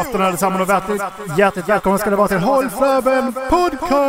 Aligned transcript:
afton 0.00 0.22
allesammans 0.22 0.62
och 0.62 0.68
hjärtligt, 0.68 1.02
hjärtligt 1.38 1.68
välkomna 1.68 1.98
ska 1.98 2.10
det 2.10 2.16
vara 2.16 2.28
till 2.28 2.38
Håll 2.38 2.70
Flöben 2.70 3.32
Podcast! 3.32 4.08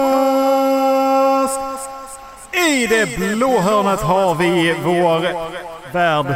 I 2.51 2.87
det 2.87 3.17
blå 3.17 3.59
hörnet 3.59 4.01
har 4.01 4.35
vi 4.35 4.75
vår 4.83 5.49
värd 5.93 6.35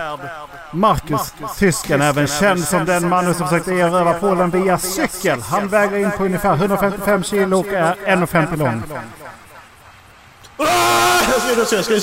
Marcus, 0.72 1.34
tysken, 1.58 2.02
även 2.02 2.28
känd 2.28 2.64
som 2.64 2.86
den 2.86 3.10
mannen 3.10 3.34
som 3.34 3.48
försökte 3.48 3.72
erövra 3.72 4.14
Polen 4.14 4.50
via 4.50 4.78
cykel. 4.78 5.42
Han 5.42 5.68
väger 5.68 5.98
in 5.98 6.12
på 6.12 6.26
ungefär 6.26 6.54
155 6.54 7.24
kilo 7.24 7.60
och 7.60 7.68
är 7.68 7.96
1,50 7.96 8.58
lång. 8.58 8.84
Jag 11.72 11.86
ska, 11.86 11.96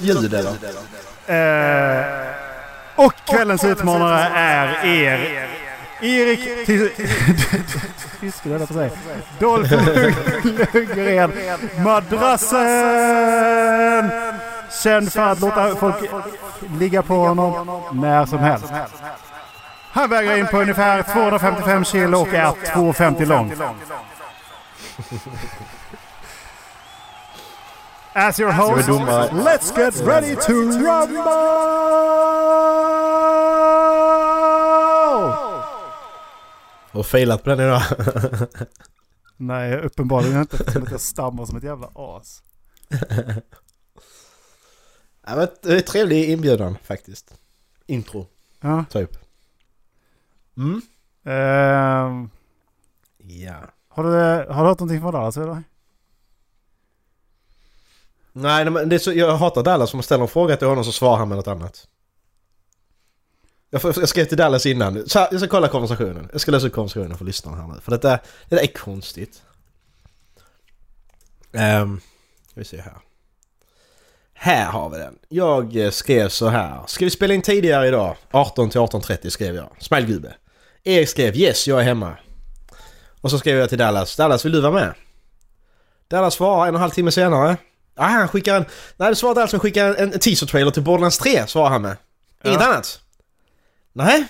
ljud 0.00 0.34
och 2.96 3.12
kvällens 3.24 3.64
utmanare 3.64 4.28
är 4.34 4.86
er 4.86 5.48
Erik 6.02 6.66
Tyske, 8.20 8.48
höll 8.48 8.66
på 8.66 8.74
säga. 8.74 8.90
Dolph 9.38 9.72
Lundgren, 10.44 11.32
madrassen! 11.84 12.60
Känd 14.82 15.12
för 15.12 15.20
att 15.20 15.40
låta 15.40 15.76
folk 15.76 15.96
ligga 16.78 17.02
på 17.02 17.14
honom 17.14 17.82
när 17.92 18.26
som 18.26 18.38
helst. 18.38 18.72
Han 19.90 20.10
väger 20.10 20.36
in 20.36 20.46
på 20.46 20.60
ungefär 20.60 21.02
255 21.02 21.84
kilo 21.84 22.18
och 22.18 22.34
är 22.34 22.46
2,50 22.46 23.26
lång. 23.26 23.52
As 28.14 28.40
your 28.40 28.52
host, 28.52 28.88
let's 29.32 29.78
get 29.78 30.00
ready 30.06 30.36
to 30.36 30.52
rumble! 30.52 32.42
Och 36.92 37.06
failat 37.06 37.44
på 37.44 37.50
den 37.50 37.60
idag. 37.60 37.82
Nej, 39.36 39.80
uppenbarligen 39.80 40.40
inte 40.40 40.56
eftersom 40.56 40.82
att 40.82 40.90
jag 40.90 41.00
stammar 41.00 41.44
som 41.46 41.56
ett 41.56 41.62
jävla 41.64 41.90
as. 41.94 42.42
ja, 45.26 45.36
men 45.36 45.48
det 45.62 45.72
är 45.72 45.76
en 45.76 45.82
trevlig 45.82 46.30
inbjudan 46.30 46.76
faktiskt. 46.84 47.34
Intro, 47.86 48.26
Ja. 48.60 48.84
typ. 48.90 49.10
Mm. 50.56 50.80
Ehm, 51.24 52.30
Ja. 53.18 53.54
har, 53.88 54.04
du, 54.04 54.10
har 54.52 54.62
du 54.62 54.68
hört 54.68 54.78
någonting 54.80 55.00
från 55.00 55.12
Dallas 55.12 55.36
eller? 55.36 55.62
Nej, 58.32 58.70
men 58.70 58.88
det 58.88 58.96
är 58.96 58.98
så, 58.98 59.12
jag 59.12 59.36
hatar 59.36 59.62
Dallas 59.62 59.94
om 59.94 59.96
man 59.98 60.02
ställer 60.02 60.22
en 60.22 60.28
fråga 60.28 60.56
till 60.56 60.66
honom 60.68 60.84
så 60.84 60.92
svarar 60.92 61.16
han 61.16 61.28
med 61.28 61.36
något 61.36 61.48
annat. 61.48 61.88
Jag, 63.74 64.08
skrev 64.08 64.24
till 64.24 64.36
Dallas 64.36 64.66
innan. 64.66 65.08
Så 65.08 65.18
här, 65.18 65.28
jag 65.30 65.40
ska 65.40 65.48
kolla 65.48 65.68
konversationen. 65.68 66.28
Jag 66.32 66.40
ska 66.40 66.50
läsa 66.50 66.66
upp 66.66 66.72
konversationen 66.72 67.18
för 67.18 67.24
lyssnarna 67.24 67.56
här 67.56 67.68
nu. 67.68 67.80
För 67.80 67.90
detta, 67.90 68.08
det 68.48 68.56
där 68.56 68.62
är 68.62 68.66
konstigt. 68.66 69.42
Um, 71.52 72.00
vi 72.54 72.64
ser 72.64 72.78
här. 72.78 72.96
Här 74.34 74.64
har 74.64 74.90
vi 74.90 74.98
den. 74.98 75.18
Jag 75.28 75.76
eh, 75.76 75.90
skrev 75.90 76.28
så 76.28 76.48
här. 76.48 76.80
Ska 76.86 77.04
vi 77.04 77.10
spela 77.10 77.34
in 77.34 77.42
tidigare 77.42 77.88
idag? 77.88 78.16
18 78.30 78.70
till 78.70 78.80
18.30 78.80 79.28
skrev 79.30 79.54
jag. 79.54 79.68
Smilegubbe. 79.78 80.34
Erik 80.84 81.08
skrev 81.08 81.36
yes, 81.36 81.68
jag 81.68 81.80
är 81.80 81.84
hemma. 81.84 82.16
Och 83.20 83.30
så 83.30 83.38
skrev 83.38 83.58
jag 83.58 83.68
till 83.68 83.78
Dallas. 83.78 84.16
Dallas, 84.16 84.44
vill 84.44 84.52
du 84.52 84.60
vara 84.60 84.72
med? 84.72 84.94
Dallas 86.08 86.34
svarar 86.34 86.68
en 86.68 86.74
och 86.74 86.78
en 86.78 86.80
halv 86.80 86.90
timme 86.90 87.10
senare. 87.12 87.56
Ah, 87.94 88.06
han 88.06 88.28
skickar 88.28 88.56
en... 88.56 88.64
Nej, 88.96 89.08
det 89.08 89.16
svarade 89.16 89.40
Dallas 89.40 89.50
som 89.50 89.60
skickar 89.60 89.94
en, 89.94 90.12
en 90.12 90.18
teaser-trailer 90.18 90.70
till 90.70 90.82
Borderlands 90.82 91.18
3, 91.18 91.46
svarar 91.46 91.70
han 91.70 91.82
med. 91.82 91.96
Inget 92.44 92.60
Ja. 92.60 92.66
annat. 92.66 93.00
Nej. 93.92 94.26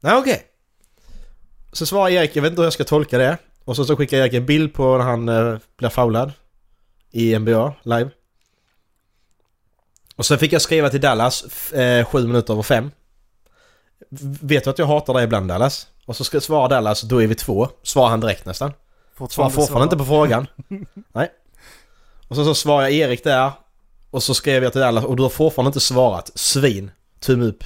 Nej, 0.00 0.16
okej. 0.16 0.46
Så 1.72 1.86
svarar 1.86 2.10
Erik, 2.10 2.36
jag 2.36 2.42
vet 2.42 2.50
inte 2.50 2.60
hur 2.60 2.66
jag 2.66 2.72
ska 2.72 2.84
tolka 2.84 3.18
det. 3.18 3.38
Och 3.64 3.76
så, 3.76 3.84
så 3.84 3.96
skickar 3.96 4.18
Erik 4.18 4.34
en 4.34 4.46
bild 4.46 4.74
på 4.74 4.98
när 4.98 5.04
han 5.04 5.28
eh, 5.28 5.58
blir 5.76 5.88
foulad. 5.88 6.32
I 7.10 7.38
NBA, 7.38 7.74
live. 7.82 8.10
Och 10.16 10.26
så 10.26 10.36
fick 10.36 10.52
jag 10.52 10.62
skriva 10.62 10.90
till 10.90 11.00
Dallas 11.00 11.72
eh, 11.72 12.04
sju 12.04 12.26
minuter 12.26 12.52
över 12.52 12.62
fem. 12.62 12.90
Vet 14.40 14.64
du 14.64 14.70
att 14.70 14.78
jag 14.78 14.86
hatar 14.86 15.14
dig 15.14 15.24
ibland 15.24 15.48
Dallas? 15.48 15.86
Och 16.06 16.16
så 16.16 16.24
ska 16.24 16.40
svara 16.40 16.68
Dallas, 16.68 17.02
då 17.02 17.22
är 17.22 17.26
vi 17.26 17.34
två. 17.34 17.68
Svarar 17.82 18.08
han 18.08 18.20
direkt 18.20 18.46
nästan. 18.46 18.72
Svarar 19.28 19.50
fortfarande 19.50 19.84
inte 19.84 19.96
på 19.96 20.04
frågan. 20.04 20.46
Nej. 21.12 21.30
Och 22.28 22.36
så, 22.36 22.44
så 22.44 22.54
svarar 22.54 22.82
jag 22.82 22.92
Erik 22.92 23.24
där. 23.24 23.52
Och 24.10 24.22
så 24.22 24.34
skrev 24.34 24.62
jag 24.62 24.72
till 24.72 24.80
Dallas 24.80 25.04
och 25.04 25.16
du 25.16 25.22
har 25.22 25.30
fortfarande 25.30 25.68
inte 25.68 25.80
svarat. 25.80 26.30
Svin. 26.34 26.90
Tumme 27.20 27.44
upp. 27.44 27.64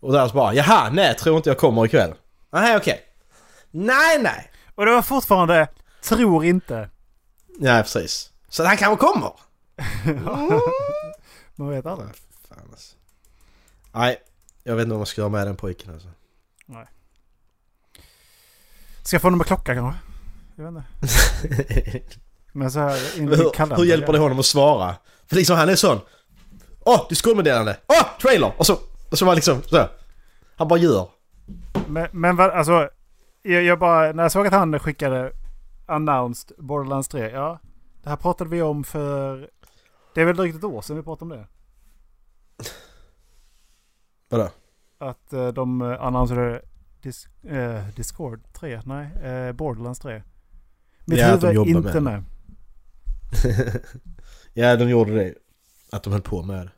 Och 0.00 0.12
Dallas 0.12 0.32
bara 0.32 0.54
jaha, 0.54 0.90
nej 0.90 1.14
tror 1.14 1.36
inte 1.36 1.50
jag 1.50 1.58
kommer 1.58 1.84
ikväll. 1.84 2.14
Nej 2.50 2.76
okej. 2.76 3.00
Nej 3.70 4.22
nej. 4.22 4.50
Och 4.74 4.86
det 4.86 4.92
var 4.92 5.02
fortfarande 5.02 5.68
tror 6.02 6.44
inte. 6.44 6.90
Nej 7.58 7.82
precis. 7.82 8.30
Så 8.48 8.64
han 8.64 8.76
kanske 8.76 9.06
kommer. 9.06 9.32
Man 11.54 11.70
vet 11.70 11.86
aldrig. 11.86 12.08
Fan 12.48 12.58
alltså. 12.70 12.96
Nej, 13.92 14.18
jag 14.64 14.76
vet 14.76 14.82
inte 14.82 14.90
vad 14.90 14.98
man 14.98 15.06
ska 15.06 15.20
göra 15.20 15.30
med 15.30 15.46
den 15.46 15.56
pojken 15.56 15.92
alltså. 15.92 16.08
Ska 19.06 19.14
jag 19.14 19.22
få 19.22 19.30
nummer 19.30 19.44
klocka 19.44 19.74
kanske? 19.74 20.00
Jag 20.56 20.72
vet 20.72 20.84
inte. 21.00 22.02
Men 22.52 22.70
så 22.70 22.78
här 22.78 23.18
in 23.18 23.28
hur, 23.28 23.50
kalendern. 23.50 23.80
hur 23.80 23.86
hjälper 23.86 24.12
det 24.12 24.18
honom 24.18 24.38
att 24.38 24.46
svara? 24.46 24.94
För 25.26 25.36
liksom 25.36 25.56
han 25.56 25.68
är 25.68 25.76
sån. 25.76 26.00
Åh, 26.80 27.00
oh, 27.00 27.08
Discord-meddelande! 27.08 27.76
Åh, 27.86 27.96
oh, 27.96 28.18
trailer! 28.20 28.52
Och 28.58 28.66
så, 28.66 28.78
och 29.10 29.18
så 29.18 29.24
var 29.24 29.34
liksom 29.34 29.62
så. 29.62 29.88
Han 30.56 30.68
bara 30.68 30.78
gör. 30.78 31.08
Men, 31.88 32.08
men 32.12 32.36
vad, 32.36 32.50
alltså. 32.50 32.88
Jag, 33.42 33.62
jag 33.62 33.78
bara, 33.78 34.12
när 34.12 34.22
jag 34.22 34.32
såg 34.32 34.46
att 34.46 34.52
han 34.52 34.78
skickade 34.78 35.32
announced 35.86 36.56
Borderlands 36.58 37.08
3. 37.08 37.30
Ja, 37.30 37.58
det 38.02 38.08
här 38.08 38.16
pratade 38.16 38.50
vi 38.50 38.62
om 38.62 38.84
för... 38.84 39.50
Det 40.14 40.20
är 40.20 40.24
väl 40.24 40.36
drygt 40.36 40.56
ett 40.56 40.64
år 40.64 40.82
sedan 40.82 40.96
vi 40.96 41.02
pratade 41.02 41.34
om 41.34 41.40
det. 41.40 41.46
Vadå? 44.28 44.50
Att 44.98 45.32
eh, 45.32 45.48
de 45.48 45.82
uh, 45.82 46.02
annonserade 46.02 46.62
dis, 47.02 47.28
eh, 47.42 47.88
Discord 47.96 48.52
3. 48.52 48.80
Nej, 48.84 49.06
eh, 49.22 49.52
Borderlands 49.52 50.00
3. 50.00 50.22
Mitt 51.04 51.18
Ja, 51.18 51.32
att 51.32 51.40
de 51.40 51.46
huvud 51.46 51.68
är 51.68 51.78
inte 51.78 52.00
med 52.00 52.12
med. 52.12 52.24
ja, 54.52 54.76
de 54.76 54.88
gjorde 54.88 55.14
det. 55.14 55.34
Att 55.92 56.02
de 56.02 56.12
höll 56.12 56.22
på 56.22 56.42
med 56.42 56.66
det. 56.66 56.70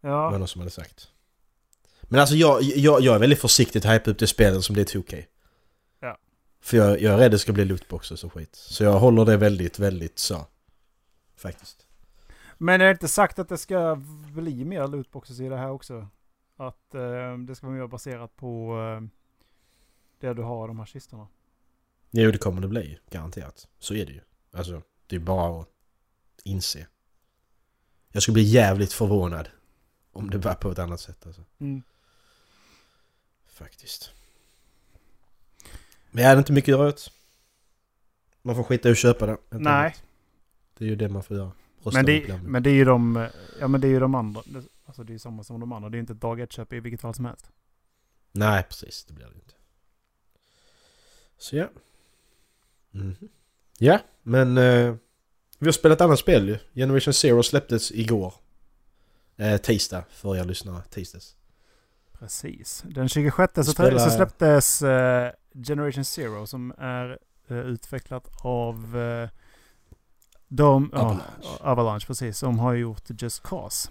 Det 0.00 0.08
var 0.08 0.32
Ja, 0.32 0.38
någon 0.38 0.48
som 0.48 0.60
hade 0.60 0.70
sagt. 0.70 1.08
Men 2.02 2.20
alltså 2.20 2.34
jag, 2.34 2.62
jag, 2.62 3.00
jag 3.00 3.14
är 3.14 3.18
väldigt 3.18 3.40
försiktigt 3.40 3.84
hype 3.84 4.10
upp 4.10 4.18
det 4.18 4.26
spelet 4.26 4.64
som 4.64 4.76
det 4.76 4.80
är 4.94 5.00
2K. 5.00 5.24
Ja. 6.00 6.18
För 6.60 6.76
jag, 6.76 7.00
jag 7.00 7.14
är 7.14 7.18
rädd 7.18 7.30
det 7.30 7.38
ska 7.38 7.52
bli 7.52 7.64
lootboxes 7.64 8.24
och 8.24 8.32
skit. 8.32 8.54
Så 8.56 8.84
jag 8.84 8.98
håller 8.98 9.24
det 9.24 9.36
väldigt, 9.36 9.78
väldigt 9.78 10.18
så. 10.18 10.46
Faktiskt. 11.36 11.86
men 12.58 12.80
är 12.80 12.84
det 12.84 12.90
inte 12.90 13.08
sagt 13.08 13.38
att 13.38 13.48
det 13.48 13.58
ska 13.58 13.96
bli 14.32 14.64
mer 14.64 14.86
lootboxes 14.88 15.40
i 15.40 15.48
det 15.48 15.56
här 15.56 15.70
också? 15.70 16.08
Att 16.56 16.94
eh, 16.94 17.38
det 17.38 17.54
ska 17.54 17.66
vara 17.66 17.76
mer 17.76 17.86
baserat 17.86 18.36
på 18.36 18.78
eh, 18.78 19.08
det 20.20 20.34
du 20.34 20.42
har 20.42 20.64
i 20.64 20.68
de 20.68 20.78
här 20.78 20.86
kistorna. 20.86 21.28
Jo, 22.10 22.30
det 22.30 22.38
kommer 22.38 22.60
det 22.60 22.68
bli. 22.68 22.98
Garanterat. 23.10 23.68
Så 23.78 23.94
är 23.94 24.06
det 24.06 24.12
ju. 24.12 24.20
Alltså, 24.52 24.82
det 25.06 25.16
är 25.16 25.20
bara 25.20 25.60
att 25.60 25.68
inse. 26.44 26.86
Jag 28.12 28.22
skulle 28.22 28.32
bli 28.34 28.42
jävligt 28.42 28.92
förvånad. 28.92 29.48
Om 30.20 30.30
det 30.30 30.38
var 30.38 30.54
på 30.54 30.70
ett 30.70 30.78
annat 30.78 31.00
sätt 31.00 31.26
alltså. 31.26 31.44
Mm. 31.58 31.82
Faktiskt. 33.46 34.10
Men 36.10 36.22
jag 36.22 36.28
hade 36.28 36.38
inte 36.38 36.52
mycket 36.52 36.72
att 36.72 36.78
göra 36.78 36.88
åt. 36.88 37.12
Man 38.42 38.56
får 38.56 38.62
skita 38.62 38.88
i 38.88 38.92
att 38.92 38.98
köpa 38.98 39.26
det. 39.26 39.36
Nej, 39.50 39.72
annat. 39.72 40.02
Det 40.78 40.84
är 40.84 40.88
ju 40.88 40.96
det 40.96 41.08
man 41.08 41.22
får 41.22 41.36
göra. 41.36 41.52
Rösta 41.82 41.98
men 41.98 42.06
det, 42.06 42.42
men 42.42 42.62
det 42.62 42.70
är 42.70 42.74
ju 42.74 42.84
de, 42.84 43.28
ja 43.60 43.68
men 43.68 43.80
det 43.80 43.86
är 43.86 43.90
ju 43.90 44.00
de 44.00 44.14
andra. 44.14 44.42
Alltså 44.86 45.04
det 45.04 45.10
är 45.10 45.12
ju 45.12 45.18
samma 45.18 45.44
som 45.44 45.60
de 45.60 45.72
andra. 45.72 45.88
Det 45.88 45.94
är 45.94 45.96
ju 45.96 46.00
inte 46.00 46.12
ett 46.12 46.20
dag 46.20 46.40
ett 46.40 46.52
köp 46.52 46.72
i 46.72 46.80
vilket 46.80 47.00
fall 47.00 47.14
som 47.14 47.24
helst. 47.24 47.50
Nej, 48.32 48.62
precis. 48.62 49.04
Det 49.04 49.12
blir 49.12 49.26
det 49.26 49.34
inte. 49.34 49.54
Så 51.38 51.56
ja. 51.56 51.68
Mhm. 52.90 53.28
Ja, 53.78 53.98
men 54.22 54.58
eh, 54.58 54.94
vi 55.58 55.66
har 55.66 55.72
spelat 55.72 55.98
ett 55.98 56.02
annat 56.04 56.18
spel 56.18 56.48
ju. 56.48 56.58
Generation 56.74 57.14
Zero 57.14 57.42
släpptes 57.42 57.92
igår. 57.92 58.34
Eh, 59.40 59.56
tisdag, 59.56 60.04
för 60.10 60.36
er 60.36 60.44
lyssnare. 60.44 60.82
Tisdags. 60.90 61.36
Precis. 62.18 62.84
Den 62.86 63.08
26 63.08 63.52
så, 63.54 63.64
Spelar- 63.64 63.98
så 63.98 64.10
släpptes 64.10 64.82
eh, 64.82 65.32
Generation 65.66 66.04
Zero 66.04 66.46
som 66.46 66.72
är 66.78 67.18
eh, 67.48 67.56
utvecklat 67.56 68.28
av 68.42 68.74
av 68.74 69.28
de, 70.48 70.90
ja, 70.92 70.98
Avalanche. 70.98 71.58
Avalanche. 71.60 72.06
precis. 72.06 72.38
Som 72.38 72.58
har 72.58 72.74
gjort 72.74 73.02
Just 73.22 73.42
Cause. 73.42 73.90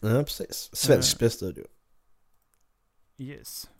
Ja, 0.00 0.22
precis. 0.22 0.70
Svensk 0.72 1.12
Eh. 1.12 1.16
spelstudio. 1.16 1.64
Yes. 3.18 3.70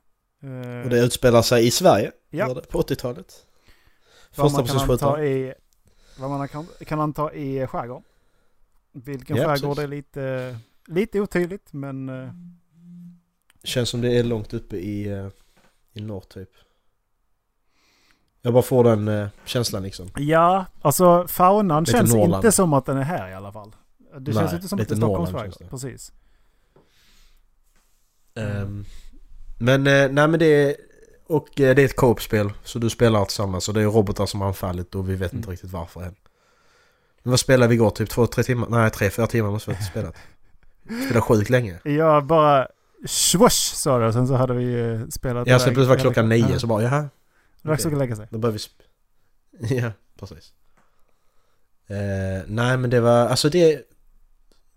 Eh, 0.42 0.82
Och 0.84 0.90
det 0.90 1.00
utspelar 1.04 1.42
sig 1.42 1.66
i 1.66 1.70
Sverige. 1.70 2.12
Ja. 2.30 2.54
På 2.70 2.82
80-talet. 2.82 3.46
vad 4.36 4.52
Första 4.52 4.58
man 4.58 4.66
kan 4.66 4.76
anta 4.76 4.86
personsskjutare. 4.86 5.28
i, 5.28 5.54
vad 6.18 6.30
man 6.30 6.48
kan, 6.48 6.66
kan 6.86 7.00
anta 7.00 7.32
i 7.34 7.66
skärgård. 7.66 8.02
Vilken 8.92 9.36
Ja, 9.36 9.44
skärgård 9.44 9.76
precis. 9.76 9.84
är 9.84 9.88
lite, 9.88 10.58
lite 10.86 11.20
otydligt 11.20 11.72
men 11.72 12.08
eh, 12.08 12.30
Känns 13.64 13.88
som 13.88 14.00
det 14.00 14.18
är 14.18 14.24
långt 14.24 14.54
uppe 14.54 14.76
i, 14.76 15.08
eh, 15.12 15.26
i 15.92 16.00
norr 16.00 16.20
typ. 16.20 16.50
Jag 18.42 18.52
bara 18.52 18.62
får 18.62 18.84
den 18.84 19.08
eh, 19.08 19.28
känslan 19.44 19.82
liksom. 19.82 20.08
ja, 20.16 20.66
alltså 20.82 21.26
faunan 21.28 21.82
Lite 21.82 21.92
känns 21.92 22.14
Norrland. 22.14 22.34
inte 22.44 22.52
som 22.52 22.72
att 22.72 22.86
den 22.86 22.96
är 22.96 23.02
här 23.02 23.30
i 23.30 23.34
alla 23.34 23.52
fall. 23.52 23.74
Det 24.18 24.32
Nej, 24.32 24.34
känns 24.34 24.52
inte 24.52 24.68
som 24.68 24.80
att 24.80 24.88
det 24.88 24.94
är 24.94 24.96
Stockholms 24.96 25.30
Norrland 25.32 25.44
känns 25.54 25.56
skärgård. 25.58 25.70
Precis. 25.70 26.12
Ehm, 28.34 28.84
men 29.58 29.86
eh, 29.86 30.10
nej 30.10 30.28
men 30.28 30.38
det 30.38 30.46
är... 30.46 30.76
Och 31.26 31.48
det 31.56 31.64
är 31.68 31.78
ett 31.78 31.96
co-op-spel. 31.96 32.52
Så 32.64 32.78
du 32.78 32.90
spelar 32.90 33.24
tillsammans 33.24 33.68
och 33.68 33.74
det 33.74 33.80
är 33.82 33.86
robotar 33.86 34.26
som 34.26 34.40
har 34.40 34.48
anfallit 34.48 34.94
och 34.94 35.08
vi 35.10 35.14
vet 35.16 35.32
inte 35.32 35.44
Mm. 35.46 35.50
riktigt 35.50 35.70
varför 35.70 36.00
än. 36.02 36.14
Men 37.22 37.30
vad 37.30 37.40
spelade 37.40 37.68
vi 37.68 37.74
igår? 37.74 37.90
Typ 37.90 38.10
två, 38.10 38.26
tre 38.26 38.44
timmar? 38.44 38.68
Nej, 38.70 38.90
tre, 38.90 39.10
fyra 39.10 39.26
timmar 39.26 39.50
måste 39.50 39.70
vi 39.70 39.76
ha 39.76 39.84
spelat. 39.84 40.14
Spelade 40.84 41.20
sjukt 41.20 41.50
länge. 41.50 41.80
Jag 41.84 42.26
bara 42.26 42.68
swoosh 43.06 43.74
sa 43.74 43.98
det 43.98 44.06
och 44.06 44.12
sen 44.12 44.26
så 44.28 44.34
hade 44.34 44.54
vi 44.54 44.80
eh, 44.80 45.08
spelat 45.08 45.46
Ja, 45.46 45.58
sen 45.58 45.74
plötsligt 45.74 45.88
var 45.88 45.96
klockan 45.96 46.28
nio 46.28 46.50
Ja, 46.50 46.58
så 46.58 46.66
bara 46.66 46.82
jaha. 46.82 47.08
Det 47.62 47.68
dags 47.68 47.86
att 47.86 47.98
lägga 47.98 48.16
sig. 48.16 48.26
Då 48.30 48.38
börjar 48.38 48.58
vi... 48.58 49.76
Ja, 49.80 49.92
precis. 50.20 50.52
Eh, 51.86 52.42
nej 52.46 52.76
men 52.76 52.90
det 52.90 53.00
var, 53.00 53.26
alltså 53.28 53.48
det... 53.48 53.82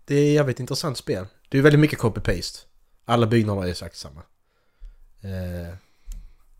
Det 0.04 0.14
är 0.14 0.32
jävligt 0.32 0.60
intressant 0.60 0.98
spel. 0.98 1.26
Det 1.48 1.58
är 1.58 1.62
väldigt 1.62 1.80
mycket 1.80 1.98
copy-paste. 1.98 2.58
Alla 3.04 3.26
byggnader 3.26 3.62
är 3.62 3.70
exakt 3.70 3.96
samma. 3.96 4.20
Eh, 5.20 5.74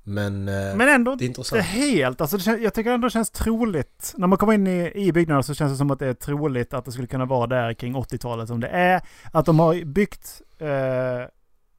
men... 0.08 0.48
Eh, 0.48 0.76
Men 0.76 0.88
ändå 0.88 1.10
det 1.10 1.24
är 1.24 1.26
inte 1.26 1.40
intressant. 1.40 1.62
helt. 1.62 2.20
Alltså 2.20 2.36
det 2.36 2.42
kän- 2.42 2.58
jag 2.62 2.74
tycker 2.74 2.90
ändå 2.92 3.06
det 3.06 3.10
känns 3.12 3.30
troligt. 3.30 4.14
När 4.16 4.26
man 4.26 4.38
kommer 4.38 4.52
in 4.52 4.66
i, 4.66 4.92
i 4.94 5.12
byggnaden 5.12 5.42
så 5.42 5.54
känns 5.54 5.72
det 5.72 5.76
som 5.78 5.90
att 5.90 5.98
det 5.98 6.06
är 6.06 6.14
troligt 6.14 6.74
att 6.74 6.84
det 6.84 6.92
skulle 6.92 7.06
kunna 7.08 7.24
vara 7.24 7.46
där 7.46 7.74
kring 7.74 7.94
80-talet 7.96 8.48
som 8.48 8.60
det 8.60 8.68
är. 8.68 9.00
Att 9.32 9.46
de 9.46 9.58
har 9.58 9.84
byggt 9.84 10.42
eh, 10.58 11.28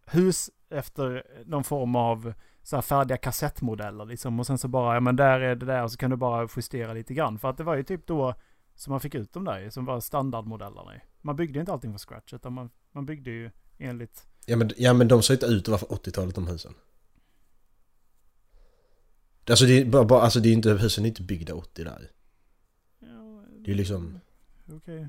hus 0.06 0.50
efter 0.72 1.24
någon 1.46 1.64
form 1.64 1.96
av 1.96 2.34
så 2.64 2.76
här 2.78 2.82
färdiga 2.82 3.18
kassettmodeller 3.18 4.06
liksom. 4.06 4.40
Och 4.40 4.48
sen 4.48 4.58
så 4.58 4.68
bara, 4.68 4.94
ja 4.94 5.00
men 5.00 5.16
där 5.16 5.40
är 5.40 5.56
det 5.56 5.66
där 5.66 5.84
och 5.84 5.92
så 5.92 5.98
kan 5.98 6.10
du 6.10 6.16
bara 6.16 6.48
justera 6.56 6.94
lite 6.94 7.14
grann. 7.14 7.40
För 7.40 7.50
att 7.50 7.58
det 7.58 7.64
var 7.64 7.76
ju 7.76 7.84
typ 7.84 8.08
då 8.08 8.34
som 8.76 8.92
man 8.92 9.00
fick 9.00 9.16
ut 9.16 9.34
dem 9.34 9.46
där 9.46 9.70
som 9.70 9.86
var 9.86 10.00
standardmodellerna. 10.00 10.92
Man 11.22 11.36
byggde 11.36 11.60
inte 11.60 11.72
allting 11.74 11.92
från 11.92 12.00
scratch 12.00 12.34
utan 12.34 12.54
man, 12.54 12.70
man 12.92 13.06
byggde 13.06 13.30
ju 13.32 13.52
enligt... 13.78 14.24
Ja 14.46 14.58
men, 14.58 14.72
ja 14.78 14.94
men 14.94 15.08
de 15.08 15.22
ser 15.24 15.34
inte 15.34 15.46
ut 15.46 15.62
att 15.64 15.68
vara 15.68 15.78
från 15.80 15.90
80-talet 15.98 16.36
de 16.36 16.48
husen. 16.48 16.74
Alltså 19.50 19.66
det 19.66 19.82
är 19.82 19.86
bara, 19.86 20.06
bara 20.06 20.22
alltså 20.22 20.40
det 20.40 20.50
är 20.50 20.54
inte, 20.54 20.70
husen 20.70 21.06
är 21.06 21.10
inte 21.10 21.22
byggda 21.22 21.54
80 21.54 21.84
där. 21.84 22.10
Det 23.66 23.72
är 23.72 23.76
liksom... 23.76 24.20
Okej, 24.76 25.08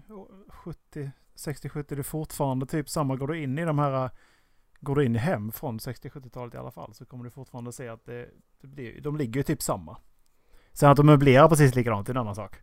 70, 0.49 1.11
60-70 1.37 1.85
det 1.89 1.99
är 1.99 2.03
fortfarande 2.03 2.67
typ 2.67 2.89
samma. 2.89 3.17
Går 3.17 3.27
du 3.27 3.43
in 3.43 3.59
i 3.59 3.65
de 3.65 3.79
här, 3.79 4.11
går 4.81 4.97
du 4.97 5.05
in 5.05 5.17
i 5.17 5.19
hem 5.19 5.53
från 5.53 5.79
60-70-talet 5.79 6.55
i 6.55 6.57
alla 6.57 6.71
fall 6.71 6.95
så 6.95 7.05
kommer 7.05 7.25
du 7.25 7.31
fortfarande 7.31 7.73
se 7.73 7.89
att 7.89 8.05
det, 8.07 8.29
det 8.61 8.67
blir, 8.67 9.01
de 9.01 9.17
ligger 9.17 9.41
ju 9.41 9.43
typ 9.43 9.63
samma. 9.63 9.97
Sen 10.73 10.91
att 10.91 10.97
de 10.97 11.07
möblerar 11.07 11.49
precis 11.49 11.75
likadant 11.75 12.09
är 12.09 12.13
en 12.13 12.17
annan 12.17 12.35
sak. 12.35 12.57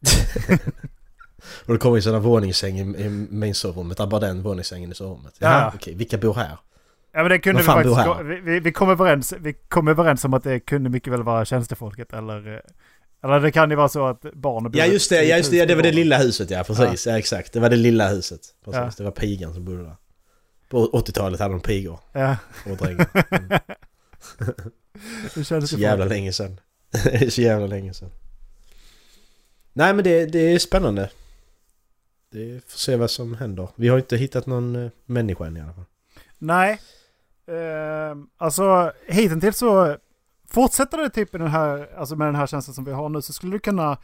Och 1.66 1.72
det 1.72 1.78
kommer 1.78 1.96
ju 1.96 2.02
sådana 2.02 2.18
våningssäng 2.18 2.78
i, 2.78 3.04
i 3.04 3.08
main 3.30 3.54
sovrummet, 3.54 3.98
bara 3.98 4.20
den 4.20 4.42
våningssängen 4.42 4.92
i 4.92 4.94
sovrummet. 4.94 5.36
Ja. 5.38 5.50
Ja, 5.50 5.72
okej, 5.74 5.94
vilka 5.94 6.18
bor 6.18 6.34
här? 6.34 6.58
Ja 7.12 7.22
men 7.22 7.30
det 7.30 7.38
kunde 7.38 7.62
Vad 7.62 7.78
vi 7.78 7.84
faktiskt, 7.94 8.06
gå- 8.06 8.22
vi, 8.22 8.40
vi, 8.40 8.60
vi, 8.60 8.72
kom 8.72 8.90
överens, 8.90 9.34
vi 9.40 9.52
kom 9.52 9.88
överens 9.88 10.24
om 10.24 10.34
att 10.34 10.44
det 10.44 10.60
kunde 10.60 10.90
mycket 10.90 11.12
väl 11.12 11.22
vara 11.22 11.44
tjänstefolket 11.44 12.12
eller, 12.12 12.54
eh, 12.54 12.60
eller 13.24 13.40
det 13.40 13.52
kan 13.52 13.70
ju 13.70 13.76
vara 13.76 13.88
så 13.88 14.06
att 14.06 14.20
barn 14.20 14.64
bor 14.64 14.76
Ja 14.76 14.86
just 14.86 15.10
det, 15.10 15.24
ja, 15.24 15.36
just 15.36 15.50
det, 15.50 15.56
ja, 15.56 15.66
det 15.66 15.74
var 15.74 15.82
det 15.82 15.92
lilla 15.92 16.18
huset 16.18 16.50
ja, 16.50 16.64
precis. 16.64 17.06
Ja. 17.06 17.18
exakt, 17.18 17.52
det 17.52 17.60
var 17.60 17.70
det 17.70 17.76
lilla 17.76 18.08
huset. 18.08 18.40
Precis, 18.64 18.80
Ja. 18.80 18.90
det 18.96 19.04
var 19.04 19.10
pigan 19.10 19.54
som 19.54 19.64
bodde 19.64 19.82
där. 19.82 19.96
På 20.68 20.86
80-talet 20.86 21.40
hade 21.40 21.54
de 21.54 21.60
pigor. 21.60 22.00
Ja, 22.12 22.36
och 22.70 22.76
drängar. 22.76 23.06
Mm. 23.30 23.48
det 25.34 25.44
kändes 25.44 25.70
Så 25.70 25.76
jävla 25.76 26.04
länge 26.04 26.32
sedan. 26.32 26.60
så 27.28 27.40
jävla 27.42 27.66
länge 27.66 27.94
sedan. 27.94 28.10
Nej 29.72 29.94
men 29.94 30.04
det, 30.04 30.26
det 30.26 30.38
är 30.38 30.58
spännande. 30.58 31.10
Det 32.30 32.60
får 32.70 32.78
se 32.78 32.96
vad 32.96 33.10
som 33.10 33.34
händer. 33.34 33.68
Vi 33.76 33.88
har 33.88 33.98
inte 33.98 34.16
hittat 34.16 34.46
någon 34.46 34.84
eh, 34.84 34.90
människa 35.06 35.46
än 35.46 35.56
i 35.56 35.60
alla 35.60 35.72
fall. 35.72 35.84
Nej. 36.38 36.80
Ehm, 37.52 38.28
alltså 38.36 38.92
hittills 39.06 39.58
så 39.58 39.96
fortsätter 40.48 40.98
det 40.98 41.10
typ 41.10 41.32
den 41.32 41.46
här, 41.46 41.94
alltså 41.96 42.16
med 42.16 42.28
den 42.28 42.34
här 42.34 42.46
tjänsten 42.46 42.74
som 42.74 42.84
vi 42.84 42.92
har 42.92 43.08
nu 43.08 43.22
så 43.22 43.32
skulle 43.32 43.52
du 43.52 43.58
kunna 43.58 43.98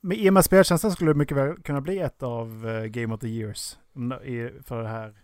med, 0.00 0.18
I 0.18 0.28
och 0.28 0.34
med 0.34 0.44
speltjänsten 0.44 0.92
skulle 0.92 1.10
det 1.10 1.18
mycket 1.18 1.36
väl 1.36 1.62
kunna 1.62 1.80
bli 1.80 1.98
ett 1.98 2.22
av 2.22 2.68
eh, 2.68 2.84
Game 2.84 3.14
of 3.14 3.20
the 3.20 3.28
Years. 3.28 3.78
För 4.64 4.82
det 4.82 4.88
här. 4.88 5.14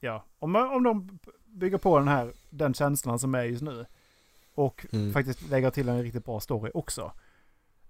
Ja, 0.00 0.24
om, 0.38 0.56
om 0.56 0.82
de 0.82 1.18
bygger 1.46 1.78
på 1.78 1.98
den 1.98 2.08
här, 2.08 2.32
den 2.50 2.74
känslan 2.74 3.18
som 3.18 3.34
är 3.34 3.42
just 3.42 3.62
nu. 3.62 3.86
Och 4.54 4.86
Mm. 4.92 5.12
faktiskt 5.12 5.50
lägger 5.50 5.70
till 5.70 5.88
en 5.88 6.02
riktigt 6.02 6.24
bra 6.24 6.40
story 6.40 6.70
också. 6.74 7.12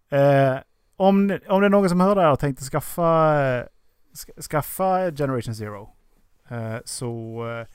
Eh, 0.09 0.57
om, 0.97 1.39
om 1.49 1.61
det 1.61 1.67
är 1.67 1.69
någon 1.69 1.89
som 1.89 2.01
hör 2.01 2.15
det 2.15 2.21
här 2.21 2.33
och 2.33 2.39
tänkte 2.39 2.65
skaffa, 2.65 3.41
eh, 3.45 3.65
ska, 4.13 4.33
skaffa 4.43 5.11
Generation 5.11 5.55
Zero. 5.55 5.91
Eh, 6.49 6.77
så 6.85 7.45
eh, 7.51 7.67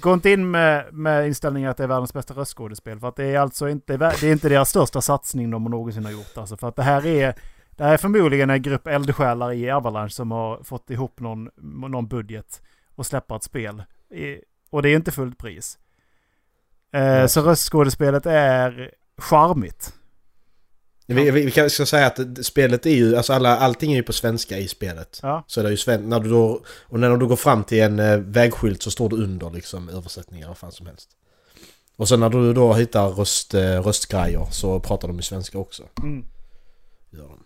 gå 0.00 0.14
inte 0.14 0.30
in 0.30 0.50
med, 0.50 0.94
med 0.94 1.26
inställningen 1.26 1.70
att 1.70 1.76
det 1.76 1.82
är 1.82 1.88
världens 1.88 2.12
bästa 2.12 2.34
röstskådespel. 2.34 3.00
För 3.00 3.08
att 3.08 3.16
det 3.16 3.24
är 3.24 3.38
alltså 3.38 3.68
inte, 3.68 3.96
det 3.96 4.22
är 4.22 4.32
inte 4.32 4.48
deras 4.48 4.70
största 4.70 5.00
satsning 5.00 5.50
de 5.50 5.64
någonsin 5.64 6.04
har 6.04 6.12
gjort. 6.12 6.36
Alltså 6.38 6.56
för 6.56 6.68
att 6.68 6.76
det 6.76 6.82
här 6.82 7.06
är, 7.06 7.34
det 7.70 7.84
här 7.84 7.92
är 7.92 7.96
förmodligen 7.96 8.50
en 8.50 8.62
grupp 8.62 8.86
eldsjälar 8.86 9.52
i 9.52 9.70
Avalanche 9.70 10.10
som 10.10 10.30
har 10.30 10.62
fått 10.62 10.90
ihop 10.90 11.20
någon, 11.20 11.50
någon 11.90 12.08
budget 12.08 12.62
och 12.94 13.06
släppa 13.06 13.36
ett 13.36 13.42
spel. 13.42 13.82
I, 14.10 14.38
och 14.70 14.82
det 14.82 14.88
är 14.88 14.96
inte 14.96 15.12
fullt 15.12 15.38
pris. 15.38 15.78
Eh, 16.92 17.26
så 17.26 17.42
röstskådespelet 17.42 18.26
är 18.26 18.90
charmigt. 19.18 19.94
Vi, 21.10 21.30
vi, 21.30 21.50
kan 21.50 21.70
ska 21.70 21.86
säga 21.86 22.06
att 22.06 22.46
spelet 22.46 22.86
är 22.86 22.90
ju, 22.90 23.16
alltså 23.16 23.32
alla, 23.32 23.58
allting 23.58 23.92
är 23.92 23.96
ju 23.96 24.02
på 24.02 24.12
svenska 24.12 24.58
i 24.58 24.68
spelet. 24.68 25.20
Ja. 25.22 25.44
Så 25.46 25.62
det 25.62 25.68
är 25.68 25.70
ju 25.70 25.76
sven, 25.76 26.08
när 26.08 26.20
du 26.20 26.30
då, 26.30 26.62
och 26.82 27.00
när 27.00 27.16
du 27.16 27.26
går 27.26 27.36
fram 27.36 27.64
till 27.64 27.82
en 27.82 27.98
eh, 27.98 28.16
vägskylt 28.16 28.82
så 28.82 28.90
står 28.90 29.08
det 29.08 29.16
under 29.16 29.50
liksom 29.50 29.88
översättningar, 29.88 30.48
vad 30.48 30.58
fan 30.58 30.72
som 30.72 30.86
helst. 30.86 31.10
Och 31.96 32.08
sen 32.08 32.20
när 32.20 32.28
du 32.28 32.52
då 32.52 32.72
hittar 32.74 33.08
röst, 33.08 33.54
eh, 33.54 33.82
röstgrejer 33.82 34.46
så 34.50 34.80
pratar 34.80 35.08
de 35.08 35.16
ju 35.16 35.22
svenska 35.22 35.58
också. 35.58 35.82
Mm. 36.02 36.24
De. 37.10 37.44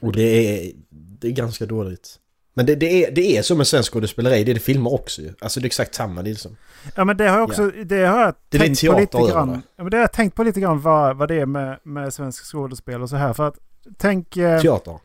Och 0.00 0.12
det 0.12 0.22
är, 0.22 0.72
det 0.90 1.28
är 1.28 1.32
ganska 1.32 1.66
dåligt. 1.66 2.19
Men 2.54 2.66
det, 2.66 2.74
det, 2.74 3.04
är, 3.04 3.10
det 3.10 3.36
är 3.36 3.42
som 3.42 3.60
en 3.60 3.66
svensk 3.66 3.92
skådespeleri, 3.92 4.44
det 4.44 4.52
är 4.52 4.54
det 4.54 4.60
filmer 4.60 4.92
också 4.94 5.22
ju. 5.22 5.34
Alltså 5.40 5.60
det 5.60 5.64
är 5.64 5.66
exakt 5.66 5.94
samma, 5.94 6.22
det 6.22 6.30
är 6.30 6.32
liksom. 6.32 6.56
Ja 6.96 7.04
men 7.04 7.16
det 7.16 7.28
har 7.28 7.38
jag 7.38 7.48
också, 7.48 7.70
det 7.70 8.04
har 8.04 8.20
jag 8.20 8.34
Det 8.48 8.56
är 8.56 8.60
tänkt 8.60 8.86
på 8.86 9.00
lite 9.00 9.32
grann. 9.32 9.48
det. 9.48 9.60
Ja, 9.76 9.82
men 9.82 9.90
det 9.90 9.96
har 9.96 10.02
jag 10.02 10.12
tänkt 10.12 10.34
på 10.36 10.42
lite 10.42 10.60
grann 10.60 10.80
vad, 10.80 11.16
vad 11.16 11.28
det 11.28 11.34
är 11.34 11.46
med, 11.46 11.78
med 11.82 12.14
svensk 12.14 12.44
skådespel 12.44 13.02
och 13.02 13.08
så 13.10 13.16
här. 13.16 13.32
För 13.32 13.48
att 13.48 13.58
tänk... 13.98 14.36
Eh, 14.36 14.60
Teater. 14.60 14.98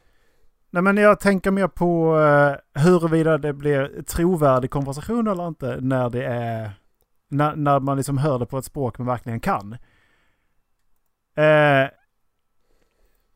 nej 0.70 0.84
men 0.84 0.98
jag 0.98 1.20
tänker 1.20 1.52
mer 1.52 1.68
på 1.68 2.20
eh, 2.20 2.82
huruvida 2.84 3.38
det 3.38 3.54
blir 3.54 4.04
trovärdig 4.08 4.70
konversation 4.70 5.28
eller 5.28 5.48
inte 5.48 5.78
när 5.82 6.10
det 6.10 6.26
är... 6.26 6.72
När, 7.30 7.56
när 7.56 7.80
man 7.80 7.98
liksom 7.98 8.18
hör 8.18 8.40
det 8.40 8.46
på 8.46 8.58
ett 8.58 8.66
språk 8.66 8.98
man 8.98 9.08
verkligen 9.08 9.40
kan. 9.40 9.74
Eh, 11.38 11.90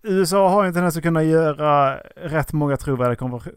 USA 0.03 0.49
har 0.49 0.63
ju 0.63 0.67
en 0.67 0.73
tendens 0.73 0.97
att 0.97 1.03
kunna 1.03 1.23
göra 1.23 1.97
rätt 2.15 2.53
många 2.53 2.77
trovärdiga 2.77 3.15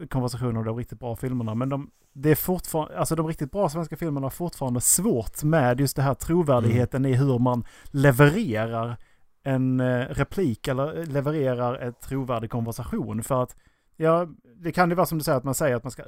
konversationer 0.09 0.59
av 0.59 0.65
de 0.65 0.77
riktigt 0.77 0.99
bra 0.99 1.15
filmerna. 1.15 1.55
Men 1.55 1.69
de, 1.69 1.89
det 2.13 2.31
är 2.31 2.35
fortfarande, 2.35 2.97
alltså 2.97 3.15
de 3.15 3.27
riktigt 3.27 3.51
bra 3.51 3.69
svenska 3.69 3.97
filmerna 3.97 4.25
har 4.25 4.31
fortfarande 4.31 4.81
svårt 4.81 5.43
med 5.43 5.79
just 5.79 5.95
det 5.95 6.01
här 6.01 6.13
trovärdigheten 6.13 7.05
i 7.05 7.13
hur 7.13 7.39
man 7.39 7.65
levererar 7.91 8.97
en 9.43 9.79
eh, 9.79 10.05
replik 10.09 10.67
eller 10.67 10.99
eh, 10.99 11.05
levererar 11.05 11.87
ett 11.87 12.01
trovärdig 12.01 12.49
konversation. 12.49 13.23
För 13.23 13.43
att, 13.43 13.55
ja, 13.97 14.27
det 14.55 14.71
kan 14.71 14.89
ju 14.89 14.95
vara 14.95 15.05
som 15.05 15.17
du 15.17 15.23
säger 15.23 15.37
att 15.37 15.43
man 15.43 15.55
säger 15.55 15.75
att 15.75 15.83
man 15.83 15.91
ska 15.91 16.03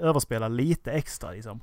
överspela 0.00 0.48
lite 0.48 0.92
extra 0.92 1.30
liksom. 1.30 1.60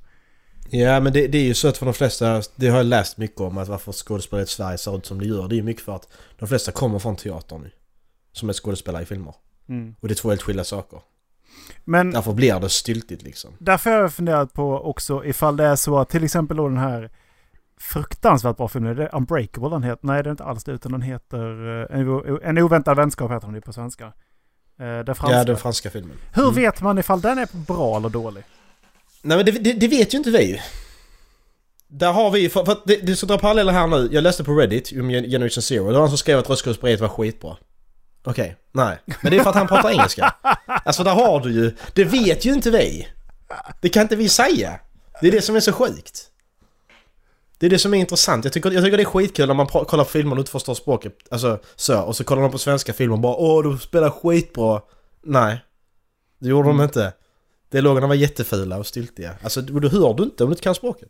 Ja 0.69 0.99
men 0.99 1.13
det, 1.13 1.27
det 1.27 1.37
är 1.37 1.43
ju 1.43 1.53
så 1.53 1.67
att 1.67 1.77
för 1.77 1.85
de 1.85 1.93
flesta, 1.93 2.41
det 2.55 2.67
har 2.67 2.77
jag 2.77 2.85
läst 2.85 3.17
mycket 3.17 3.41
om 3.41 3.57
att 3.57 3.67
varför 3.67 3.91
skådespelare 3.91 4.43
i 4.43 4.47
Sverige 4.47 4.77
ser 4.77 4.97
ut 4.97 5.05
som 5.05 5.19
det 5.19 5.25
gör. 5.25 5.47
Det 5.47 5.55
är 5.55 5.57
ju 5.57 5.63
mycket 5.63 5.83
för 5.83 5.95
att 5.95 6.07
de 6.39 6.47
flesta 6.47 6.71
kommer 6.71 6.99
från 6.99 7.15
teatern. 7.15 7.69
Som 8.35 8.49
är 8.49 8.53
skådespelare 8.53 9.03
i 9.03 9.05
filmer. 9.05 9.33
Mm. 9.69 9.95
Och 9.99 10.07
det 10.07 10.13
är 10.13 10.15
två 10.15 10.29
helt 10.29 10.41
skilda 10.41 10.63
saker. 10.63 10.99
Men 11.83 12.11
Därför 12.11 12.33
blir 12.33 12.59
det 12.59 12.69
styltigt 12.69 13.23
liksom. 13.23 13.51
därför 13.59 13.89
har 13.91 13.97
jag 14.01 14.13
funderat 14.13 14.53
på 14.53 14.73
också 14.89 15.25
ifall 15.25 15.57
det 15.57 15.63
är 15.65 15.75
så 15.75 15.97
att 15.99 16.09
till 16.09 16.23
exempel 16.23 16.57
då 16.57 16.67
den 16.67 16.77
här 16.77 17.11
fruktansvärt 17.79 18.57
bra 18.57 18.67
filmen, 18.67 18.95
det 18.95 19.03
är 19.03 19.15
Unbreakable 19.15 19.69
den 19.69 19.83
heter. 19.83 19.99
Nej 20.07 20.23
det 20.23 20.29
är 20.29 20.31
inte 20.31 20.43
alls 20.43 20.63
det 20.63 20.71
utan 20.71 20.91
den 20.91 21.01
heter 21.01 21.67
eh, 21.93 22.49
En, 22.49 22.57
oväntad 22.57 22.97
vänskap 22.97 23.31
heter 23.31 23.47
den 23.47 23.55
ju 23.55 23.61
på 23.61 23.73
svenska. 23.73 24.05
Eh, 24.05 24.13
Den 24.79 25.15
franska. 25.15 25.37
Ja, 25.37 25.43
den 25.43 25.57
franska 25.57 25.89
filmen. 25.89 26.17
Hur 26.33 26.43
Mm. 26.43 26.55
vet 26.55 26.81
man 26.81 26.97
ifall 26.97 27.21
den 27.21 27.37
är 27.37 27.47
bra 27.67 27.97
eller 27.97 28.09
dålig? 28.09 28.43
Nej 29.21 29.37
men 29.37 29.45
det, 29.45 29.51
det, 29.51 29.73
det 29.73 29.87
vet 29.87 30.13
ju 30.13 30.17
inte 30.17 30.29
vi. 30.31 30.61
Där 31.87 32.13
har 32.13 32.31
vi, 32.31 32.49
för, 32.49 32.65
för 32.65 32.71
att 32.71 32.85
det, 32.85 32.95
det 32.95 33.15
ska 33.15 33.27
dra 33.27 33.37
paralleller 33.37 33.73
här 33.73 33.87
nu. 33.87 34.09
Jag 34.11 34.21
läste 34.21 34.43
på 34.43 34.55
Reddit 34.55 34.91
om 34.99 35.11
Gen- 35.11 35.23
Generation 35.29 35.61
Zero. 35.61 35.85
Det 35.87 35.91
var 35.93 35.99
någon 35.99 36.09
som 36.09 36.17
skrev 36.17 36.39
att 36.39 36.49
röstskådespeleriet 36.49 37.01
var 37.01 37.07
skitbra. 37.07 37.57
Okej, 38.25 38.55
nej. 38.71 38.97
Men 39.21 39.31
det 39.31 39.37
är 39.37 39.43
för 39.43 39.49
att 39.49 39.55
han 39.55 39.67
pratar 39.67 39.89
engelska. 39.89 40.35
Alltså 40.67 41.03
där 41.03 41.11
har 41.11 41.39
du 41.39 41.51
ju, 41.51 41.75
det 41.93 42.03
vet 42.03 42.45
ju 42.45 42.53
inte 42.53 42.71
vi. 42.71 43.07
Det 43.81 43.89
kan 43.89 44.01
inte 44.01 44.15
vi 44.15 44.29
säga. 44.29 44.79
Det 45.21 45.27
är 45.27 45.31
det 45.31 45.41
som 45.41 45.55
är 45.55 45.59
så 45.59 45.73
sjukt. 45.73 46.31
Det 47.57 47.65
är 47.65 47.69
det 47.69 47.79
som 47.79 47.93
är 47.93 47.97
intressant. 47.97 48.43
Jag 48.45 48.53
tycker, 48.53 48.71
jag 48.71 48.83
tycker 48.83 48.97
det 48.97 49.03
är 49.03 49.05
skitkul 49.05 49.47
när 49.47 49.53
man 49.53 49.67
kollar 49.67 50.03
på 50.03 50.09
filmer 50.09 50.35
och 50.35 50.39
inte 50.39 50.51
förstår 50.51 50.73
språket. 50.73 51.17
Alltså 51.31 51.59
så, 51.75 52.01
och 52.01 52.15
så 52.15 52.23
kollar 52.23 52.41
de 52.41 52.51
på 52.51 52.57
svenska 52.57 52.93
filmer 52.93 53.13
och 53.13 53.19
bara 53.19 53.35
Åh, 53.35 53.71
du 53.71 53.77
spelar 53.77 54.09
skitbra. 54.09 54.81
Nej. 55.23 55.61
Det 56.39 56.49
gjorde 56.49 56.67
de 56.67 56.81
inte. 56.81 57.13
Dialogerna 57.71 58.07
var 58.07 58.15
jättefula 58.15 58.77
och 58.77 58.87
styltiga. 58.87 59.35
Alltså 59.43 59.61
då 59.61 59.89
hör 59.89 60.13
du 60.13 60.23
inte 60.23 60.43
om 60.43 60.49
du 60.49 60.53
inte 60.53 60.63
kan 60.63 60.75
språket. 60.75 61.09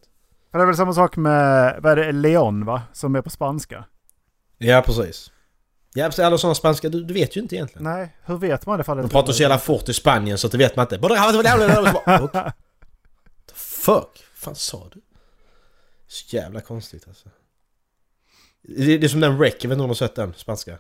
Det 0.52 0.58
är 0.58 0.66
väl 0.66 0.76
samma 0.76 0.94
sak 0.94 1.18
med, 1.18 1.80
vad 1.82 1.92
är 1.92 1.96
det, 1.96 2.12
Leon 2.12 2.66
va? 2.66 2.82
Som 2.94 3.16
är 3.16 3.22
på 3.22 3.30
spanska. 3.30 3.86
Ja, 4.58 4.84
precis. 4.86 5.32
Ja. 5.96 6.12
Alla 6.18 6.38
sådana 6.38 6.56
spanska, 6.56 6.90
du, 6.90 7.04
du 7.04 7.14
vet 7.14 7.38
ju 7.38 7.42
inte 7.42 7.56
egentligen. 7.56 7.84
Nej, 7.84 8.16
hur 8.26 8.38
vet 8.38 8.66
man 8.66 8.78
det? 8.78 8.82
ifall 8.82 8.98
det 8.98 9.04
De 9.04 9.10
pratar 9.10 9.34
så 9.34 9.42
jävla 9.42 9.60
fort 9.60 9.90
i 9.90 9.94
Spanien 9.94 10.38
så 10.38 10.48
att 10.48 10.52
det 10.52 10.58
vet 10.58 10.76
man 10.76 10.84
inte. 10.84 10.98
What 10.98 11.10
the 13.48 13.56
fuck? 13.56 14.24
fan 14.36 14.56
sa 14.56 14.90
du? 14.94 15.02
Så 16.08 16.36
jävla 16.36 16.62
konstigt 16.62 17.08
alltså. 17.08 17.30
Det, 18.62 18.98
det 18.98 19.08
är 19.08 19.08
som 19.08 19.20
den 19.20 19.40
Rec, 19.40 19.54
jag 19.62 19.70
vet 19.70 19.76
inte 19.76 19.82
om 19.82 19.88
du 19.88 19.90
har 19.90 19.94
sett 19.94 20.16
den, 20.16 20.34
spanska? 20.38 20.78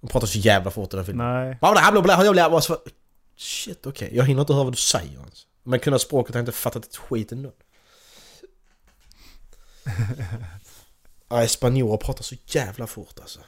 De 0.00 0.08
pratar 0.08 0.26
så 0.26 0.38
jävla 0.38 0.70
fort 0.70 0.94
i 0.94 0.96
den 0.96 1.04
filmen. 1.06 1.26
Nej. 1.26 1.58
Shit, 3.36 3.86
okej. 3.86 4.10
Jag 4.12 4.24
hinner 4.24 4.40
inte 4.40 4.52
höra 4.52 4.64
vad 4.64 4.72
du 4.72 4.76
säger 4.76 5.12
ens. 5.12 5.46
Om 5.64 5.72
jag 5.72 5.82
kunde 5.82 5.98
språket 5.98 6.34
hade 6.34 6.38
jag 6.38 6.48
inte 6.48 6.58
fattat 6.58 6.84
ett 6.84 6.96
skit 6.96 7.32
ändå. 7.32 7.52
Nej, 11.30 11.48
spanjorer 11.48 11.96
pratar 11.96 12.22
så 12.22 12.34
jävla 12.46 12.86
fort 12.86 13.20
alltså. 13.20 13.40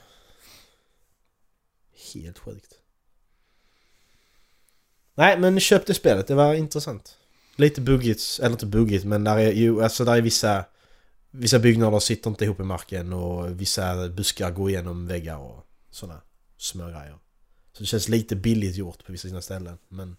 Helt 2.14 2.38
sjukt. 2.38 2.74
Nej, 5.14 5.38
men 5.38 5.60
köp 5.60 5.86
det 5.86 5.94
spelet. 5.94 6.26
Det 6.26 6.34
var 6.34 6.54
intressant. 6.54 7.16
Lite 7.56 7.80
buggigt, 7.80 8.38
eller 8.42 8.50
inte 8.50 8.66
buggigt, 8.66 9.04
men 9.04 9.24
där 9.24 9.38
är 9.38 9.52
ju, 9.52 9.82
alltså 9.82 10.04
där 10.04 10.16
är 10.16 10.22
vissa... 10.22 10.64
Vissa 11.32 11.58
byggnader 11.58 11.98
sitter 11.98 12.30
inte 12.30 12.44
ihop 12.44 12.60
i 12.60 12.62
marken 12.62 13.12
och 13.12 13.60
vissa 13.60 14.08
buskar 14.08 14.50
går 14.50 14.70
igenom 14.70 15.06
väggar 15.06 15.36
och 15.36 15.66
sådana 15.90 16.20
små 16.56 16.84
grejer. 16.84 17.18
Så 17.72 17.82
det 17.82 17.86
känns 17.86 18.08
lite 18.08 18.36
billigt 18.36 18.76
gjort 18.76 19.04
på 19.06 19.12
vissa 19.12 19.28
sina 19.28 19.40
ställen. 19.40 19.78
Men 19.88 20.16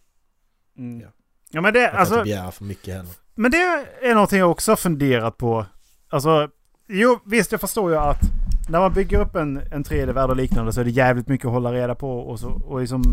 Mm. 0.77 1.01
Ja. 1.01 1.07
Ja 1.49 1.61
men 1.61 1.73
det, 1.73 1.81
man 1.81 1.89
kan 1.91 1.99
alltså, 1.99 2.15
inte 2.15 2.23
begära 2.23 2.51
för 2.51 2.63
mycket 2.63 2.93
heller. 2.95 3.11
men 3.35 3.51
det 3.51 3.57
är 4.01 4.13
någonting 4.13 4.39
jag 4.39 4.51
också 4.51 4.71
har 4.71 4.75
funderat 4.77 5.37
på. 5.37 5.65
Alltså, 6.09 6.49
jo 6.91 7.19
visst 7.25 7.51
jag 7.51 7.61
förstår 7.61 7.91
ju 7.91 7.97
att 7.97 8.21
när 8.69 8.79
man 8.79 8.93
bygger 8.93 9.19
upp 9.19 9.35
en, 9.35 9.61
en 9.71 9.83
3D-värld 9.83 10.29
och 10.29 10.35
liknande 10.35 10.73
så 10.73 10.81
är 10.81 10.85
det 10.85 10.91
jävligt 10.91 11.27
mycket 11.27 11.45
att 11.45 11.53
hålla 11.53 11.73
reda 11.73 11.95
på 11.95 12.19
och 12.19 12.39
så, 12.39 12.49
och 12.49 12.79
liksom... 12.79 13.03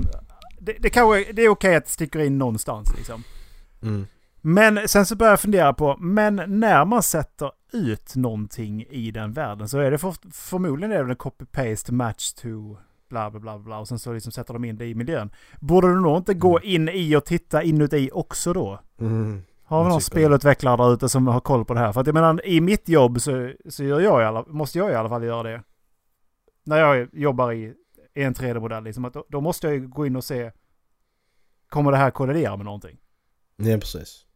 Det, 0.59 0.77
det, 0.79 0.91
kanske, 0.91 1.33
det 1.33 1.43
är 1.43 1.49
okej 1.49 1.77
att 1.77 1.85
det 1.85 1.91
sticker 1.91 2.19
in 2.19 2.39
någonstans 2.39 2.95
liksom. 2.97 3.23
Mm. 3.83 4.07
Men 4.41 4.89
sen 4.89 5.07
så 5.07 5.17
börjar 5.17 5.33
jag 5.33 5.41
fundera 5.41 5.73
på, 5.73 5.97
men 5.97 6.43
när 6.47 6.85
man 6.85 7.03
sätter 7.03 7.51
ut 7.73 8.17
någonting 8.17 8.87
i 8.91 9.11
den 9.11 9.33
världen 9.33 9.69
så 9.69 9.79
är 9.79 9.91
det 9.91 9.99
för, 9.99 10.15
förmodligen 10.33 10.93
är 10.93 11.05
det 11.05 11.11
en 11.11 11.17
copy-paste 11.17 11.93
match 11.93 12.33
to 12.33 12.77
bla 13.09 13.31
bla 13.31 13.41
bla 13.41 13.59
bla 13.59 13.79
och 13.79 13.89
sen 13.89 13.99
så 13.99 14.13
liksom 14.13 14.33
sätter 14.33 14.53
de 14.53 14.65
in 14.65 14.77
det 14.77 14.87
i 14.87 14.95
miljön. 14.95 15.31
Borde 15.61 15.89
du 15.89 16.01
nog 16.01 16.17
inte 16.17 16.35
gå 16.35 16.61
in 16.61 16.89
i 16.89 17.17
och 17.17 17.25
titta 17.25 17.63
inuti 17.63 18.11
också 18.13 18.53
då? 18.53 18.81
Mm. 19.01 19.43
Har 19.69 19.85
vi 19.85 19.91
någon 19.91 20.01
spelutvecklare 20.01 20.77
där 20.77 20.95
ute 20.95 21.09
som 21.09 21.27
har 21.27 21.41
koll 21.41 21.65
på 21.65 21.75
det 21.75 21.81
här? 21.81 21.93
För 21.93 22.01
att 22.01 22.07
jag 22.07 22.15
menar, 22.15 22.47
i 22.47 22.61
mitt 22.61 22.89
jobb 22.89 23.21
så, 23.21 23.53
så 23.69 23.85
gör 23.85 24.01
jag 24.01 24.23
i 24.23 24.25
alla, 24.25 24.45
måste 24.47 24.79
jag 24.79 24.91
i 24.91 24.95
alla 24.95 25.09
fall 25.09 25.25
göra 25.25 25.43
det. 25.43 25.63
När 26.65 26.79
jag 26.79 27.09
jobbar 27.13 27.53
i, 27.53 27.75
i 28.15 28.23
en 28.23 28.35
3D-modell, 28.35 28.85
liksom, 28.85 29.05
att 29.05 29.13
då, 29.13 29.25
då 29.29 29.41
måste 29.41 29.67
jag 29.67 29.75
ju 29.75 29.89
gå 29.89 30.07
in 30.07 30.17
och 30.17 30.25
se, 30.25 30.53
kommer 31.69 31.91
det 31.93 31.97
här 31.97 32.11
kollidera 32.11 32.57
med 32.57 32.65
någonting? 32.65 32.97
Nej, 33.57 33.81
precis. 33.81 34.27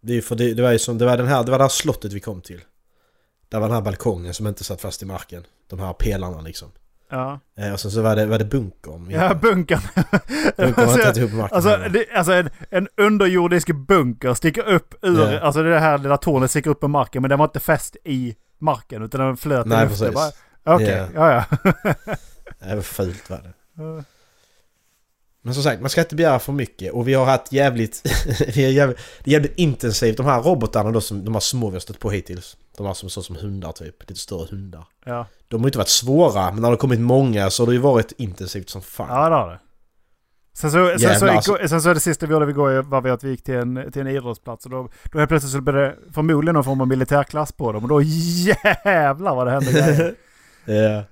Det, 0.00 0.16
är 0.16 0.20
för 0.20 0.36
det, 0.36 0.54
det 0.54 0.62
var 0.62 0.72
ju 0.72 0.78
som, 0.78 0.98
det 0.98 1.04
var 1.04 1.16
den 1.16 1.26
här, 1.26 1.44
det 1.44 1.50
var 1.50 1.58
det 1.58 1.64
här 1.64 1.68
slottet 1.68 2.12
vi 2.12 2.20
kom 2.20 2.40
till. 2.40 2.60
Där 3.48 3.60
var 3.60 3.68
den 3.68 3.74
här 3.74 3.82
balkongen 3.82 4.34
som 4.34 4.46
inte 4.46 4.64
satt 4.64 4.80
fast 4.80 5.02
i 5.02 5.06
marken. 5.06 5.46
De 5.66 5.78
här 5.78 5.92
pelarna 5.92 6.40
liksom. 6.40 6.72
Ja, 7.14 7.40
Eh, 7.56 7.72
och 7.72 7.80
sen 7.80 7.90
så 7.90 8.02
var 8.02 8.16
det, 8.16 8.26
var 8.26 8.38
det 8.38 8.44
bunkern. 8.44 9.10
ja 9.10 9.34
bunkern. 9.34 9.80
Bunkern 10.56 10.86
var 10.86 11.06
inte 11.08 11.20
ihop 11.20 11.32
marken. 11.32 11.56
Alltså, 11.56 11.76
det, 11.90 12.06
alltså 12.14 12.32
en, 12.32 12.50
en 12.70 12.88
underjordisk 12.96 13.70
bunker 13.74 14.34
sticker 14.34 14.62
upp 14.68 14.94
ur, 15.02 15.32
Ja. 15.32 15.40
alltså 15.40 15.62
det 15.62 15.78
här 15.80 15.98
lilla 15.98 16.16
tornet 16.16 16.50
sticker 16.50 16.70
upp 16.70 16.84
ur 16.84 16.88
marken 16.88 17.22
men 17.22 17.28
den 17.28 17.38
var 17.38 17.46
inte 17.46 17.60
fäst 17.60 17.96
i 18.04 18.34
marken 18.58 19.02
utan 19.02 19.20
den 19.20 19.36
flöt 19.36 19.66
i 19.66 19.68
Nej, 19.68 19.88
luften. 19.88 20.12
precis. 20.12 20.32
Bara, 20.64 20.74
Okej, 20.76 21.06
Ja. 21.14 21.32
ja 21.32 21.46
ja. 21.64 21.72
Det 22.68 22.74
var 22.74 22.82
fult 22.82 23.30
var 23.30 23.38
det. 23.38 23.52
Men 25.44 25.54
som 25.54 25.62
sagt, 25.62 25.80
man 25.80 25.90
ska 25.90 26.00
inte 26.00 26.14
begära 26.16 26.38
för 26.38 26.52
mycket 26.52 26.92
och 26.92 27.08
vi 27.08 27.14
har 27.14 27.24
haft 27.24 27.52
jävligt... 27.52 28.02
vi 28.56 28.64
är 28.64 28.70
jävligt, 28.70 28.98
det 29.24 29.30
är 29.30 29.32
jävligt 29.32 29.58
intensivt. 29.58 30.16
De 30.16 30.26
här 30.26 30.42
robotarna 30.42 30.90
då, 30.90 31.00
som, 31.00 31.24
de 31.24 31.34
här 31.34 31.40
små 31.40 31.68
vi 31.70 31.74
har 31.74 31.80
stött 31.80 31.98
på 31.98 32.10
hittills. 32.10 32.56
De 32.76 32.86
här 32.86 32.94
som 32.94 33.10
så 33.10 33.22
som 33.22 33.36
hundar 33.36 33.72
typ, 33.72 34.08
lite 34.08 34.20
större 34.20 34.46
hundar. 34.50 34.84
ja. 35.04 35.26
De 35.48 35.60
har 35.60 35.68
inte 35.68 35.78
varit 35.78 35.88
svåra, 35.88 36.44
men 36.44 36.54
när 36.54 36.62
det 36.62 36.68
har 36.68 36.76
kommit 36.76 37.00
många 37.00 37.50
så 37.50 37.62
har 37.62 37.66
det 37.66 37.72
ju 37.72 37.78
varit 37.80 38.12
intensivt 38.18 38.70
som 38.70 38.82
fan. 38.82 39.06
Ja, 39.10 39.28
det 39.28 39.34
har 39.34 39.50
det. 39.50 39.58
Sen 40.54 40.70
så, 40.70 40.86
sen, 40.88 40.98
så, 40.98 41.04
Jävlar, 41.06 41.28
alltså. 41.34 41.58
sen 41.68 41.82
så 41.82 41.94
det 41.94 42.00
sista 42.00 42.26
vi 42.26 42.32
gjorde 42.32 42.50
igår 42.50 42.82
var 42.82 43.00
vi 43.00 43.10
att 43.10 43.24
vi 43.24 43.30
gick 43.30 43.44
till 43.44 43.54
en, 43.54 43.92
till 43.92 44.00
en 44.02 44.08
idrottsplats 44.08 44.64
och 44.64 44.70
då, 44.70 44.88
då 45.12 45.18
helt 45.18 45.28
plötsligt 45.28 45.52
så 45.52 45.60
blev 45.60 45.74
det 45.76 45.96
förmodligen 46.14 46.54
någon 46.54 46.64
form 46.64 46.80
av 46.80 46.88
militärklass 46.88 47.52
på 47.52 47.72
dem 47.72 47.82
och 47.82 47.88
då 47.88 48.02
jävlar 48.02 49.34
vad 49.34 49.46
det 49.46 49.50
hände 49.50 49.72
grejer. 49.72 50.14
Ja. 50.64 51.04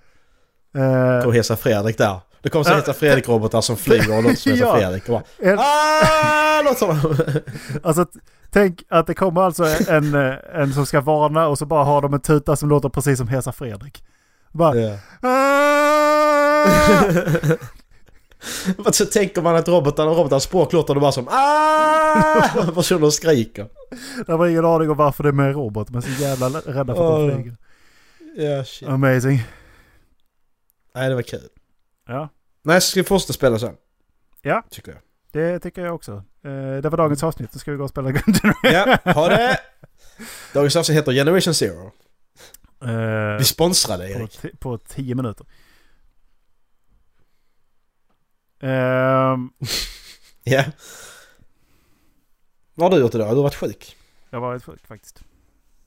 Eh, 0.81 1.27
Och 1.27 1.35
Hesa 1.35 1.57
Fredrik 1.57 1.99
där. 1.99 2.21
Det 2.43 2.49
kommer 2.49 2.65
så. 2.65 2.75
Hesa 2.75 2.93
Fredrik-robotar 2.93 3.61
som 3.61 3.77
flyger 3.77 4.17
och 4.17 4.23
låter 4.23 4.37
som 4.37 4.53
Hesa 4.53 4.65
Ja. 4.67 4.77
Fredrik. 4.77 5.09
Och 5.09 5.13
bara, 5.13 5.23
en, 5.51 5.59
ah, 5.59 6.63
låter 6.63 6.87
de. 6.87 7.41
alltså 7.83 8.07
tänk 8.51 8.83
att 8.89 9.07
det 9.07 9.15
kommer 9.15 9.41
alltså 9.41 9.65
en, 9.89 10.15
eh, 10.15 10.35
en 10.55 10.73
som 10.73 10.87
ska 10.87 11.01
varna 11.01 11.49
och 11.49 11.59
så 11.59 11.67
bara 11.67 11.85
har 11.85 12.03
de 12.03 12.15
en 12.15 12.21
tuta 12.21 12.57
som 12.57 12.69
låter 12.69 12.89
precis 12.89 13.19
som 13.19 13.29
Hesa 13.29 13.53
Fredrik. 13.53 14.05
Bara... 14.53 14.99
"Ah!" 15.21 16.67
Men 18.77 18.93
så 18.93 19.07
tänker 19.07 19.43
man 19.43 19.57
att 19.57 19.69
robotarna 19.69 20.11
och 20.11 20.17
robotarnas 20.17 20.45
språk 20.45 20.73
låter 20.73 20.95
det 20.95 21.01
bara 21.01 21.13
som 21.13 21.29
ah! 21.29 22.71
Personer 22.75 23.11
skriker. 23.11 23.67
Jag 24.27 24.39
har 24.39 24.47
ingen 24.47 24.65
aning 24.65 24.91
om 24.91 24.97
varför 24.97 25.23
det 25.23 25.29
är 25.29 25.33
med 25.33 25.47
en 25.47 25.53
robot 25.53 25.91
men 25.91 26.03
så 26.03 26.11
jävla 26.23 26.49
rädda 26.49 26.95
för 26.95 27.23
att 27.25 27.31
de 27.31 27.37
flyger. 27.37 27.57
Ja, 28.37 28.65
shit. 28.65 28.89
Amazing. 28.89 29.43
Nej, 30.95 31.09
det 31.09 31.15
var 31.15 31.23
kul. 31.23 31.49
Ja, 32.09 32.29
Nej, 32.63 32.81
så 32.81 32.91
ska 32.91 33.01
vi 33.01 33.05
fortsätta 33.05 33.33
spela 33.33 33.59
sen. 33.59 33.75
Ja. 34.43 34.63
Tycker 34.71 34.93
jag. 34.93 35.01
Det 35.33 35.59
tycker 35.61 35.85
jag 35.85 35.95
också. 35.95 36.13
Eh, 36.45 36.77
det 36.83 36.89
var 36.89 36.97
dagens 36.97 37.23
avsnitt. 37.23 37.51
Nu 37.55 37.59
ska 37.59 37.71
vi 37.71 37.77
gå 37.77 37.85
och 37.85 37.91
spela 37.91 38.11
Gungeon. 38.13 38.55
Ja, 38.63 38.99
ha 39.13 39.29
det! 39.29 39.59
Dagens 40.55 40.77
avsnitt 40.77 40.99
heter 40.99 41.13
Generation 41.13 41.55
Zero. 41.55 41.93
Eh, 42.85 43.37
Vi 43.39 43.45
sponsrade 43.45 44.15
på, 44.15 44.21
Erik. 44.21 44.31
ti- 44.41 44.57
på 44.57 44.79
tio 44.79 45.15
minuter. 45.15 45.47
Ehm, 48.61 49.51
Ja. 50.45 50.65
Vad 52.75 52.91
har 52.93 52.99
du 52.99 53.05
gjort 53.05 53.15
idag? 53.15 53.31
Du 53.31 53.35
har 53.37 53.43
varit 53.43 53.55
sjuk. 53.55 53.97
jag 54.31 54.41
har 54.41 54.47
varit 54.49 54.65
sjuk 54.65 54.87
faktiskt. 54.87 55.25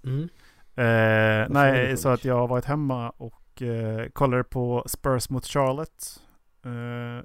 Mm. 0.04 0.30
Var 0.76 1.50
nej, 1.50 1.98
så 1.98 2.10
att 2.10 2.26
jag 2.26 2.36
har 2.36 2.48
varit 2.48 2.66
hemma 2.66 3.10
och 3.10 3.62
eh, 3.62 4.10
kollade 4.10 4.44
på 4.44 4.84
Spurs 4.88 5.30
mot 5.30 5.46
Charlotte. 5.46 6.20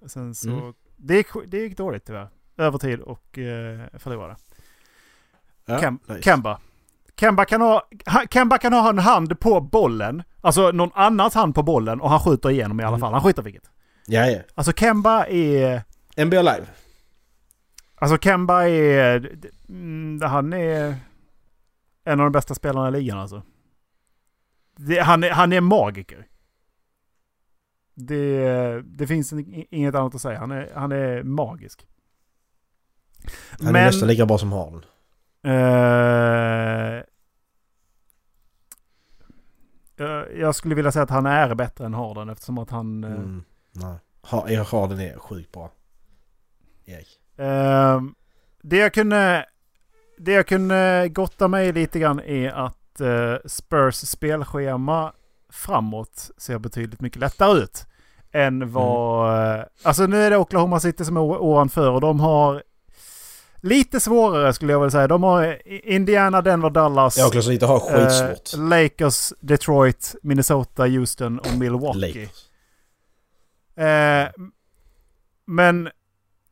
Sen 0.07 0.35
så... 0.35 0.49
Mm. 0.51 0.75
Det, 0.99 1.15
gick, 1.15 1.27
det 1.47 1.59
gick 1.59 1.77
dåligt 1.77 2.05
tyvärr. 2.07 2.29
Övertid 2.57 3.01
och 3.01 3.39
eh, 3.39 3.81
förlorade. 3.99 4.37
Ja, 5.67 5.79
Kem, 5.81 5.99
nice. 6.07 6.23
Kemba. 6.23 6.61
Kemba 7.21 7.45
kan, 7.45 7.61
ha, 7.61 7.83
ha- 8.07 8.25
Kemba 8.31 8.59
kan 8.59 8.73
ha 8.73 8.89
en 8.91 8.99
hand 8.99 9.41
på 9.41 9.61
bollen. 9.61 10.23
Alltså 10.41 10.71
någon 10.71 10.91
annans 10.95 11.35
hand 11.35 11.55
på 11.55 11.63
bollen 11.63 12.01
och 12.01 12.11
han 12.11 12.21
skjuter 12.21 12.51
igenom 12.51 12.81
i 12.81 12.83
alla 12.83 12.89
Mm. 12.89 13.01
fall. 13.01 13.13
Han 13.13 13.23
skjuter 13.23 13.43
vilket. 13.43 13.71
Ja, 14.07 14.27
ja. 14.27 14.41
Alltså 14.55 14.73
Kemba 14.73 15.27
är... 15.27 15.83
NBA 16.25 16.43
Live. 16.43 16.67
Alltså 17.95 18.19
Kemba 18.19 18.69
är... 18.69 19.37
mm, 19.69 20.21
Han 20.31 20.53
är 20.53 20.97
en 22.05 22.21
av 22.21 22.27
de 22.27 22.33
bästa 22.33 22.55
spelarna 22.55 22.89
i 22.89 22.91
ligan 23.01 23.19
alltså. 23.19 23.43
Det, 24.77 24.99
han, 25.01 25.25
är, 25.25 25.31
han 25.31 25.53
är 25.53 25.61
magiker. 25.61 26.27
Det, 28.01 28.83
det 28.83 29.07
finns 29.07 29.33
in- 29.33 29.67
inget 29.71 29.95
annat 29.95 30.15
att 30.15 30.21
säga. 30.21 30.39
Han 30.39 30.51
är, 30.51 30.73
han 30.75 30.93
är 30.93 31.23
magisk. 31.23 31.87
Han 33.61 33.77
är 33.77 33.85
nästan 33.87 34.09
lika 34.09 34.27
bra 34.27 34.39
som 34.39 34.53
Harden. 34.53 34.85
Eh, 35.43 37.03
jag 40.41 40.55
skulle 40.55 40.75
vilja 40.75 40.93
säga 40.93 41.03
att 41.03 41.11
han 41.11 41.27
är 41.27 41.55
bättre 41.55 41.87
än 41.87 41.95
Harden 41.95 42.29
eftersom 42.29 42.59
att 42.59 42.71
han... 42.71 43.05
eh, 43.05 43.11
Mm. 43.13 43.45
Nej. 43.73 43.97
Harden 44.65 45.01
är 45.01 45.19
sjukt 45.19 45.53
bra. 45.53 45.71
Erik. 46.85 47.21
eh, 47.37 48.01
det 48.63 48.77
jag 48.77 48.95
kunde... 48.95 49.47
Det 50.19 50.33
jag 50.33 50.47
kunde 50.47 51.09
gotta 51.09 51.49
mig 51.49 51.73
lite 51.73 51.99
grann 51.99 52.21
är 52.21 52.51
att 52.51 53.01
eh, 53.01 53.35
Spurs 53.47 53.95
spelschema 53.95 55.13
framåt 55.53 56.31
ser 56.39 56.59
betydligt 56.59 57.01
mycket 57.01 57.21
lättare 57.21 57.59
ut. 57.59 57.87
Än 58.33 58.73
vad... 58.73 59.55
eh, 59.59 59.65
Alltså 59.83 60.07
nu 60.07 60.17
är 60.23 60.31
det 60.31 60.37
Oklahoma 60.37 60.81
City 60.81 61.05
som 61.05 61.17
är 61.17 61.21
ovanför 61.21 61.91
och 61.91 62.01
de 62.01 62.21
har 62.21 62.63
lite 63.61 64.01
svårare 64.01 64.53
skulle 64.53 64.73
jag 64.73 64.81
vilja 64.81 64.91
säga. 64.91 65.09
De 65.09 65.23
har 65.23 65.69
Indiana, 65.89 66.43
Denver, 66.43 66.71
Dallas. 66.71 67.19
Jag 67.19 67.27
också 67.37 67.51
lite 67.51 67.67
har 67.67 67.81
skitsvårt. 67.81 68.55
Eh, 68.61 68.69
Lakers, 68.69 69.33
Detroit, 69.41 70.15
Minnesota, 70.23 70.83
Houston 70.87 71.39
och 71.39 71.53
Milwaukee. 71.59 71.99
Lakers. 71.99 72.49
Eh, 73.77 74.45
men 75.47 75.89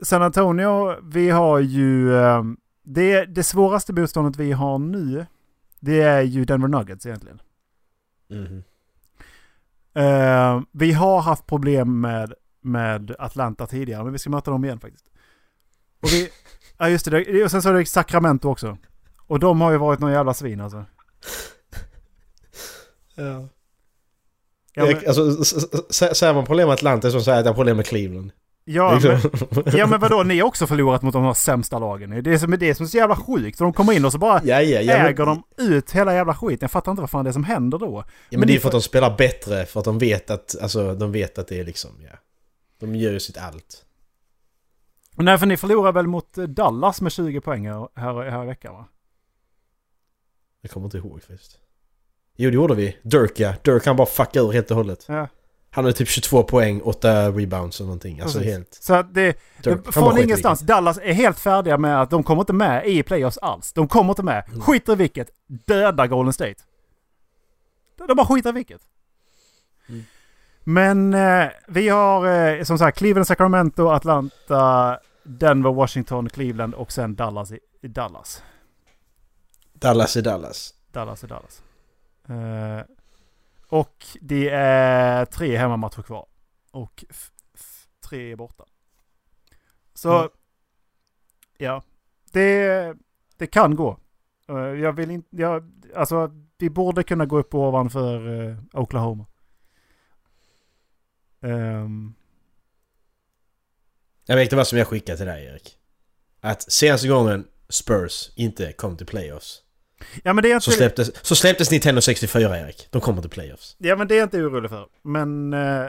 San 0.03 0.23
Antonio, 0.23 0.95
vi 1.03 1.31
har 1.31 1.59
ju... 1.59 2.17
Eh, 2.17 2.43
det, 2.83 3.25
det 3.25 3.43
svåraste 3.45 3.93
motståndet 3.93 4.37
vi 4.37 4.53
har 4.53 4.79
nu, 4.79 5.27
det 5.81 6.01
är 6.03 6.23
ju 6.23 6.45
Denver 6.45 6.69
Nuggets 6.69 7.07
egentligen. 7.07 7.41
Mhm. 8.31 8.63
Eh, 9.97 10.61
vi 10.73 10.93
har 10.93 11.21
haft 11.21 11.47
problem 11.47 12.01
med, 12.01 12.33
med 12.61 13.15
Atlanta 13.19 13.67
tidigare, 13.67 14.05
men 14.05 14.13
vi 14.13 14.19
ska 14.19 14.31
möta 14.31 14.51
dem 14.51 14.65
igen 14.65 14.81
faktiskt. 14.81 15.07
Och 16.03 16.09
vi... 16.13 16.31
Ja 16.79 16.89
just 16.89 17.11
det, 17.11 17.45
och 17.45 17.51
sen 17.51 17.63
så 17.63 17.69
är 17.69 17.75
det 17.75 17.87
Sacramento 17.87 18.49
också. 18.49 18.79
Och 19.27 19.39
de 19.39 19.61
har 19.61 19.71
ju 19.71 19.77
varit 19.77 20.01
någon 20.01 20.13
jävla 20.13 20.35
svin 20.35 20.61
alltså. 20.61 20.85
Ja. 23.15 23.49
Ja, 24.75 24.85
men, 24.85 24.97
alltså, 25.07 25.45
säger 25.91 26.35
man 26.35 26.47
problem 26.47 26.69
med 26.69 26.75
Atlanta 26.75 27.11
så 27.11 27.21
säger 27.21 27.37
jag 27.37 27.41
att 27.41 27.47
jag 27.47 27.53
har 27.53 27.57
problem 27.57 27.77
med 27.77 27.87
Cleveland. 27.87 28.33
Ja, 28.69 29.01
men. 29.03 29.21
Ja 29.79 29.87
men 29.87 30.01
vadå, 30.01 30.23
ni 30.23 30.39
har 30.39 30.47
också 30.49 30.67
förlorat 30.67 31.03
mot 31.03 31.13
de 31.13 31.25
här 31.25 31.35
sämsta 31.35 31.79
lagen. 31.79 32.23
Det 32.23 32.33
är 32.33 32.39
som, 32.39 32.51
det 32.51 32.69
är 32.71 32.75
som 32.75 32.85
är 32.85 32.89
så 32.89 32.97
jävla 32.97 33.17
sjukt. 33.17 33.59
De 33.59 33.73
kommer 33.73 33.93
in 33.93 34.05
och 34.05 34.13
så 34.13 34.19
bara 34.19 34.41
ja, 34.45 34.63
ja, 34.63 34.81
ja, 34.81 34.97
men- 34.97 35.07
äger 35.07 35.27
de 35.27 35.43
ut 35.59 35.91
hela 35.91 36.15
jävla 36.15 36.35
skiten. 36.35 36.59
Jag 36.61 36.71
fattar 36.71 36.93
inte 36.93 37.01
vad 37.01 37.11
fan 37.11 37.25
det 37.25 37.31
är 37.31 37.33
som 37.33 37.45
händer 37.45 37.79
då. 37.79 38.05
Ja, 38.07 38.13
Men 38.31 38.41
men 38.41 38.47
det 38.49 38.55
är 38.57 38.61
för 38.61 38.69
att 38.69 38.73
de 38.73 38.83
spelar 38.83 39.17
bättre, 39.17 39.67
för 39.67 39.81
att 39.81 39.85
de 39.85 39.99
vet 39.99 40.31
att, 40.31 40.57
alltså, 40.63 40.95
de 40.95 41.13
vet 41.13 41.39
att 41.39 41.49
det 41.49 41.61
är 41.61 41.65
liksom, 41.65 41.91
ja. 42.11 42.19
De 42.81 42.95
gör 42.95 43.13
ju 43.13 43.21
sitt 43.21 43.39
allt. 43.39 43.83
Nej 45.19 45.39
för 45.39 45.47
ni 45.47 45.57
förlorar 45.57 45.93
väl 45.93 46.07
mot 46.07 46.33
Dallas 46.35 47.01
med 47.01 47.13
20 47.13 47.41
poäng 47.41 47.67
här, 47.69 47.89
här, 47.95 48.31
här 48.31 48.43
i 48.43 48.47
veckan 48.47 48.73
va? 48.75 48.85
Jag 50.61 50.71
kommer 50.71 50.87
inte 50.87 50.99
ihåg 50.99 51.23
faktiskt. 51.23 51.59
Jo 52.37 52.51
det 52.51 52.55
gjorde 52.55 52.75
vi. 52.75 52.97
Dirk 53.03 53.41
ja. 53.41 53.55
Dirk 53.63 53.87
han 53.87 53.97
bara 53.97 54.07
fuckade 54.07 54.47
ur 54.47 54.53
helt 54.53 54.71
och 54.71 54.77
hållet. 54.77 55.05
Ja. 55.09 55.29
Han 55.77 55.85
hade 55.85 55.97
typ 55.97 56.09
22 56.09 56.43
poäng, 56.43 56.81
8 56.83 57.31
rebounds 57.31 57.81
och 57.81 57.87
någonting. 57.87 58.21
Alltså 58.21 58.39
Precis. 58.39 58.55
helt... 58.55 58.75
Så 58.81 58.95
att 58.95 59.15
det, 59.15 59.37
bara 59.65 59.93
från 59.93 60.19
ingenstans. 60.19 60.61
Dallas 60.61 60.99
är 61.03 61.13
helt 61.13 61.39
färdiga 61.39 61.79
med 61.79 62.03
att 62.03 62.11
de 62.11 62.23
kommer 62.23 62.43
inte 62.43 62.53
med 62.53 62.87
i 62.87 63.03
playoffs 63.03 63.39
alls. 63.39 63.73
De 63.73 63.89
kommer 63.89 64.11
inte 64.11 64.23
med. 64.23 64.45
Mm. 64.49 64.61
Skiter 64.61 64.93
i 64.93 64.97
vilket. 64.97 65.29
Döda 65.47 66.07
Golden 66.07 66.33
State. 66.33 66.55
De 68.09 68.15
bara 68.17 68.27
skiter 68.27 68.51
i 68.51 68.53
vilket. 68.53 68.81
Mm. 69.89 70.05
Men 70.65 71.15
eh, 71.15 71.49
vi 71.69 71.89
har 71.89 72.27
eh, 72.27 72.63
som 72.63 72.79
sagt 72.79 72.99
Cleveland, 72.99 73.27
Sacramento, 73.27 73.89
Atlanta, 73.89 74.99
Denver, 75.23 75.73
Washington, 75.73 76.29
Cleveland 76.29 76.75
och 76.75 76.93
sen 76.93 77.15
Dallas 77.15 77.53
i, 77.53 77.59
i 77.83 77.89
Dallas. 77.89 78.43
Dallas 79.73 80.17
i 80.17 80.21
Dallas. 80.21 80.75
Dallas 80.93 81.25
i 81.25 81.27
Dallas. 81.27 81.63
Eh, 82.29 82.96
och 83.69 84.07
det 84.21 84.49
är 84.49 85.25
tre 85.25 85.57
hemmamatcher 85.57 86.03
kvar. 86.03 86.27
Och 86.71 87.05
tre 88.09 88.33
är 88.33 88.37
borta. 88.37 88.65
Så, 89.95 90.19
Mm. 90.19 90.31
ja. 91.59 91.83
Det, 92.33 92.95
det 93.37 93.47
kan 93.47 93.77
gå. 93.77 93.99
Eh, 94.49 94.57
jag 94.57 94.93
vill 94.93 95.11
inte, 95.11 95.29
jag, 95.37 95.73
alltså 95.97 96.31
vi 96.59 96.71
borde 96.71 97.03
kunna 97.03 97.27
gå 97.27 97.39
upp 97.39 97.55
ovanför 97.55 98.43
eh, 98.51 98.57
Oklahoma. 98.73 99.27
Ehm, 101.41 102.15
Jag 104.27 104.37
vet 104.37 104.43
inte 104.45 104.57
vad 104.57 104.67
som 104.67 104.79
jag 104.79 104.87
skickade 104.89 105.17
till 105.19 105.27
dig 105.27 105.45
Erik. 105.47 105.79
Att 106.41 106.73
senaste 106.73 107.09
gången 107.09 107.49
Spurs 107.69 108.31
inte 108.37 108.73
kom 108.73 108.97
till 108.97 109.07
playoffs. 109.07 109.63
Ja 110.23 110.33
men 110.33 110.43
det 110.43 110.51
är 110.51 110.55
inte... 110.55 110.65
Så 110.65 110.71
släpptes, 110.71 111.27
så 111.27 111.37
släpptes 111.37 111.71
Nintendo 111.71 112.01
64 112.01 112.59
Erik. 112.59 112.89
De 112.91 113.01
kommer 113.01 113.21
till 113.21 113.31
playoffs. 113.31 113.77
Ja 113.79 113.97
men 113.97 114.09
det 114.09 114.15
är 114.15 114.19
jag 114.19 114.27
inte 114.27 114.39
orolig 114.43 114.71
för. 114.71 114.87
Men 115.03 115.53
eh, 115.53 115.87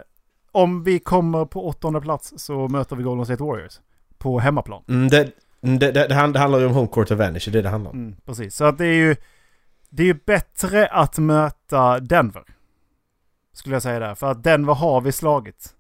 om 0.52 0.84
vi 0.84 1.00
kommer 1.00 1.46
på 1.46 1.68
åttonde 1.68 2.02
plats 2.02 2.34
så 2.38 2.68
möter 2.68 2.96
vi 2.96 3.04
Golden 3.04 3.26
State 3.26 3.44
Warriors. 3.44 3.80
På 4.18 4.40
hemmaplan. 4.40 4.84
Mm, 4.88 5.08
det, 5.08 5.32
mm, 5.62 5.80
det, 5.80 5.92
det, 5.92 6.08
det 6.08 6.16
hand- 6.16 6.34
det 6.34 6.40
handlar 6.40 6.60
ju 6.60 6.66
om 6.66 6.74
home 6.74 6.88
court 6.88 7.12
advantage, 7.12 7.46
det 7.46 7.52
är 7.52 7.54
det 7.54 7.62
det 7.62 7.70
handlar 7.70 7.92
om. 7.92 7.98
Mm, 7.98 8.16
precis. 8.26 8.56
Så 8.56 8.66
att 8.66 8.78
det 8.78 8.86
är 8.86 8.94
ju... 8.94 9.16
Det 9.90 10.04
är 10.04 10.08
ju 10.08 10.20
bättre 10.26 10.88
att 10.88 11.18
möta 11.18 12.00
Denver. 12.00 12.44
Skulle 13.54 13.76
jag 13.76 13.84
säga 13.84 14.00
där. 14.00 14.16
För 14.16 14.32
att 14.32 14.44
Denver 14.44 14.74
har 14.74 15.02
vi 15.02 15.12
slagit. 15.12 15.74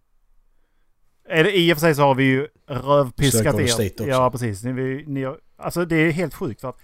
Eller 1.30 1.56
i 1.56 1.74
och 1.74 1.78
för 1.78 1.82
sig 1.82 1.96
så 1.96 2.02
har 2.02 2.16
vi 2.16 2.24
ju 2.24 2.48
rövpiskat 2.68 3.60
er. 3.60 4.08
Ja 4.08 4.32
precis. 4.32 4.63
Ni, 4.63 5.04
ni, 5.08 5.36
alltså 5.58 5.86
det 5.86 5.96
är 5.96 6.12
helt 6.12 6.34
sjukt. 6.34 6.62
För 6.62 6.70
att 6.70 6.80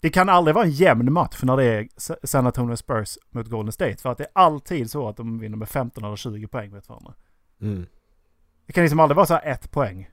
det 0.00 0.10
kan 0.10 0.28
aldrig 0.28 0.54
vara 0.54 0.64
en 0.64 0.70
jämn 0.70 1.12
match 1.12 1.38
när 1.42 1.56
det 1.56 1.64
är 1.64 1.88
Sa- 1.96 2.16
San 2.24 2.46
Antonio 2.46 2.76
Spurs 2.76 3.18
mot 3.30 3.46
Golden 3.48 3.72
State. 3.72 3.96
För 3.96 4.12
att 4.12 4.18
det 4.18 4.24
är 4.24 4.30
alltid 4.32 4.90
så 4.90 5.08
att 5.08 5.16
de 5.16 5.38
vinner 5.38 5.56
med 5.56 5.68
15 5.68 6.04
eller 6.04 6.16
20 6.16 6.46
poäng 6.46 6.70
mot 6.70 6.88
varandra. 6.88 7.14
Mm. 7.60 7.86
Det 8.66 8.72
kan 8.72 8.84
liksom 8.84 9.00
aldrig 9.00 9.16
vara 9.16 9.26
så 9.26 9.34
här 9.34 9.46
ett 9.52 9.70
poäng. 9.70 10.10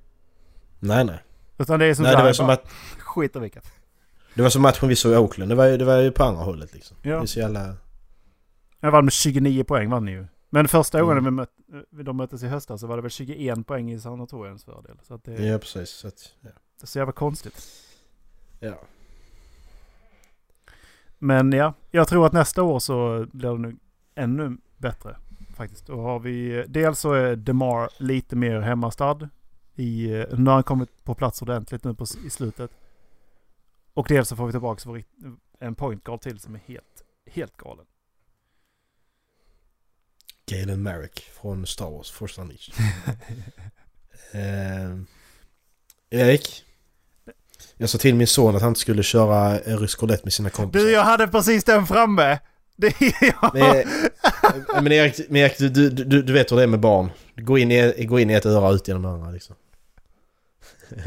Nej 0.80 1.04
nej. 1.06 1.20
Utan 1.58 1.80
det 1.80 1.86
är 1.86 1.94
som 1.94 2.04
Nej 2.04 2.16
det 2.16 2.24
var 2.24 2.34
som 2.34 2.50
att 2.50 2.68
skit 3.00 3.36
i 3.36 3.40
vilket. 3.40 3.72
Det 4.34 4.42
var 4.42 4.50
som 4.50 4.62
matchen 4.62 4.90
vi 4.90 4.96
såg 4.96 5.12
i 5.14 5.16
Oakland. 5.16 5.52
Det 5.52 5.56
var 5.56 5.66
ju, 5.66 5.78
det 5.78 5.86
var 5.86 5.98
ju 5.98 6.12
på 6.12 6.24
andra 6.24 6.44
hållet 6.44 6.74
liksom. 6.74 6.98
Ja. 7.02 7.16
Det 7.18 7.22
är 7.24 7.26
så 7.26 7.40
jävla... 7.40 7.76
Jag 8.80 8.92
vann 8.92 9.06
med 9.06 9.12
29 9.14 9.64
poäng 9.64 9.90
vann 9.90 10.06
ni 10.06 10.12
ju. 10.12 10.26
Men 10.50 10.68
första 10.68 10.98
Mm. 10.98 11.08
gången 11.08 11.24
vi 11.26 11.32
mött, 11.32 11.50
de 12.06 12.18
möttes 12.18 12.44
i 12.44 12.48
höstas 12.48 12.82
så 12.82 12.88
var 12.88 12.96
det 12.96 13.02
väl 13.02 13.12
21 13.12 13.68
poäng 13.68 13.92
i 13.92 14.00
sanatoriums 14.00 14.64
fördel. 14.66 14.98
Så 15.04 15.14
att 15.14 15.24
det, 15.24 15.46
Ja 15.46 15.58
precis. 15.58 15.90
Så 15.90 16.08
att, 16.08 16.30
ja. 16.42 16.50
det 16.80 16.84
är 16.84 16.88
så 16.88 16.98
jävla 17.00 17.12
konstigt. 17.12 17.66
ja. 18.60 18.74
Men 21.26 21.52
ja, 21.52 21.74
jag 21.92 22.08
tror 22.08 22.26
att 22.26 22.34
nästa 22.34 22.64
år 22.64 22.80
så 22.80 23.26
blir 23.32 23.50
det 23.50 23.58
nu 23.58 23.78
ännu 24.16 24.58
bättre 24.78 25.18
faktiskt. 25.56 25.88
Då 25.88 26.02
har 26.02 26.20
vi, 26.20 26.66
dels 26.68 27.00
så 27.00 27.14
är 27.14 27.36
DeMar 27.36 27.90
lite 27.98 28.36
mer 28.36 28.60
hemmastad. 28.60 29.30
I, 29.76 30.08
nu 30.08 30.46
har 30.46 30.54
han 30.54 30.64
kommit 30.64 31.04
på 31.04 31.16
plats 31.16 31.42
ordentligt 31.42 31.84
nu 31.84 31.94
på, 31.94 32.06
i 32.26 32.30
slutet. 32.30 32.72
Och 33.94 34.08
dels 34.10 34.30
så 34.30 34.36
får 34.36 34.46
vi 34.46 34.52
tillbaka 34.52 34.90
vår, 34.90 35.04
en 35.60 35.76
point 35.76 36.04
guard 36.04 36.22
till 36.22 36.40
som 36.40 36.56
är 36.56 36.62
helt, 36.66 37.04
helt 37.26 37.58
galen. 37.58 37.86
Galen 40.46 40.84
Merrick 40.84 41.20
från 41.20 41.66
Star 41.66 41.92
Wars, 41.92 42.12
Force 42.12 42.42
Unleashed. 42.42 42.76
eh, 44.34 45.00
Erik. 46.10 46.66
Jag 47.78 47.90
sa 47.90 47.98
till 47.98 48.16
min 48.16 48.28
son 48.28 48.56
att 48.56 48.62
han 48.62 48.70
inte 48.70 48.80
skulle 48.80 49.04
köra 49.04 49.60
eh, 49.60 49.78
rysk 49.78 50.02
roulette 50.04 50.24
med 50.24 50.34
sina 50.34 50.50
kompisar. 50.50 50.86
Du, 50.86 50.92
jag 50.92 51.04
hade 51.04 51.28
precis 51.28 51.64
den 51.64 51.88
framme! 51.88 52.40
Det 52.78 52.88
är 52.88 53.16
jag! 53.42 53.52
Men, 53.54 53.76
eh, 53.78 54.82
men 54.82 54.92
Erik, 54.92 55.30
men 55.30 55.42
Erik 55.42 55.58
du, 55.58 55.70
du, 55.70 55.90
du, 55.90 56.22
du 56.22 56.34
vet 56.34 56.52
hur 56.52 56.58
det 56.58 56.64
är 56.64 56.68
med 56.68 56.80
barn. 56.80 57.12
Gå 57.36 57.58
in 57.58 57.72
i, 57.72 58.06
gå 58.06 58.20
in 58.20 58.30
i 58.30 58.34
ett 58.34 58.46
öra 58.46 58.68
och 58.68 58.74
ut 58.74 58.88
genom 58.88 59.06
andra 59.06 59.32
liksom. 59.32 59.56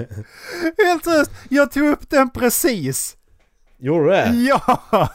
Helt 0.84 1.04
seriöst, 1.04 1.30
jag 1.50 1.72
tog 1.72 1.88
upp 1.88 2.10
den 2.10 2.30
precis! 2.30 3.16
Gjorde 3.78 4.04
du 4.04 4.10
det? 4.10 4.30
Ja! 4.30 5.08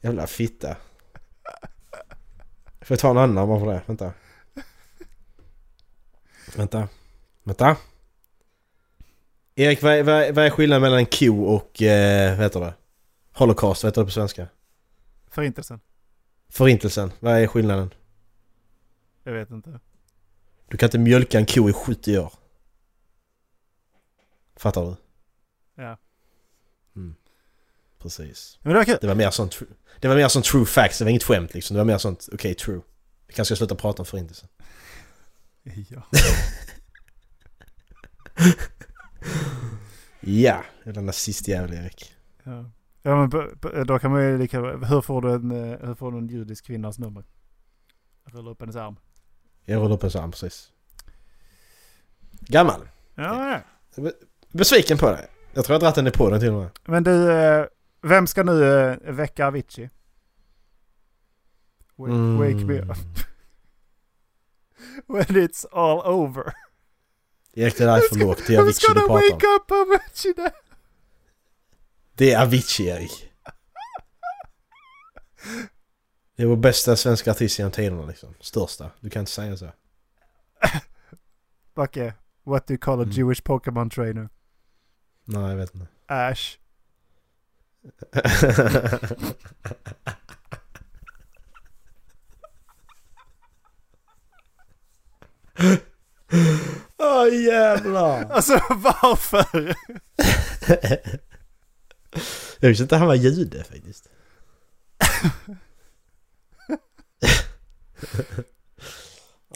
Jävla 0.00 0.26
fitta. 0.26 0.76
Får 2.80 2.94
jag 2.94 2.98
ta 2.98 3.10
en 3.10 3.18
annan 3.18 3.48
bara 3.48 3.60
för 3.60 3.66
det? 3.66 3.82
Vänta. 3.86 4.12
Vänta. 6.56 6.88
Vänta. 7.44 7.76
Erik, 9.60 9.82
vad 9.82 9.92
är, 9.92 10.32
vad 10.32 10.44
är, 10.44 10.50
skillnaden 10.50 10.82
mellan 10.82 10.98
en 10.98 11.06
ko 11.06 11.44
och, 11.44 11.82
eh, 11.82 12.36
vad 12.36 12.44
heter 12.44 12.60
det? 12.60 12.74
Holocaust, 13.32 13.82
vad 13.82 13.90
heter 13.90 14.00
det 14.00 14.04
på 14.04 14.10
svenska? 14.10 14.48
Förintelsen. 15.30 15.80
Förintelsen, 16.48 17.12
vad 17.20 17.38
är 17.38 17.46
skillnaden? 17.46 17.94
Jag 19.24 19.32
vet 19.32 19.50
inte. 19.50 19.80
Du 20.68 20.76
kan 20.76 20.86
inte 20.86 20.98
mjölka 20.98 21.38
en 21.38 21.46
ko 21.46 21.68
i 21.68 21.72
70 21.72 22.18
år. 22.18 22.32
Fattar 24.56 24.84
du? 24.84 24.96
Ja. 25.82 25.98
Precis. 27.98 28.58
Men 28.62 28.72
det 28.72 28.78
var 28.78 28.84
kul. 28.84 28.98
Det 29.00 29.06
var 29.06 29.14
mer 29.14 29.30
sånt... 29.30 29.62
Det 30.00 30.08
var 30.08 30.16
mer 30.16 30.28
sånt 30.28 30.44
true 30.44 30.66
facts, 30.66 30.98
det 30.98 31.04
var 31.04 31.10
inget 31.10 31.24
skämt 31.24 31.54
liksom. 31.54 31.74
Det 31.74 31.78
var 31.80 31.84
mer 31.84 31.98
sånt, 31.98 32.28
okej, 32.32 32.54
true. 32.54 32.80
Vi 33.26 33.34
kanske 33.34 33.54
ska 33.54 33.58
sluta 33.58 33.74
prata 33.74 34.02
om 34.02 34.06
förintelsen. 34.06 34.48
Ja. 35.88 36.02
Ja, 40.28 40.64
jävla 40.84 41.00
nazistjävel 41.02 41.72
Erik. 41.74 42.12
Ja, 42.44 42.64
ja 43.02 43.16
men 43.16 43.30
då 43.86 43.98
kan 43.98 44.10
man 44.10 44.24
ju 44.24 44.38
lika 44.38 44.60
Hur 44.60 45.00
får 45.00 45.22
du 45.22 45.32
en, 45.32 45.50
eh, 45.50 45.86
hur 45.86 45.94
får 45.94 46.12
du 46.12 46.18
en 46.18 46.28
judisk 46.28 46.66
kvinnas 46.66 46.98
nummer? 46.98 47.24
Rulla 48.24 48.50
upp 48.50 48.60
hennes 48.60 48.76
arm. 48.76 48.96
Jag 49.64 49.76
rullade 49.76 49.94
upp 49.94 50.02
en 50.04 50.10
sån 50.10 50.30
precis. 50.30 50.72
Gammal. 52.40 52.88
Ja, 53.14 53.62
ja. 53.96 54.10
Besviken 54.52 54.98
på 54.98 55.10
dig. 55.10 55.26
Jag 55.52 55.64
tror 55.64 55.74
jag 55.74 55.78
har 55.78 55.80
dragit 55.80 55.94
den 55.94 56.06
i 56.06 56.10
podden 56.10 56.40
till 56.40 56.52
och 56.52 56.60
med. 56.60 56.70
Men 56.84 57.04
du, 57.04 57.32
eh, 57.32 57.64
vem 58.02 58.26
ska 58.26 58.42
nu 58.42 58.64
eh, 58.64 58.96
väcka 59.12 59.46
Avicii? 59.46 59.90
Wake, 61.96 62.12
Mm. 62.12 62.38
wake 62.38 62.64
me 62.64 62.80
up. 62.80 62.98
When 65.06 65.24
it's 65.36 65.66
all 65.72 66.14
over. 66.14 66.52
Erik 67.62 67.78
det 67.78 67.84
där 67.84 67.96
är 67.96 68.00
för 68.00 68.16
lågt. 68.16 68.42
Det 68.46 68.54
är 68.54 68.60
Avicii 68.60 68.88
du 68.88 68.94
pratar 68.94 69.14
om. 69.14 69.20
wake 69.20 69.46
up 69.46 69.70
Avicii? 69.70 70.34
Det 72.14 72.32
är 72.32 72.42
Avicii 72.42 72.86
Erik. 72.88 73.30
Det 76.36 76.42
är 76.42 76.46
vår 76.46 76.56
bästa 76.56 76.96
svenska 76.96 77.30
artist 77.30 77.58
genom 77.58 77.72
tiderna 77.72 78.06
liksom. 78.06 78.34
Största. 78.40 78.90
Du 79.00 79.10
kan 79.10 79.20
inte 79.20 79.32
säga 79.32 79.56
så. 79.56 79.72
Backe, 81.74 82.14
what 82.44 82.66
do 82.66 82.72
you 82.74 82.78
call 82.78 83.00
a 83.00 83.02
Mm. 83.02 83.14
Jewish 83.14 83.42
Pokémon 83.44 83.90
trainer? 83.90 84.28
Nej, 85.24 85.48
jag 85.50 85.56
vet 85.56 85.74
inte. 85.74 85.86
Ash. 86.06 86.58
Åh 96.98 97.24
oh, 97.24 97.34
jävlar! 97.34 98.24
Alltså 98.30 98.60
varför? 98.70 99.74
Jag 102.60 102.68
visste 102.68 102.82
inte 102.82 102.96
han 102.96 103.06
var 103.06 103.14
jude 103.14 103.64
faktiskt. 103.64 104.08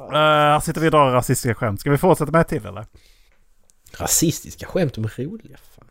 Uh, 0.00 0.12
här 0.12 0.60
sitter 0.60 0.80
vi 0.80 0.86
och 0.86 0.90
drar 0.90 1.12
rasistiska 1.12 1.54
skämt. 1.54 1.80
Ska 1.80 1.90
vi 1.90 1.98
fortsätta 1.98 2.32
med 2.32 2.40
ett 2.40 2.48
till 2.48 2.66
eller? 2.66 2.86
Rasistiska 3.92 4.66
skämt, 4.66 4.94
de 4.94 5.04
är 5.04 5.24
roliga. 5.24 5.56
Fan. 5.56 5.88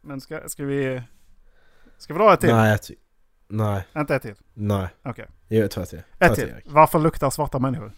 Men 0.00 0.20
ska, 0.20 0.48
ska 0.48 0.64
vi... 0.64 1.02
Ska 1.98 2.14
vi 2.14 2.18
dra 2.18 2.34
ett 2.34 2.40
till? 2.40 2.54
Nej, 2.54 2.70
jag 2.70 2.96
Nej, 3.48 3.86
Inte 3.96 4.14
ett 4.14 4.22
till? 4.22 4.34
nej. 4.54 4.88
Okej. 5.02 5.26
Jo, 5.48 5.60
Jag 5.60 5.70
tar 5.70 5.82
ett. 5.82 5.90
Ta 5.90 6.26
Ett 6.26 6.34
till. 6.34 6.54
Varför 6.64 6.98
luktar 6.98 7.30
svarta 7.30 7.58
människor? 7.58 7.92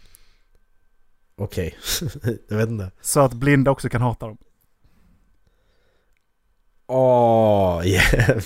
Okej. 1.39 1.79
jag 2.49 2.57
vet 2.57 2.69
inte. 2.69 2.91
Så 3.01 3.21
att 3.21 3.33
blinda 3.33 3.71
också 3.71 3.89
kan 3.89 4.03
hata 4.03 4.27
dem. 4.27 4.39
Åh, 6.87 7.83
jävlar. 7.85 8.43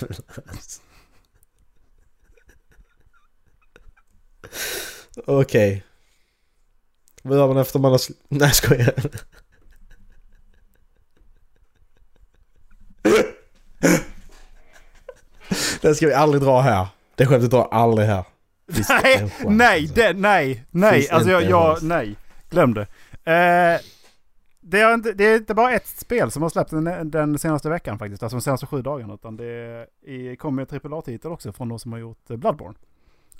Okej. 5.27 5.83
Vad 7.23 7.37
gör 7.37 7.47
man 7.47 7.57
efter 7.57 7.79
man 7.79 7.91
har... 7.91 7.97
sl- 7.97 8.15
Nej, 8.27 8.41
jag 8.47 8.55
skojar. 8.55 8.93
Den 15.81 15.95
ska 15.95 16.07
vi 16.07 16.13
aldrig 16.13 16.43
dra 16.43 16.61
här. 16.61 16.87
Det 17.15 17.25
skämtet 17.25 17.51
drar 17.51 17.67
aldrig 17.71 18.07
här. 18.07 18.25
Nej, 18.89 19.33
nej, 19.45 19.79
alltså? 19.81 19.95
det, 19.95 20.13
nej, 20.13 20.65
nej. 20.71 21.09
Alltså 21.09 21.31
jag, 21.31 21.43
jag 21.43 21.83
nej. 21.83 22.15
Glöm 22.53 22.73
det. 22.73 22.81
Eh, 23.31 23.79
det, 24.61 24.79
är 24.81 24.93
inte, 24.93 25.13
det 25.13 25.23
är 25.23 25.35
inte 25.35 25.53
bara 25.53 25.71
ett 25.71 25.87
spel 25.87 26.31
som 26.31 26.41
har 26.41 26.49
släppt 26.49 26.71
den, 26.71 27.11
den 27.11 27.39
senaste 27.39 27.69
veckan 27.69 27.99
faktiskt. 27.99 28.23
Alltså 28.23 28.37
de 28.37 28.41
senaste 28.41 28.65
sju 28.65 28.81
dagarna. 28.81 29.13
Utan 29.13 29.37
det 29.37 29.87
kommer 30.39 30.67
en 30.73 30.91
AAA-titel 30.93 31.31
också 31.31 31.51
från 31.53 31.69
de 31.69 31.79
som 31.79 31.91
har 31.91 31.99
gjort 31.99 32.29
eh, 32.29 32.37
Bloodborne. 32.37 32.75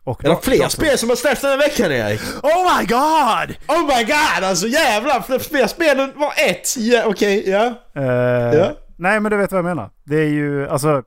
Och 0.04 0.26
Är 0.26 0.30
det 0.30 0.40
fler 0.42 0.68
spel 0.68 0.98
som 0.98 1.10
har 1.10 1.16
släppts 1.16 1.42
den 1.42 1.50
här 1.52 1.58
veckan 1.58 1.92
Erik? 1.92 2.22
Oh 2.44 2.78
my 2.80 2.86
god! 2.86 3.56
Oh 3.78 3.98
my 3.98 4.04
god 4.04 4.44
alltså 4.44 4.68
jävlar! 4.68 5.40
Fler 5.40 5.68
spel 5.68 6.00
än 6.00 6.12
var 6.20 6.34
ett! 6.50 6.78
Ja, 6.78 7.04
okej, 7.06 7.50
ja. 7.50 7.66
Eh, 7.94 8.04
Ja. 8.58 8.72
Nej 8.96 9.20
men 9.20 9.32
du 9.32 9.38
vet 9.38 9.52
vad 9.52 9.58
jag 9.60 9.66
menar. 9.66 9.90
Det 10.04 10.16
är 10.16 10.30
ju 10.30 10.68
alltså 10.70 11.04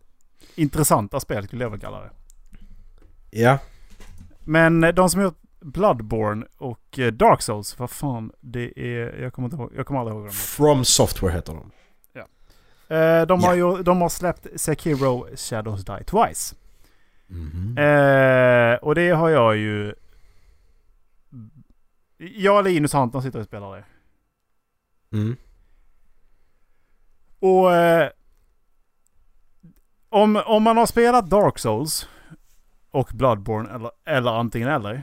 intressanta 0.55 1.21
spel 1.21 1.47
skulle 1.47 1.65
jag 1.65 1.71
väl 1.71 1.81
kalla 1.81 2.01
det. 2.01 2.11
Ja. 3.31 3.59
Men 4.45 4.81
de 4.81 5.11
som 5.11 5.23
gjort 5.23 5.39
Bloodborne 5.61 6.47
och 6.57 6.99
eh, 6.99 7.13
Dark 7.13 7.43
Souls, 7.43 7.79
vad 7.79 7.91
fan 7.91 8.33
det 8.41 8.79
är, 8.81 9.23
jag 9.23 9.33
kommer 9.33 9.47
inte 9.47 9.57
ihåg, 9.57 9.73
jag 9.77 9.87
kommer 9.87 10.01
aldrig 10.01 10.15
ihåg 10.17 10.25
dem. 10.25 10.33
From 10.33 10.85
Software 10.85 11.33
heter 11.33 11.53
de. 11.53 11.71
Eh, 12.89 13.27
de, 13.27 13.43
har 13.45 13.55
Ja. 13.55 13.77
ju, 13.77 13.83
de 13.83 14.01
har 14.01 14.09
släppt 14.09 14.47
Sekiro 14.61 15.27
Shadows 15.37 15.85
Die 15.85 16.05
Twice. 16.07 16.55
Mhm. 17.27 17.79
Eh, 17.79 18.75
och 18.75 18.95
det 18.95 19.11
har 19.11 19.29
jag 19.29 19.57
ju... 19.57 19.95
Jag, 22.19 22.65
Linus 22.65 22.95
och 22.95 23.01
Anton 23.01 23.23
sitter 23.23 23.39
och 23.39 23.45
spelar 23.47 23.77
det. 23.77 23.85
Mm. 25.17 25.37
Och... 27.41 27.75
Eh, 27.75 28.11
om, 30.09 30.43
om 30.47 30.63
man 30.63 30.77
har 30.77 30.87
spelat 30.87 31.31
Dark 31.31 31.59
Souls 31.59 32.09
och 32.91 33.11
Bloodborne 33.13 33.71
eller, 33.75 33.91
eller 34.05 34.31
antingen 34.31 34.69
eller. 34.69 35.03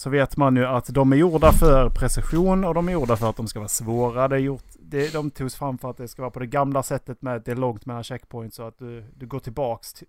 Så 0.00 0.10
vet 0.10 0.36
man 0.36 0.56
ju 0.56 0.66
att 0.66 0.86
de 0.86 1.12
är 1.12 1.16
gjorda 1.16 1.52
för 1.52 1.90
precision 1.90 2.64
och 2.64 2.74
de 2.74 2.88
är 2.88 2.92
gjorda 2.92 3.16
för 3.16 3.30
att 3.30 3.36
de 3.36 3.48
ska 3.48 3.58
vara 3.58 3.68
svåra. 3.68 4.28
Det 4.28 4.36
är 4.36 4.40
gjort, 4.40 4.64
det, 4.78 5.12
de 5.12 5.30
togs 5.30 5.54
fram 5.56 5.78
för 5.78 5.90
att 5.90 5.96
det 5.96 6.08
ska 6.08 6.22
vara 6.22 6.30
på 6.30 6.38
det 6.38 6.46
gamla 6.46 6.82
sättet 6.82 7.22
med 7.22 7.36
att 7.36 7.44
det 7.44 7.52
är 7.52 7.56
långt 7.56 7.86
mellan 7.86 8.04
checkpoints 8.04 8.56
så 8.56 8.62
att 8.62 8.78
du, 8.78 9.04
du 9.16 9.26
går 9.26 9.38
tillbaks 9.38 9.92
till 9.92 10.06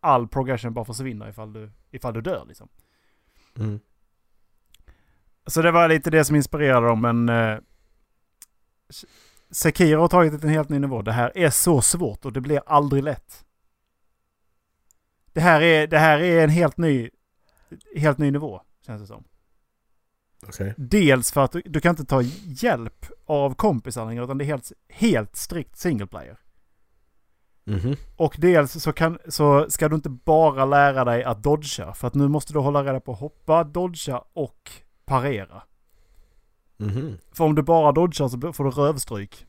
all 0.00 0.28
progression 0.28 0.74
bara 0.74 0.84
försvinner 0.84 1.28
ifall 1.28 1.52
du, 1.52 1.70
ifall 1.90 2.14
du 2.14 2.20
dör 2.20 2.44
liksom. 2.48 2.68
Mm. 3.56 3.80
Så 5.46 5.62
det 5.62 5.70
var 5.70 5.88
lite 5.88 6.10
det 6.10 6.24
som 6.24 6.36
inspirerade 6.36 6.86
dem 6.86 7.00
men 7.00 7.28
eh, 7.28 7.58
Sekiro 9.50 10.00
har 10.00 10.08
tagit 10.08 10.32
det 10.32 10.38
till 10.38 10.48
en 10.48 10.54
helt 10.54 10.68
ny 10.68 10.78
nivå. 10.78 11.02
Det 11.02 11.12
här 11.12 11.32
är 11.34 11.50
så 11.50 11.80
svårt 11.80 12.24
och 12.24 12.32
det 12.32 12.40
blir 12.40 12.62
aldrig 12.66 13.04
lätt. 13.04 13.44
Det 15.32 15.40
här 15.40 15.60
är, 15.60 15.86
det 15.86 15.98
här 15.98 16.18
är 16.18 16.44
en 16.44 16.50
helt 16.50 16.76
ny, 16.76 17.10
helt 17.96 18.18
ny 18.18 18.30
nivå 18.30 18.62
känns 18.88 19.02
det 19.02 19.06
som. 19.06 19.24
Okej. 20.46 20.74
Dels 20.76 21.32
för 21.32 21.44
att 21.44 21.52
du, 21.52 21.62
du 21.64 21.80
kan 21.80 21.90
inte 21.90 22.04
ta 22.04 22.22
hjälp 22.62 23.06
av 23.26 23.54
kompisar 23.54 24.06
längre 24.06 24.24
utan 24.24 24.38
det 24.38 24.44
är 24.44 24.46
helt, 24.46 24.72
helt 24.88 25.36
strikt 25.36 25.78
single 25.78 26.06
player. 26.06 26.38
Mhm. 27.64 27.96
Och 28.16 28.34
dels 28.38 28.82
så, 28.82 28.92
kan, 28.92 29.18
så 29.28 29.70
ska 29.70 29.88
du 29.88 29.94
inte 29.94 30.08
bara 30.08 30.64
lära 30.64 31.04
dig 31.04 31.24
att 31.24 31.42
dodga. 31.42 31.94
För 31.94 32.06
att 32.06 32.14
nu 32.14 32.28
måste 32.28 32.52
du 32.52 32.58
hålla 32.58 32.84
reda 32.84 33.00
på 33.00 33.12
att 33.12 33.18
hoppa, 33.18 33.64
dodga 33.64 34.24
och 34.32 34.70
parera. 35.04 35.62
Mhm. 36.76 37.18
För 37.32 37.44
om 37.44 37.54
du 37.54 37.62
bara 37.62 37.92
dodgar 37.92 38.28
så 38.28 38.52
får 38.52 38.64
du 38.64 38.70
rövstryk. 38.70 39.46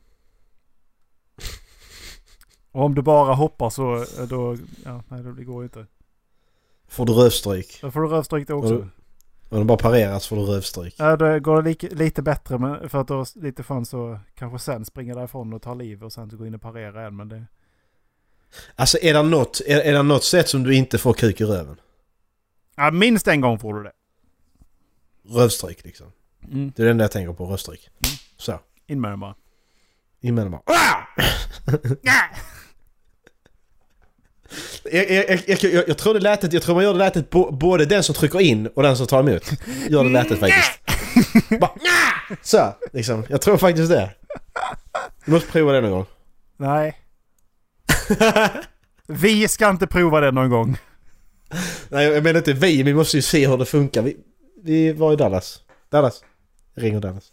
Och 2.72 2.84
om 2.84 2.94
du 2.94 3.02
bara 3.02 3.34
hoppar 3.34 3.70
så 3.70 3.96
eh, 3.96 4.28
då, 4.28 4.56
ja, 4.84 5.02
nej 5.08 5.22
det 5.22 5.44
går 5.44 5.62
ju 5.62 5.64
inte. 5.64 5.86
Får 6.88 7.06
du 7.06 7.12
rövstryk. 7.12 7.78
Då 7.80 7.90
får 7.90 8.00
du 8.00 8.08
rövstryk 8.08 8.48
då 8.48 8.54
också. 8.54 8.88
Om 9.52 9.58
du 9.58 9.64
bara 9.64 9.78
parerar 9.78 10.18
så 10.18 10.28
får 10.28 10.36
du 10.36 10.42
rövstryk. 10.42 10.94
Ja, 10.98 11.16
då 11.16 11.38
går 11.38 11.62
det 11.62 11.68
lika, 11.68 11.88
lite 11.90 12.22
bättre 12.22 12.58
men 12.58 12.88
för 12.88 13.00
att 13.00 13.08
du 13.08 13.14
har 13.14 13.42
lite 13.42 13.62
chans 13.62 13.94
att 13.94 14.20
kanske 14.34 14.58
sen 14.58 14.84
springa 14.84 15.14
därifrån 15.14 15.52
och 15.52 15.62
ta 15.62 15.74
liv 15.74 16.04
och 16.04 16.12
sen 16.12 16.28
gå 16.28 16.46
in 16.46 16.54
och 16.54 16.62
parera 16.62 17.00
igen. 17.00 17.16
Men 17.16 17.28
det... 17.28 17.46
Alltså 18.74 18.98
är 19.02 19.14
det 19.14 19.22
något, 19.22 19.60
är, 19.66 19.80
är 19.80 19.92
det 19.92 20.02
något 20.02 20.24
sätt 20.24 20.48
som 20.48 20.62
du 20.62 20.74
inte 20.74 20.98
får 20.98 21.12
kuk 21.12 21.40
i 21.40 21.44
röven? 21.44 21.80
Ja, 22.76 22.90
minst 22.90 23.28
en 23.28 23.40
gång 23.40 23.58
får 23.58 23.74
du 23.74 23.82
det. 23.82 23.92
Rövstryk 25.28 25.84
liksom. 25.84 26.12
Mm. 26.44 26.72
Det 26.76 26.82
är 26.82 26.84
det 26.84 26.90
enda 26.90 27.04
jag 27.04 27.12
tänker 27.12 27.32
på, 27.32 27.46
rövstryk. 27.46 27.90
Så. 28.36 28.60
In 28.86 29.00
med 29.00 29.10
den 29.10 29.20
bara. 29.20 29.34
In 30.20 30.34
med 30.34 30.44
den 30.44 30.50
bara. 30.50 30.62
Ah! 30.64 31.06
Jag, 34.92 35.10
jag, 35.10 35.42
jag, 35.46 35.88
jag, 35.88 35.98
tror 35.98 36.14
det 36.14 36.20
lätet, 36.20 36.52
jag 36.52 36.62
tror 36.62 36.74
man 36.74 36.84
gör 36.84 36.92
det 36.92 36.98
lätet 36.98 37.30
både 37.50 37.84
den 37.84 38.02
som 38.02 38.14
trycker 38.14 38.40
in 38.40 38.66
och 38.66 38.82
den 38.82 38.96
som 38.96 39.06
tar 39.06 39.20
emot. 39.20 39.50
Gör 39.88 40.04
det 40.04 40.10
lätet 40.10 40.40
faktiskt. 40.40 40.80
Bara, 41.60 41.70
så, 42.42 42.74
liksom. 42.92 43.24
Jag 43.28 43.40
tror 43.40 43.56
faktiskt 43.56 43.90
det. 43.90 44.10
Du 45.24 45.32
måste 45.32 45.50
prova 45.52 45.72
det 45.72 45.80
någon 45.80 45.90
gång. 45.90 46.06
Nej. 46.56 46.96
Vi 49.06 49.48
ska 49.48 49.70
inte 49.70 49.86
prova 49.86 50.20
det 50.20 50.30
någon 50.30 50.50
gång. 50.50 50.78
Nej 51.88 52.06
jag 52.06 52.24
menar 52.24 52.38
inte 52.38 52.52
vi, 52.52 52.82
vi 52.82 52.94
måste 52.94 53.16
ju 53.16 53.22
se 53.22 53.48
hur 53.48 53.58
det 53.58 53.64
funkar. 53.64 54.02
Vi, 54.02 54.16
vi 54.62 54.92
var 54.92 55.12
i 55.12 55.16
Dallas. 55.16 55.60
Dallas. 55.90 56.24
Jag 56.74 56.84
ringer 56.84 57.00
Dallas. 57.00 57.32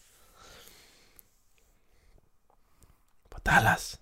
Bara, 3.30 3.56
Dallas. 3.56 3.98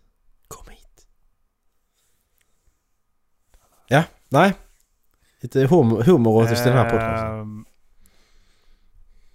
Ja, 3.88 4.04
nej. 4.30 4.54
Lite 5.42 5.66
humor, 5.68 6.04
humoretiskt 6.04 6.66
i 6.66 6.70
den 6.70 6.78
här 6.78 6.90
podcasten. 6.90 7.40
Ehm, 7.40 7.66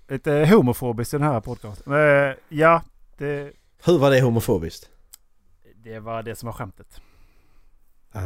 lite 0.08 0.46
homofobiskt 0.54 1.14
i 1.14 1.18
den 1.18 1.26
här 1.26 1.40
podcasten. 1.40 1.92
Eh, 1.92 2.34
ja, 2.48 2.82
det, 3.18 3.52
Hur 3.84 3.98
var 3.98 4.10
det 4.10 4.20
homofobiskt? 4.20 4.90
det 5.74 5.98
var 6.00 6.22
det 6.22 6.36
som 6.36 6.46
var 6.46 6.52
skämtet. 6.52 7.00
Ah, 8.12 8.20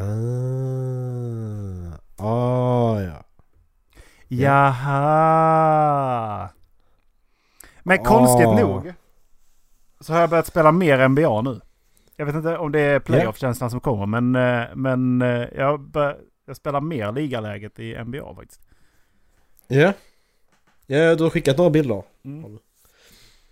ah 2.26 3.00
ja. 3.00 3.24
Jaha. 5.24 6.48
Men 7.82 8.00
Ah. 8.00 8.04
konstigt 8.04 8.48
nog 8.48 8.92
så 10.00 10.12
har 10.12 10.20
jag 10.20 10.30
börjat 10.30 10.46
spela 10.46 10.72
mer 10.72 11.08
NBA 11.08 11.40
nu. 11.42 11.60
Jag 12.16 12.26
vet 12.26 12.34
inte 12.34 12.56
om 12.58 12.72
det 12.72 12.80
är 12.80 13.00
playoff-känslan 13.00 13.70
som 13.70 13.80
kommer 13.80 14.06
men, 14.20 14.34
eh, 14.36 14.68
men 14.74 15.22
eh, 15.22 15.48
jag, 15.56 15.96
jag 16.46 16.56
spelar 16.56 16.80
mer 16.80 17.12
ligaläget 17.12 17.78
i 17.78 18.04
NBA 18.04 18.34
faktiskt. 18.34 18.60
Ja. 19.68 19.92
Ja, 20.86 21.14
du 21.14 21.22
har 21.22 21.30
skickat 21.30 21.56
några 21.58 21.70
bilder. 21.70 22.02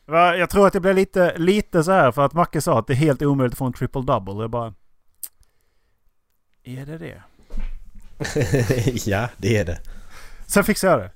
Va, 0.06 0.36
Jag 0.36 0.50
tror 0.50 0.66
att 0.66 0.72
det 0.72 0.80
blir 0.80 0.94
lite, 0.94 1.38
lite 1.38 1.84
så 1.84 1.92
här 1.92 2.12
för 2.12 2.22
att 2.22 2.32
Macke 2.32 2.60
sa 2.60 2.78
att 2.78 2.86
det 2.86 2.92
är 2.92 2.96
helt 2.96 3.22
omöjligt 3.22 3.52
att 3.54 3.58
få 3.58 3.64
en 3.64 3.72
triple-double. 3.72 4.38
Det 4.38 4.44
är 4.44 4.48
bara... 4.48 4.74
Är 6.64 6.86
det 6.86 6.98
det? 6.98 7.22
ja, 9.10 9.28
det 9.36 9.56
är 9.56 9.64
det. 9.64 9.80
Sen 10.46 10.64
fixar 10.64 10.88
jag 10.90 10.98
det. 11.00 11.10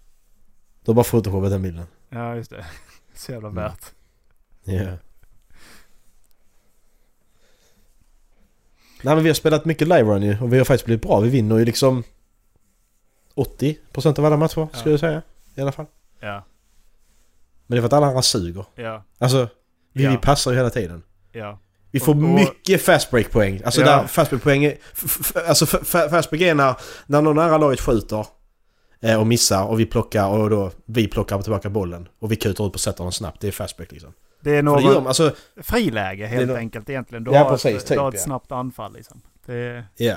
Du 0.84 0.90
har 0.90 0.94
bara 0.94 1.04
photoshopat 1.04 1.50
den 1.50 1.62
bilden. 1.62 1.86
Ja, 2.08 2.34
just 2.36 2.50
det. 2.50 2.66
Så 3.14 3.32
jävla 3.32 3.48
Mm. 3.48 3.62
värt. 3.62 3.84
Ja. 4.64 4.92
Nej 9.02 9.14
men 9.14 9.24
vi 9.24 9.30
har 9.30 9.34
spelat 9.34 9.64
mycket 9.64 9.88
live 9.88 10.02
run 10.02 10.22
ju 10.22 10.38
och 10.40 10.52
vi 10.52 10.58
har 10.58 10.64
faktiskt 10.64 10.84
blivit 10.86 11.02
bra. 11.02 11.20
Vi 11.20 11.28
vinner 11.28 11.58
ju 11.58 11.64
liksom 11.64 12.02
80% 13.34 14.18
av 14.18 14.24
alla 14.24 14.36
matcher 14.36 14.68
skulle 14.72 14.90
jag 14.92 15.00
säga. 15.00 15.22
I 15.54 15.60
alla 15.60 15.72
fall. 15.72 15.86
Ja, 16.20 16.44
Men 17.66 17.76
det 17.76 17.78
är 17.78 17.80
för 17.80 17.86
att 17.86 17.92
alla 17.92 18.06
andra 18.06 18.22
suger. 18.22 18.64
ja, 18.74 19.04
Alltså, 19.18 19.48
vi, 19.92 20.04
Ja. 20.04 20.10
vi 20.10 20.16
passar 20.16 20.50
ju 20.50 20.56
hela 20.56 20.70
tiden. 20.70 21.02
ja. 21.32 21.58
Vi 21.90 22.00
får 22.00 22.12
Och- 22.12 22.18
och- 22.18 22.22
mycket 22.28 22.82
fast 22.82 23.10
break 23.10 23.30
poäng. 23.30 23.60
Alltså 23.64 23.80
Ja. 23.80 23.86
där 23.86 24.06
fast 24.06 24.30
break 24.30 24.42
poäng 24.42 24.64
är... 24.64 24.76
Alltså 25.48 25.66
fast 25.66 26.30
break 26.30 26.42
är 26.42 26.54
när, 26.54 26.74
när 27.06 27.22
någon 27.22 27.36
nära 27.36 27.58
laget 27.58 27.80
skjuter 27.80 28.26
eh, 29.00 29.20
och 29.20 29.26
missar 29.26 29.64
och 29.64 29.80
vi 29.80 29.86
plockar 29.86 30.28
och 30.28 30.50
då 30.50 30.70
vi 30.84 31.08
plockar 31.08 31.42
tillbaka 31.42 31.70
bollen 31.70 32.08
och 32.18 32.32
vi 32.32 32.36
kutar 32.36 32.64
och 32.64 32.80
sätter 32.80 33.02
den 33.04 33.12
snabbt. 33.12 33.40
Det 33.40 33.48
är 33.48 33.52
fast 33.52 33.76
break 33.76 33.92
liksom. 33.92 34.12
Det 34.46 34.52
är 34.52 34.56
det 34.56 34.62
något 34.62 34.84
man, 34.84 35.06
alltså, 35.06 35.34
friläge 35.56 36.26
helt 36.26 36.40
Det 36.40 36.44
är 36.44 36.46
nå- 36.46 36.56
enkelt 36.56 36.88
egentligen. 36.90 37.24
Du 37.24 37.30
Ja, 37.30 37.38
har 37.44 37.50
precis, 37.50 37.76
ett, 37.76 37.86
typ, 37.86 37.96
du 37.96 38.00
har 38.00 38.08
ett 38.08 38.14
ja. 38.14 38.20
snabbt 38.20 38.52
anfall 38.52 38.92
liksom. 38.92 39.22
Det, 39.46 39.84
ja. 39.96 40.16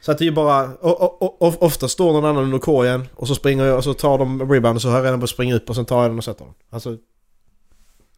Så 0.00 0.12
att 0.12 0.18
det 0.18 0.24
är 0.24 0.26
ju 0.26 0.32
bara... 0.32 0.64
Och, 0.74 1.22
och, 1.22 1.42
och, 1.42 1.62
ofta 1.62 1.88
står 1.88 2.12
någon 2.12 2.24
annan 2.24 2.44
under 2.44 2.58
korgen 2.58 3.08
och 3.14 3.28
så 3.28 3.34
springer 3.34 3.64
jag 3.64 3.76
och 3.76 3.84
så 3.84 3.94
tar 3.94 4.18
de 4.18 4.52
rebound 4.52 4.76
och 4.76 4.82
så 4.82 4.88
har 4.88 4.96
jag 4.96 5.04
redan 5.04 5.18
börjat 5.20 5.30
springa 5.30 5.54
upp 5.54 5.68
och 5.68 5.76
sen 5.76 5.84
tar 5.84 6.02
jag 6.02 6.10
den 6.10 6.18
och 6.18 6.24
sätter 6.24 6.44
den. 6.44 6.54
Alltså, 6.70 6.96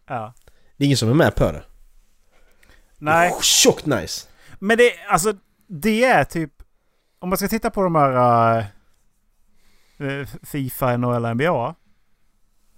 ja. 0.07 0.35
det 0.77 0.85
är 0.85 0.87
ingen 0.87 0.97
som 0.97 1.11
är 1.11 1.15
med 1.15 1.35
på 1.35 1.45
det. 1.53 1.63
Nej, 2.99 3.31
Oh, 3.31 3.41
tjockt 3.41 3.87
nice! 3.87 4.29
men 4.59 4.79
det, 4.79 4.93
alltså, 5.09 5.33
det 5.67 6.05
är 6.05 6.25
typ... 6.25 6.53
Om 7.19 7.29
man 7.29 7.39
ska 7.39 7.49
titta 7.49 7.71
på 7.71 7.83
de 7.83 7.95
här 7.95 8.65
uh, 10.01 10.27
Fifa, 10.43 10.97
NHL, 10.97 11.35
NBA. 11.35 11.75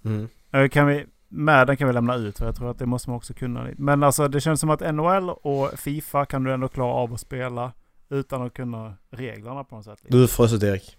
Mm. 0.05 0.29
eh, 0.53 0.69
Kan 0.69 0.87
vi, 0.87 1.05
med 1.29 1.67
den 1.67 1.77
kan 1.77 1.87
vi 1.87 1.93
lämna 1.93 2.15
ut 2.15 2.37
för 2.37 2.45
jag 2.45 2.55
tror 2.55 2.71
att 2.71 2.79
det 2.79 2.85
måste 2.85 3.09
man 3.09 3.17
också 3.17 3.33
kunna. 3.33 3.67
Men 3.77 4.03
alltså 4.03 4.27
det 4.27 4.41
känns 4.41 4.59
som 4.59 4.69
att 4.69 4.95
NHL 4.95 5.29
och 5.29 5.79
Fifa 5.79 6.25
kan 6.25 6.43
du 6.43 6.53
ändå 6.53 6.67
klara 6.67 6.93
av 6.93 7.13
att 7.13 7.19
spela 7.19 7.71
utan 8.09 8.41
att 8.41 8.53
kunna 8.53 8.93
reglerna 9.09 9.63
på 9.63 9.75
något 9.75 9.85
sätt. 9.85 9.99
Du 10.07 10.23
är 10.23 10.27
frusit 10.27 10.63
Erik. 10.63 10.97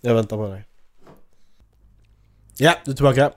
Jag 0.00 0.14
väntar 0.14 0.36
på 0.36 0.48
dig. 0.48 0.64
Ja, 2.56 2.74
du 2.84 2.90
är 2.90 2.94
tillbaka. 2.94 3.30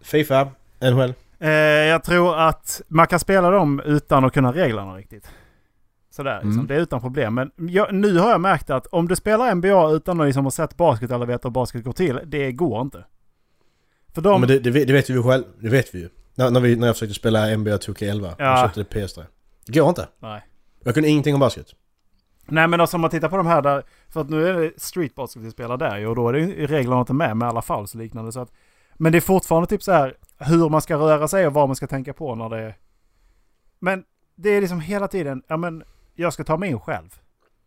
Fifa, 0.00 0.48
NHL. 0.80 1.14
Eh, 1.38 1.50
jag 1.50 2.04
tror 2.04 2.38
att 2.38 2.82
man 2.88 3.06
kan 3.06 3.20
spela 3.20 3.50
dem 3.50 3.80
utan 3.84 4.24
att 4.24 4.32
kunna 4.32 4.52
reglerna 4.52 4.94
riktigt. 4.96 5.30
Sådär, 6.10 6.34
liksom. 6.34 6.52
Mm. 6.52 6.66
det 6.66 6.74
är 6.74 6.80
utan 6.80 7.00
problem. 7.00 7.34
Men 7.34 7.50
jag, 7.56 7.94
nu 7.94 8.18
har 8.18 8.30
jag 8.30 8.40
märkt 8.40 8.70
att 8.70 8.86
om 8.86 9.08
du 9.08 9.16
spelar 9.16 9.54
NBA 9.54 9.90
utan 9.90 10.20
att 10.20 10.26
liksom 10.26 10.44
ha 10.44 10.50
sett 10.50 10.76
basket 10.76 11.10
eller 11.10 11.26
vet 11.26 11.44
hur 11.44 11.50
basket 11.50 11.84
går 11.84 11.92
till, 11.92 12.20
det 12.24 12.52
går 12.52 12.80
inte. 12.80 13.04
För 14.18 14.22
de... 14.22 14.40
Men 14.40 14.48
det, 14.48 14.58
det, 14.58 14.70
vet- 14.70 14.86
det 14.86 14.92
vet 14.92 15.10
vi 15.10 15.14
ju 15.14 15.22
själv. 15.22 15.44
Det 15.60 15.68
vet 15.68 15.94
vi 15.94 15.98
ju. 15.98 16.08
När, 16.34 16.50
när, 16.50 16.60
vi, 16.60 16.76
när 16.76 16.86
jag 16.86 16.96
försökte 16.96 17.14
spela 17.14 17.56
NBA 17.56 17.70
2K11 17.76 18.34
Ja. 18.38 18.52
och 18.52 18.68
köpte 18.74 18.80
det 18.98 19.06
PS3. 19.06 19.24
Det 19.66 19.72
går 19.72 19.88
inte. 19.88 20.08
Nej. 20.18 20.42
Jag 20.84 20.94
kunde 20.94 21.08
ingenting 21.08 21.34
om 21.34 21.40
basket. 21.40 21.66
Nej 22.46 22.68
men 22.68 22.80
alltså 22.80 22.96
om 22.96 23.00
man 23.00 23.10
tittar 23.10 23.28
på 23.28 23.36
de 23.36 23.46
här 23.46 23.62
där, 23.62 23.82
för 24.08 24.20
att 24.20 24.30
nu 24.30 24.48
är 24.48 24.54
det 24.54 24.72
street 24.76 25.14
basket 25.14 25.42
vi 25.42 25.50
spelar 25.50 25.76
där 25.76 26.06
och 26.06 26.16
då 26.16 26.28
är 26.28 26.32
det 26.32 26.66
reglerna 26.66 27.00
inte 27.00 27.12
med 27.12 27.36
med 27.36 27.48
alla 27.48 27.62
och 27.68 27.94
liknande. 27.94 28.32
Så 28.32 28.40
att, 28.40 28.52
men 28.94 29.12
det 29.12 29.18
är 29.18 29.20
fortfarande 29.20 29.66
typ 29.68 29.82
så 29.82 29.92
här 29.92 30.14
hur 30.38 30.68
man 30.68 30.82
ska 30.82 30.96
röra 30.96 31.28
sig 31.28 31.46
och 31.46 31.52
vad 31.52 31.68
man 31.68 31.76
ska 31.76 31.86
tänka 31.86 32.12
på 32.12 32.34
när 32.34 32.48
det 32.48 32.58
är... 32.58 32.74
Men 33.78 34.04
det 34.36 34.50
är 34.50 34.60
liksom 34.60 34.80
hela 34.80 35.08
tiden, 35.08 35.42
ja 35.48 35.56
men 35.56 35.82
jag 36.14 36.32
ska 36.32 36.44
ta 36.44 36.56
mig 36.56 36.70
in 36.70 36.80
själv. 36.80 37.08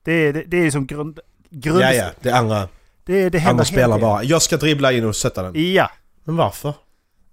Det 0.04 0.12
är, 0.12 0.34
det, 0.34 0.44
det 0.48 0.58
är 0.58 0.64
liksom 0.64 0.88
grund... 0.88 1.20
grund 1.50 1.82
Ja, 1.82 1.94
ja. 1.94 2.10
Det 2.22 2.32
andra, 2.32 2.68
Det, 3.06 3.30
det 3.30 3.46
andra 3.50 3.66
spelar 3.66 4.00
bara. 4.00 4.24
Jag 4.24 4.42
ska 4.42 4.58
dribbla 4.58 4.92
in 4.92 5.06
och 5.06 5.16
sätta 5.16 5.44
den. 5.44 5.74
Ja. 5.74 5.90
Men 6.32 6.38
varför? 6.38 6.74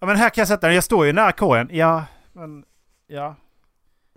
ja. 0.01 0.07
men 0.07 0.17
här 0.17 0.31
kan 0.31 0.41
jag 0.43 0.49
sätta 0.49 0.67
den. 0.67 0.75
Jag 0.75 0.85
står 0.85 1.07
ju 1.07 1.13
nära 1.13 1.33
korgen. 1.33 1.69
Ja, 1.73 2.05
men... 2.33 2.65
Ja. 3.07 3.37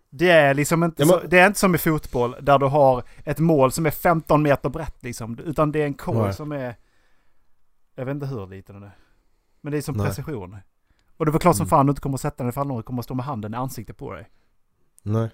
Det 0.09 0.29
är 0.29 0.53
liksom 0.53 0.83
inte, 0.83 1.01
Ja, 1.03 1.05
men- 1.07 1.21
så, 1.21 1.27
det 1.27 1.39
är 1.39 1.47
inte 1.47 1.59
som 1.59 1.75
i 1.75 1.77
fotboll 1.77 2.35
där 2.41 2.59
du 2.59 2.65
har 2.65 3.03
ett 3.25 3.39
mål 3.39 3.71
som 3.71 3.85
är 3.85 3.91
15 3.91 4.41
meter 4.41 4.69
brett 4.69 5.03
liksom. 5.03 5.39
Utan 5.39 5.71
det 5.71 5.81
är 5.81 5.85
en 5.85 5.93
korg 5.93 6.19
Nej. 6.19 6.33
som 6.33 6.51
är... 6.51 6.75
Jag 7.95 8.05
vet 8.05 8.11
inte 8.15 8.25
hur 8.25 8.47
liten 8.47 8.75
den 8.75 8.83
är. 8.83 8.91
Men 9.61 9.71
det 9.71 9.77
är 9.77 9.81
som 9.81 9.95
Nej. 9.95 10.07
precision. 10.07 10.57
Och 11.17 11.25
det 11.25 11.29
är 11.29 11.31
väl 11.31 11.41
klart 11.41 11.55
som 11.55 11.63
Mm. 11.63 11.69
fan 11.69 11.85
du 11.85 11.89
inte 11.89 12.01
kommer 12.01 12.15
att 12.17 12.21
sätta 12.21 12.43
den 12.43 12.49
ifall 12.49 12.67
någon 12.67 12.83
kommer 12.83 12.99
att 12.99 13.05
stå 13.05 13.13
med 13.13 13.25
handen 13.25 13.53
i 13.53 13.57
ansiktet 13.57 13.97
på 13.97 14.13
dig. 14.13 14.29
Nej. 15.03 15.29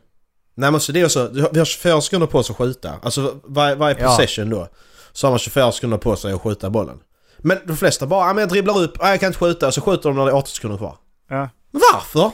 Nej 0.56 0.72
men 0.72 0.80
så 0.80 0.92
det 0.92 1.02
är 1.02 1.08
så. 1.08 1.28
Vi 1.30 1.60
har 1.60 1.66
24 1.66 2.02
sekunder 2.02 2.28
på 2.28 2.38
oss 2.38 2.50
att 2.50 2.56
skjuta. 2.58 2.94
Alltså 3.02 3.40
var, 3.44 3.76
varje 3.76 4.00
Ja. 4.00 4.08
possession 4.08 4.50
då. 4.50 4.68
Så 5.12 5.28
har 5.28 5.32
man 5.32 5.40
24 5.40 5.72
sekunder 5.72 5.98
på 5.98 6.16
sig 6.16 6.34
att 6.34 6.42
skjuta 6.42 6.70
bollen. 6.70 7.00
Men 7.40 7.58
de 7.66 7.78
flesta 7.78 8.08
bara, 8.08 8.28
ja 8.28 8.34
men 8.34 8.42
jag 8.42 8.50
dribblar 8.50 8.82
upp, 8.82 8.98
ja, 9.00 9.10
jag 9.10 9.20
kan 9.20 9.28
inte 9.28 9.40
skjuta. 9.40 9.72
Så 9.72 9.82
skjuter 9.82 10.10
de 10.10 10.18
när 10.18 10.26
det 10.26 10.32
är 10.32 10.36
18 10.36 10.48
sekunder 10.48 10.78
kvar. 10.78 10.98
Ja. 11.30 11.50
Varför? 11.72 12.32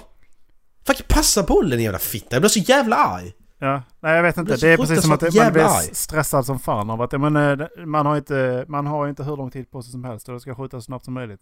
Fucking 0.88 1.06
passa 1.10 1.44
bollen 1.44 1.82
jävla 1.82 2.00
fitta. 2.00 2.36
Jag 2.36 2.42
blir 2.42 2.50
så 2.50 2.60
jävla 2.60 2.96
arg. 2.96 3.34
Ja, 3.60 3.84
nej 4.00 4.16
jag 4.16 4.24
vet 4.24 4.38
inte. 4.38 4.56
Det 4.56 4.70
är 4.70 4.78
precis 4.78 5.02
som 5.02 5.12
att 5.12 5.22
man 5.22 5.54
blir 5.54 5.64
arg. 5.64 5.90
stressad 5.96 6.46
som 6.46 6.60
fan 6.60 6.90
av 6.90 7.02
att 7.02 7.12
men, 7.12 7.36
eh, 7.36 7.68
man, 7.86 8.06
har 8.06 8.18
inte, 8.18 8.66
man 8.68 8.88
har 8.88 9.08
inte 9.08 9.24
hur 9.24 9.38
lång 9.38 9.52
tid 9.52 9.72
på 9.72 9.82
sig 9.82 9.92
som 9.92 10.04
helst 10.04 10.28
och 10.28 10.34
det 10.34 10.40
ska 10.40 10.56
skjutas 10.56 10.84
så 10.84 10.86
snabbt 10.86 11.06
som 11.06 11.14
möjligt. 11.14 11.42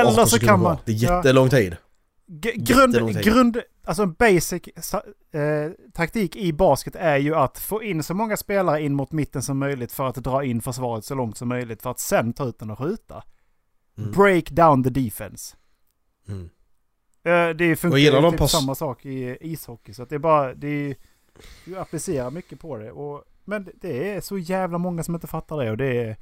18 0.00 0.12
Eller 0.12 0.26
så 0.26 0.38
kan 0.38 0.60
man... 0.60 0.76
Det 0.84 0.92
är 0.92 0.96
jättelång 0.96 1.50
tid. 1.50 1.76
Grund, 2.26 3.22
grund, 3.22 3.60
alltså 3.86 4.02
en 4.02 4.12
basic 4.12 4.62
eh, 5.32 5.70
taktik 5.92 6.36
i 6.36 6.52
basket 6.52 6.96
är 6.96 7.16
ju 7.16 7.34
att 7.34 7.58
få 7.58 7.82
in 7.82 8.02
så 8.02 8.14
många 8.14 8.36
spelare 8.36 8.82
in 8.82 8.94
mot 8.94 9.12
mitten 9.12 9.42
som 9.42 9.58
möjligt 9.58 9.92
för 9.92 10.06
att 10.06 10.14
dra 10.14 10.44
in 10.44 10.62
försvaret 10.62 11.04
så 11.04 11.14
långt 11.14 11.36
som 11.36 11.48
möjligt 11.48 11.82
för 11.82 11.90
att 11.90 12.00
sen 12.00 12.32
ta 12.32 12.44
ut 12.44 12.58
den 12.58 12.70
och 12.70 12.78
skjuta. 12.78 13.22
Mm. 13.98 14.12
Break 14.12 14.50
down 14.50 14.84
the 14.84 14.90
defense. 14.90 15.56
Mm. 16.28 16.50
Eh, 17.22 17.56
det 17.56 17.76
funkar 17.76 17.98
ju 17.98 18.10
de 18.10 18.30
typ 18.30 18.38
pass- 18.38 18.52
samma 18.52 18.74
sak 18.74 19.06
i 19.06 19.38
ishockey 19.40 19.94
så 19.94 20.02
att 20.02 20.08
det 20.08 20.14
är 20.14 20.18
bara, 20.18 20.54
det 20.54 20.68
är, 20.68 20.96
du 21.64 21.78
applicerar 21.78 22.30
mycket 22.30 22.60
på 22.60 22.76
det. 22.76 22.92
Och, 22.92 23.24
men 23.44 23.68
det 23.74 24.10
är 24.10 24.20
så 24.20 24.38
jävla 24.38 24.78
många 24.78 25.02
som 25.02 25.14
inte 25.14 25.26
fattar 25.26 25.64
det 25.64 25.70
och 25.70 25.76
det 25.76 26.04
är... 26.04 26.16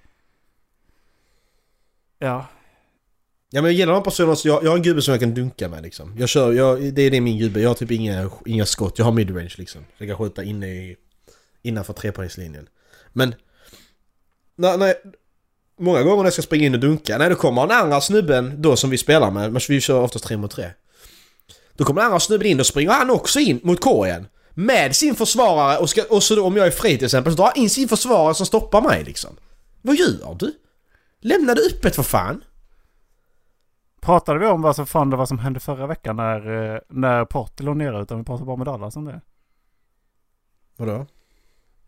Ja, 2.18 2.46
Ja 3.54 3.62
men 3.62 3.70
jag 3.70 3.78
gillar 3.78 3.92
de 3.92 4.02
personerna, 4.02 4.36
så 4.36 4.48
jag, 4.48 4.64
jag 4.64 4.70
har 4.70 4.76
en 4.76 4.82
gubbe 4.82 5.02
som 5.02 5.12
jag 5.12 5.20
kan 5.20 5.34
dunka 5.34 5.68
med 5.68 5.82
liksom. 5.82 6.14
Jag 6.18 6.28
kör, 6.28 6.52
jag, 6.52 6.94
det 6.94 7.02
är 7.02 7.10
det 7.10 7.20
min 7.20 7.38
gubbe. 7.38 7.60
Jag 7.60 7.70
har 7.70 7.74
typ 7.74 7.90
inga, 7.90 8.30
inga 8.46 8.66
skott. 8.66 8.98
Jag 8.98 9.04
har 9.04 9.12
midrange 9.12 9.54
liksom. 9.58 9.80
Så 9.80 10.04
jag 10.04 10.08
kan 10.08 10.18
skjuta 10.18 10.42
inne 10.42 10.66
i, 10.66 10.96
innanför 11.62 11.92
trepoängslinjen. 11.92 12.68
Men... 13.12 13.34
Nej, 14.56 14.78
nej, 14.78 14.94
många 15.78 16.02
gånger 16.02 16.16
när 16.16 16.24
jag 16.24 16.32
ska 16.32 16.42
springa 16.42 16.66
in 16.66 16.74
och 16.74 16.80
dunka, 16.80 17.18
nej 17.18 17.28
då 17.28 17.34
kommer 17.34 17.66
den 17.66 17.76
andra 17.76 18.00
snubben 18.00 18.62
då 18.62 18.76
som 18.76 18.90
vi 18.90 18.98
spelar 18.98 19.30
med, 19.30 19.52
men 19.52 19.60
vi 19.68 19.80
kör 19.80 20.00
oftast 20.00 20.24
tre 20.24 20.36
mot 20.36 20.50
tre. 20.50 20.70
Då 21.74 21.84
kommer 21.84 22.00
den 22.00 22.06
andra 22.06 22.20
snubben 22.20 22.46
in 22.46 22.60
och 22.60 22.66
springer 22.66 22.90
han 22.90 23.10
också 23.10 23.40
in 23.40 23.60
mot 23.62 23.80
korgen. 23.80 24.26
Med 24.50 24.96
sin 24.96 25.14
försvarare 25.14 25.78
och, 25.78 25.90
ska, 25.90 26.02
och 26.02 26.22
så 26.22 26.34
då, 26.34 26.44
om 26.44 26.56
jag 26.56 26.66
är 26.66 26.70
fri 26.70 26.96
till 26.96 27.04
exempel 27.04 27.32
så 27.32 27.36
drar 27.36 27.46
han 27.54 27.62
in 27.62 27.70
sin 27.70 27.88
försvarare 27.88 28.34
som 28.34 28.46
stoppar 28.46 28.82
mig 28.82 29.04
liksom. 29.04 29.36
Vad 29.82 29.96
gör 29.96 30.36
du? 30.38 30.52
Lämna 31.20 31.54
det 31.54 31.60
öppet 31.60 31.96
för 31.96 32.02
fan! 32.02 32.44
Pratade 34.04 34.38
vi 34.38 34.46
om 34.46 34.62
vad 34.62 34.76
som 34.76 34.86
fan 34.86 35.10
det 35.10 35.16
var 35.16 35.26
som 35.26 35.38
hände 35.38 35.60
förra 35.60 35.86
veckan 35.86 36.16
när, 36.16 36.72
eh, 36.74 36.80
när 36.88 37.24
Porto 37.24 37.64
låg 37.64 37.76
nere 37.76 38.02
utan 38.02 38.18
vi 38.18 38.24
pratade 38.24 38.46
bara 38.46 38.56
med 38.56 38.66
Dallas 38.66 38.96
om 38.96 39.04
det? 39.04 39.20
Vadå? 40.76 41.06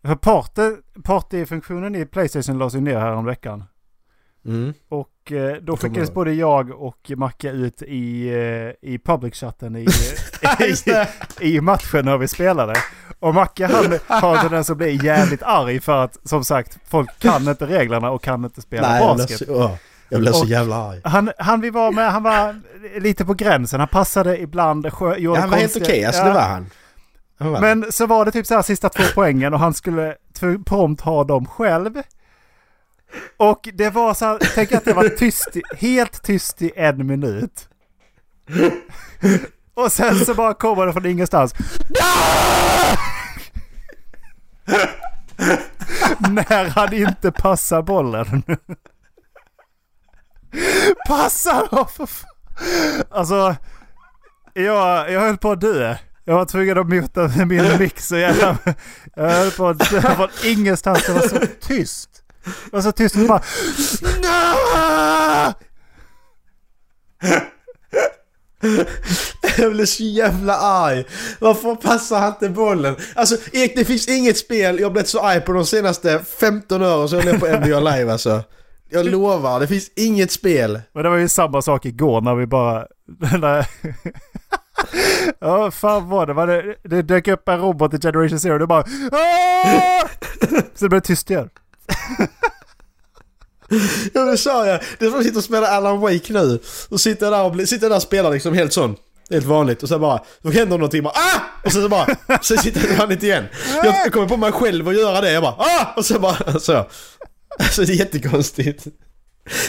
För 0.01 0.15
party, 0.15 0.75
partyfunktionen 1.03 1.95
i 1.95 2.05
Playstation 2.05 2.57
lades 2.57 2.75
ju 2.75 2.81
ner 2.81 2.99
här 2.99 3.11
om 3.11 3.25
veckan. 3.25 3.63
Mm. 4.45 4.73
Och 4.89 5.31
eh, 5.31 5.55
då 5.61 5.77
skickades 5.77 6.13
både 6.13 6.33
jag 6.33 6.71
och 6.71 7.11
Macke 7.15 7.51
ut 7.51 7.81
i, 7.81 8.27
eh, 8.27 8.89
i 8.91 8.99
public-chatten 9.05 9.75
i, 9.75 9.87
i, 11.41 11.55
i 11.55 11.61
matchen 11.61 12.05
när 12.05 12.17
vi 12.17 12.27
spelade. 12.27 12.73
Och 13.19 13.33
Macke 13.33 13.65
han 13.65 13.99
har 14.21 14.35
en 14.35 14.41
tendens 14.41 14.69
att 14.69 14.77
bli 14.77 15.05
jävligt 15.05 15.43
arg 15.43 15.79
för 15.79 16.03
att 16.03 16.29
som 16.29 16.43
sagt 16.43 16.79
folk 16.85 17.19
kan 17.19 17.47
inte 17.47 17.65
reglerna 17.65 18.11
och 18.11 18.23
kan 18.23 18.45
inte 18.45 18.61
spela 18.61 18.89
Nej, 18.89 19.01
basket. 19.01 19.49
åh, 19.49 19.75
jag 20.09 20.21
blev 20.21 20.31
så 20.31 20.45
jävla 20.45 20.75
arg. 20.75 21.01
Han, 21.03 21.31
han 21.37 21.61
vi 21.61 21.69
var 21.69 21.91
med, 21.91 22.11
han 22.11 22.23
var 22.23 22.61
lite 22.99 23.25
på 23.25 23.33
gränsen. 23.33 23.79
Han 23.79 23.89
passade 23.89 24.41
ibland, 24.41 24.93
sjö, 24.93 25.17
gjorde 25.17 25.37
Ja, 25.37 25.41
han 25.41 25.49
var 25.49 25.57
helt 25.57 25.75
okej, 25.77 26.05
alltså 26.05 26.21
Ja. 26.21 26.27
det 26.27 26.33
var 26.33 26.41
han. 26.41 26.69
han 27.39 27.51
var. 27.51 27.61
Men 27.61 27.91
så 27.91 28.05
var 28.05 28.25
det 28.25 28.31
typ 28.31 28.45
så 28.47 28.55
här 28.55 28.61
sista 28.61 28.89
två 28.89 29.03
poängen 29.15 29.53
och 29.53 29.59
han 29.59 29.73
skulle 29.73 30.15
prompt 30.65 31.01
ha 31.01 31.23
dem 31.23 31.45
själv. 31.45 32.01
Och 33.37 33.69
det 33.73 33.89
var 33.89 34.13
så 34.13 34.25
här, 34.25 34.37
tänk 34.55 34.71
att 34.71 34.85
det 34.85 34.93
var 34.93 35.09
tyst, 35.09 35.57
helt 35.77 36.23
tyst 36.23 36.61
i 36.61 36.71
en 36.75 37.07
minut. 37.07 37.69
Och 39.73 39.91
sen 39.91 40.15
så 40.25 40.33
bara 40.33 40.53
kommer 40.53 40.85
det 40.85 40.93
från 40.93 41.05
ingenstans. 41.05 41.53
När 46.29 46.69
han 46.69 46.93
inte 46.93 47.31
passar 47.31 47.81
bollen. 47.81 48.43
Passa 51.07 51.67
då 51.71 51.85
för 51.85 52.05
fan. 52.05 52.29
Alltså, 53.09 53.55
jag, 54.53 55.11
jag 55.11 55.21
höll 55.21 55.37
på 55.37 55.51
att 55.51 55.61
dö. 55.61 55.95
Jag 56.25 56.35
var 56.35 56.45
tvungen 56.45 56.77
att 56.77 56.89
muta 56.89 57.31
min 57.45 57.77
mix 57.79 58.07
så 58.07 58.17
jävla... 58.17 58.57
Jag 59.15 59.29
höll 59.29 59.51
på 59.51 59.67
att 59.67 59.89
dö 59.89 60.01
från 60.01 60.29
ingenstans. 60.43 61.05
Det 61.05 61.13
var 61.13 61.21
så 61.27 61.39
tyst. 61.61 62.09
Det 62.45 62.71
var 62.71 62.81
så 62.81 62.91
tyst. 62.91 63.15
Och 63.15 63.21
bara... 63.21 63.41
Jag 69.57 69.71
blev 69.73 69.85
så 69.85 70.03
jävla 70.03 70.57
arg. 70.57 71.05
Varför 71.39 71.75
passar 71.75 72.19
han 72.19 72.29
inte 72.29 72.49
bollen? 72.49 72.95
Alltså 73.15 73.37
Ek 73.53 73.73
det 73.75 73.85
finns 73.85 74.07
inget 74.07 74.37
spel 74.37 74.79
jag 74.79 74.91
blivit 74.91 75.09
så 75.09 75.19
arg 75.19 75.41
på 75.41 75.53
de 75.53 75.65
senaste 75.65 76.19
15 76.39 76.81
åren 76.81 77.09
som 77.09 77.19
jag 77.19 77.27
är 77.27 77.39
på 77.39 77.47
NBA 77.47 77.79
Live 77.79 78.11
alltså. 78.11 78.43
Jag 78.89 79.05
lovar, 79.05 79.59
det 79.59 79.67
finns 79.67 79.91
inget 79.95 80.31
spel. 80.31 80.81
Men 80.93 81.03
det 81.03 81.09
var 81.09 81.17
ju 81.17 81.29
samma 81.29 81.61
sak 81.61 81.85
igår 81.85 82.21
när 82.21 82.35
vi 82.35 82.45
bara... 82.47 82.85
Ja, 85.39 85.71
fan 85.71 86.09
var 86.09 86.25
det? 86.25 86.33
Var 86.33 86.47
det? 86.47 86.75
Det 86.83 87.01
dök 87.01 87.27
upp 87.27 87.49
en 87.49 87.59
robot 87.59 87.93
i 87.93 87.97
Generation 87.99 88.39
Zero 88.39 88.53
och 88.53 88.59
det 88.59 88.67
bara... 88.67 88.83
"Ah!" 89.11 90.07
Så 90.75 90.85
det 90.85 90.89
blev 90.89 90.99
tyst 91.01 91.29
igen. 91.29 91.49
Ja 94.13 94.21
det 94.21 94.37
sa 94.37 94.67
jag. 94.67 94.79
Det 94.99 95.05
är 95.05 95.09
som 95.09 95.19
att 95.19 95.25
sitta 95.25 95.37
och 95.37 95.43
spela 95.43 95.67
Alan 95.67 95.99
Wake 95.99 96.33
nu. 96.33 96.59
Och 96.89 96.99
sitter 96.99 97.31
där 97.31 97.43
och, 97.43 97.67
sitter 97.69 97.89
där 97.89 97.95
och 97.95 98.01
spelar 98.01 98.31
liksom 98.31 98.53
helt 98.53 98.73
sån. 98.73 98.95
Helt 99.29 99.45
vanligt. 99.45 99.83
Och 99.83 99.89
sen 99.89 100.01
bara, 100.01 100.23
då 100.41 100.51
händer 100.51 100.77
någonting 100.77 101.03
bara 101.03 101.13
ah! 101.13 101.39
Och 101.65 101.71
sen 101.71 101.81
så 101.81 101.89
bara, 101.89 102.07
sen 102.41 102.57
sitter 102.57 102.87
jag 102.89 102.97
vanligt 102.97 103.23
igen. 103.23 103.45
Jag 103.83 104.13
kommer 104.13 104.27
på 104.27 104.37
mig 104.37 104.51
själv 104.51 104.87
att 104.87 104.95
göra 104.95 105.21
det. 105.21 105.31
Jag 105.31 105.43
bara 105.43 105.55
ah! 105.57 105.93
Och 105.95 106.05
sen 106.05 106.21
bara 106.21 106.59
så. 106.59 106.85
Alltså 107.63 107.81
det 107.81 107.93
är 107.93 107.95
jättekonstigt. 107.95 108.87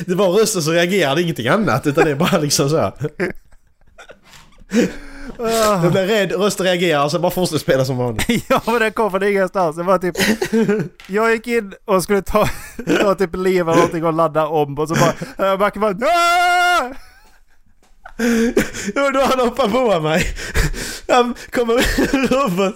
Det 0.07 0.14
var 0.14 0.29
rösten 0.29 0.62
som 0.62 0.72
reagerade, 0.72 1.22
ingenting 1.22 1.48
annat. 1.48 1.87
Utan 1.87 2.05
det 2.05 2.11
är 2.11 2.14
bara 2.14 2.38
liksom 2.38 2.70
så. 2.70 2.92
Jag 5.38 5.92
blir 5.92 6.07
rädd, 6.07 6.33
rösten 6.33 6.66
reagerar 6.66 7.05
och 7.05 7.11
sen 7.11 7.20
bara 7.20 7.31
fortsätter 7.31 7.59
spela 7.59 7.85
som 7.85 7.96
vanligt. 7.96 8.44
Ja 8.48 8.62
men 8.66 8.79
det 8.79 8.90
kom 8.90 9.11
från 9.11 9.22
ingenstans. 9.22 9.77
Det 9.77 9.83
var 9.83 9.98
typ... 9.98 10.16
Jag 11.07 11.33
gick 11.33 11.46
in 11.46 11.74
och 11.85 12.03
skulle 12.03 12.22
ta, 12.22 12.48
ta 13.01 13.14
typ 13.14 13.37
liv 13.37 13.61
eller 13.61 13.74
någonting 13.74 14.05
och 14.05 14.12
ladda 14.12 14.46
om 14.46 14.79
och 14.79 14.88
så 14.88 14.94
bara... 14.94 15.14
Jag 15.48 15.59
bara... 15.59 15.70
bara 15.70 16.94
"Ah!" 18.19 19.07
Och 19.07 19.13
då 19.13 19.21
han 19.21 19.41
hoppar 19.41 19.69
på 19.69 20.01
mig. 20.01 20.35
Han 21.09 21.35
kommer 21.51 21.75
Robert 22.29 22.75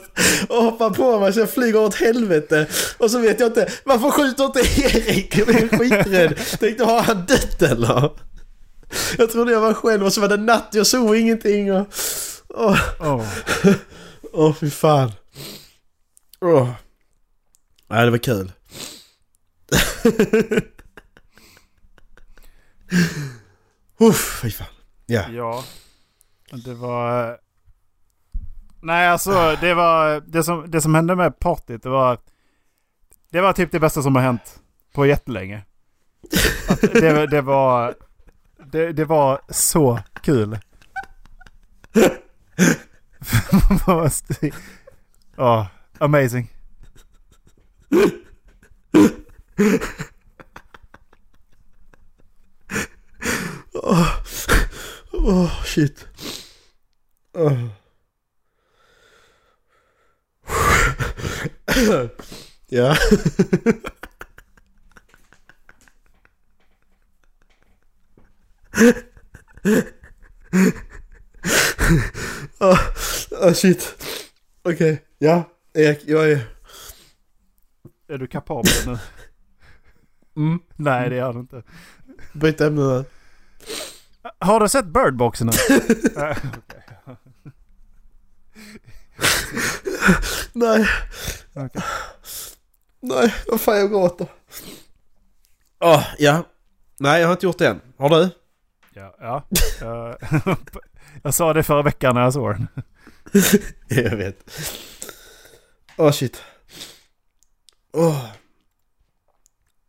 och 0.48 0.62
hoppar 0.64 0.90
på 0.90 1.20
mig 1.20 1.32
så 1.32 1.40
jag 1.40 1.50
flyger 1.50 1.80
åt 1.80 1.94
helvete. 1.94 2.66
Och 2.98 3.10
så 3.10 3.18
vet 3.18 3.40
jag 3.40 3.46
inte, 3.48 3.72
varför 3.84 4.10
skjuter 4.10 4.44
inte 4.44 4.60
Erik? 4.60 5.38
Jag 5.38 5.46
blev 5.46 5.68
skiträdd. 5.78 6.38
Tänkte, 6.60 6.84
har 6.84 7.02
han 7.02 7.26
dött 7.26 7.62
eller? 7.62 8.10
Jag 9.18 9.30
trodde 9.30 9.52
jag 9.52 9.60
var 9.60 9.74
själv 9.74 10.04
och 10.04 10.12
så 10.12 10.20
var 10.20 10.28
det 10.28 10.36
natt, 10.36 10.68
jag 10.72 10.86
såg 10.86 11.16
ingenting 11.16 11.72
och... 11.72 11.86
Åh, 12.48 12.78
Åh. 13.00 13.26
åh 14.32 14.54
fy 14.54 14.70
fan. 14.70 15.12
Åh. 16.40 16.70
Nej, 17.90 18.04
det 18.04 18.10
var 18.10 18.18
kul. 18.18 18.52
Uff, 24.00 24.40
fy 24.42 24.50
fan. 24.50 24.66
Ja. 25.06 25.28
Ja. 25.30 25.64
Det 26.64 26.74
var... 26.74 27.38
Nej 28.80 29.08
alltså 29.08 29.56
det 29.60 29.74
var... 29.74 30.20
Det 30.20 30.44
som, 30.44 30.70
det 30.70 30.80
som 30.80 30.94
hände 30.94 31.16
med 31.16 31.38
partyt 31.38 31.82
det 31.82 31.88
var... 31.88 32.18
Det 33.30 33.40
var 33.40 33.52
typ 33.52 33.72
det 33.72 33.80
bästa 33.80 34.02
som 34.02 34.16
har 34.16 34.22
hänt 34.22 34.60
på 34.94 35.06
jättelänge. 35.06 35.64
Att 36.68 36.80
det, 36.80 37.26
det 37.26 37.40
var... 37.40 37.94
Det, 38.72 38.92
det 38.92 39.04
var 39.04 39.40
så 39.48 39.98
kul. 40.22 40.58
Ja, 45.36 45.68
amazing. 45.98 46.48
Åh, 55.24 55.64
shit. 55.64 56.06
Åh. 57.32 57.68
ja. 62.68 62.96
Åh, 72.60 72.78
åh, 73.30 73.52
shit. 73.52 74.04
Okej, 74.62 75.04
ja. 75.18 75.44
Erik, 75.74 76.00
jag 76.06 76.32
är... 76.32 76.48
Är 78.08 78.18
du 78.18 78.26
kapabel 78.26 78.72
nu? 78.86 78.98
Mm. 80.36 80.60
Nej 80.76 81.10
det 81.10 81.18
är 81.18 81.32
du 81.32 81.40
inte. 81.40 81.62
Byt 82.32 82.60
ämne 82.60 82.82
där. 82.82 83.04
Har 84.38 84.60
du 84.60 84.68
sett 84.68 84.86
Birdboxen? 84.86 85.46
Nej. 90.52 90.88
Okej. 91.54 91.82
Nej, 93.00 93.34
vad 93.46 93.60
fan 93.60 93.76
jag 93.78 93.90
gråter. 93.90 94.26
Åh, 95.80 96.06
ja. 96.18 96.44
Nej, 96.98 97.20
jag 97.20 97.28
har 97.28 97.32
inte 97.32 97.46
gjort 97.46 97.58
det 97.58 97.68
än. 97.68 97.80
Har 97.98 98.08
du? 98.08 98.30
Ja, 98.94 99.14
ja. 99.18 99.44
Eh, 99.82 100.16
jag 101.22 101.34
sa 101.34 101.52
det 101.52 101.62
förra 101.62 101.82
veckan 101.82 102.14
när 102.14 102.22
jag 102.22 102.32
såg 102.32 102.54
den. 102.54 102.68
jag 104.04 104.16
vet. 104.16 104.50
Åh 105.96 106.12
shit. 106.12 106.42
Åh. 107.92 108.24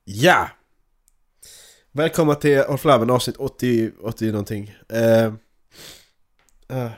Ja! 0.03 0.49
Välkomna 1.95 2.35
till 2.35 2.63
Håll 2.63 2.77
Flabben 2.77 3.09
avsnitt 3.09 3.37
80, 3.37 3.91
80 4.01 4.31
någonting. 4.31 4.75
Uh, 4.93 5.33
uh. 6.77 6.91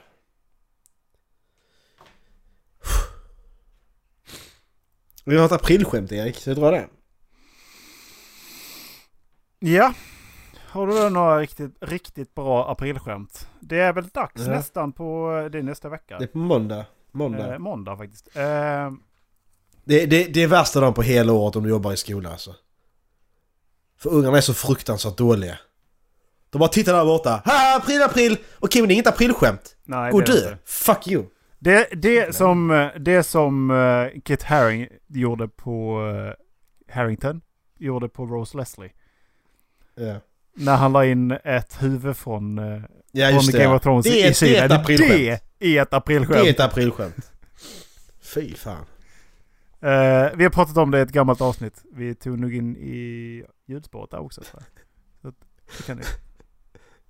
Vi 5.26 5.38
har 5.38 5.46
ett 5.46 5.52
aprilskämt 5.52 6.12
Erik, 6.12 6.36
ska 6.36 6.52
vi 6.54 6.60
dra 6.60 6.72
det? 6.72 6.88
Ja. 9.60 9.94
Har 10.70 10.88
du 10.88 11.10
några 11.10 11.40
riktigt, 11.40 11.78
riktigt 11.82 12.36
bra 12.36 12.72
aprilskämt? 12.72 13.50
Det 13.60 13.80
är 13.80 13.94
väl 13.94 14.08
dags 14.08 14.42
Ja. 14.42 14.52
nästan 14.52 14.92
på, 14.92 15.30
det 15.52 15.58
är 15.58 15.64
nästa 15.64 15.90
vecka. 15.90 16.18
Det 16.18 16.24
är 16.26 16.28
på 16.28 16.38
måndag. 16.38 16.86
Måndag. 17.12 17.54
Eh, 17.54 17.60
måndag 17.60 17.98
faktiskt. 17.98 18.36
Eh, 18.36 18.92
Det, 19.84 20.06
det, 20.06 20.34
det 20.34 20.44
är 20.44 20.48
värsta 20.48 20.80
dagen 20.80 20.94
på 20.94 21.02
hela 21.02 21.34
året 21.34 21.56
om 21.56 21.64
du 21.64 21.70
jobbar 21.70 21.94
i 21.94 21.98
skolan 21.98 22.32
alltså. 22.32 22.56
För 24.06 24.14
ungarna 24.14 24.38
är 24.38 24.42
så 24.42 24.54
fruktansvärt 24.54 25.18
dåliga. 25.18 25.58
De 26.50 26.60
bara 26.60 26.70
tittar 26.70 26.94
där 26.94 27.06
borta. 27.06 27.42
Ha, 27.46 27.78
april, 27.78 28.02
april! 28.02 28.38
Okej 28.60 28.82
men 28.82 28.88
det 28.88 28.92
är 28.94 28.96
inget 28.96 29.08
aprilskämt. 29.08 29.76
nej, 29.84 30.12
Gå 30.12 30.20
det 30.22 30.32
är 30.32 30.36
dö! 30.50 30.58
Fuck 30.66 31.08
you! 31.08 31.24
Det, 31.60 31.88
det 31.92 32.36
som, 32.36 32.90
det 33.00 33.24
som 33.24 33.72
eh, 33.72 34.22
Kit 34.22 34.44
Haring 34.44 34.88
gjorde 35.08 35.48
på 35.48 36.02
eh, 36.88 36.94
Harrington 36.96 37.42
gjorde 37.80 38.10
på 38.10 38.26
Rose 38.26 38.58
Leslie. 38.58 38.90
Ja, 39.96 40.16
När 40.56 40.76
han 40.76 40.94
la 40.94 41.06
in 41.06 41.32
ett 41.32 41.78
huvud 41.84 42.18
från, 42.18 42.60
eh, 42.60 42.82
ja 43.12 43.30
från 43.30 43.46
det. 43.52 43.58
Game 43.64 43.76
of 43.76 43.82
Thrones 43.82 44.06
det, 44.06 44.12
i 44.12 44.22
är, 44.22 44.32
ett- 44.32 44.40
det 44.40 44.48
Kina. 44.48 44.58
är 44.60 44.66
ett 44.66 44.72
aprilskämt. 44.72 45.42
Det 45.60 45.78
är 45.78 45.82
ett 45.82 45.94
aprilskämt. 45.94 46.34
Det 46.44 46.48
är 46.50 46.54
ett 46.54 46.60
aprilskämt. 46.60 47.32
Fy 48.22 48.54
fan. 48.56 48.86
Eh, 49.82 50.30
vi 50.36 50.44
har 50.44 50.50
pratat 50.50 50.78
om 50.78 50.92
det 50.92 50.98
i 51.00 51.02
ett 51.02 51.12
gammalt 51.12 51.42
avsnitt. 51.42 51.84
Vi 51.94 52.16
tog 52.16 52.40
nog 52.40 52.56
in 52.56 52.76
i 52.78 53.44
ljudspåret 53.68 54.12
där 54.12 54.20
också. 54.20 54.42
tror 54.42 54.64
jag. 55.22 55.34
Det 55.78 55.84
kan 55.84 55.98
du. 55.98 56.04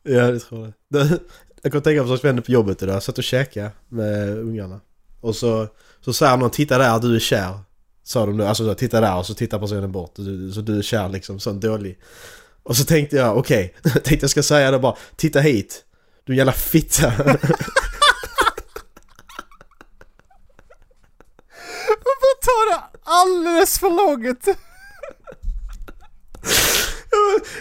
Ja, 0.08 0.32
det 0.32 0.40
tror 0.40 0.74
jag. 0.90 1.20
Jag 1.62 1.72
kan 1.72 1.82
tänka 1.82 2.04
vad 2.04 2.20
som 2.20 2.28
hände 2.28 2.42
på 2.42 2.52
jobbet 2.52 2.84
idag. 2.84 2.96
Jag 2.96 3.04
satt 3.04 3.18
och 3.18 3.24
käkade 3.24 3.72
med 3.88 4.38
ungarna. 4.38 4.82
Och 5.22 5.36
så, 5.36 5.68
så 6.02 6.14
säger 6.14 6.38
någon 6.38 6.50
'Titta 6.52 6.78
där, 6.78 7.00
du 7.00 7.16
är 7.16 7.20
kär' 7.20 7.60
Sa 8.04 8.26
de 8.26 8.38
då. 8.38 8.46
Alltså 8.46 8.66
så, 8.66 8.76
titta 8.76 9.02
där 9.02 9.18
och 9.18 9.26
så 9.26 9.34
tittar 9.34 9.60
personen 9.60 9.92
bort. 9.92 10.16
Så 10.54 10.62
du 10.62 10.78
är 10.78 10.82
kär 10.82 11.10
liksom, 11.10 11.40
sån 11.40 11.60
dålig. 11.60 12.00
Och 12.64 12.78
så 12.78 12.86
tänkte 12.86 13.16
jag, 13.16 13.38
okej. 13.38 13.76
tänkte 13.84 14.18
jag 14.24 14.30
ska 14.30 14.44
säga 14.44 14.72
det 14.72 14.80
bara 14.80 14.98
'Titta 15.16 15.40
hit' 15.40 15.84
Du 16.24 16.36
jävla 16.36 16.52
fitta. 16.52 17.12
Tar 22.42 22.72
det 22.72 22.82
alldeles 23.04 23.80
för 23.80 23.90
långt? 23.90 24.48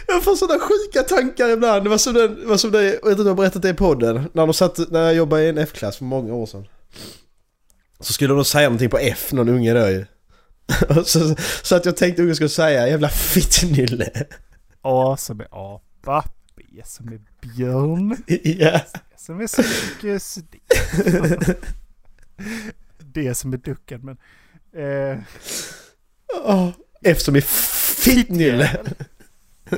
Jag 0.06 0.24
får 0.24 0.36
sådana 0.36 0.60
sjuka 0.60 1.02
tankar 1.02 1.48
ibland. 1.48 1.84
Det 1.84 1.90
var 1.90 1.98
som 1.98 2.14
den, 2.14 2.48
var 2.48 2.56
som 2.56 2.70
det, 2.70 2.84
jag 2.84 2.92
vet 2.92 3.04
inte 3.04 3.20
om 3.20 3.26
jag 3.26 3.34
har 3.34 3.34
berättat 3.34 3.62
det 3.62 3.68
i 3.68 3.74
podden. 3.74 4.14
När, 4.14 4.46
de 4.46 4.54
satt, 4.54 4.90
när 4.90 5.02
jag 5.02 5.14
jobbade 5.14 5.42
i 5.42 5.48
en 5.48 5.58
F-klass 5.58 5.96
för 5.96 6.04
många 6.04 6.34
år 6.34 6.46
sedan. 6.46 6.66
Så 8.00 8.12
skulle 8.12 8.34
de 8.34 8.44
säga 8.44 8.68
någonting 8.68 8.90
på 8.90 8.98
F, 8.98 9.32
någon 9.32 9.48
unge 9.48 9.74
då 9.74 9.90
ju. 9.90 10.06
Så, 11.04 11.36
så 11.62 11.76
att 11.76 11.84
jag 11.84 11.96
tänkte 11.96 12.22
ungen 12.22 12.34
skulle 12.34 12.48
säga 12.48 12.88
jävla 12.88 13.08
fittnylle. 13.08 14.10
A 14.82 15.16
som 15.16 15.40
är 15.40 15.48
apa. 15.50 16.24
B 16.56 16.62
som 16.84 17.08
är 17.08 17.20
björn. 17.40 18.16
Ja. 18.42 18.80
C 18.80 18.98
som 19.16 19.40
är 19.40 19.46
cirkus. 19.46 20.34
D. 20.34 20.58
D 22.98 23.34
som 23.34 23.52
är 23.52 23.56
ducken 23.56 24.00
men... 24.02 24.16
Eh, 24.82 25.18
F 27.02 27.20
som 27.20 27.36
är 27.36 27.40
fittnylle. 28.00 28.80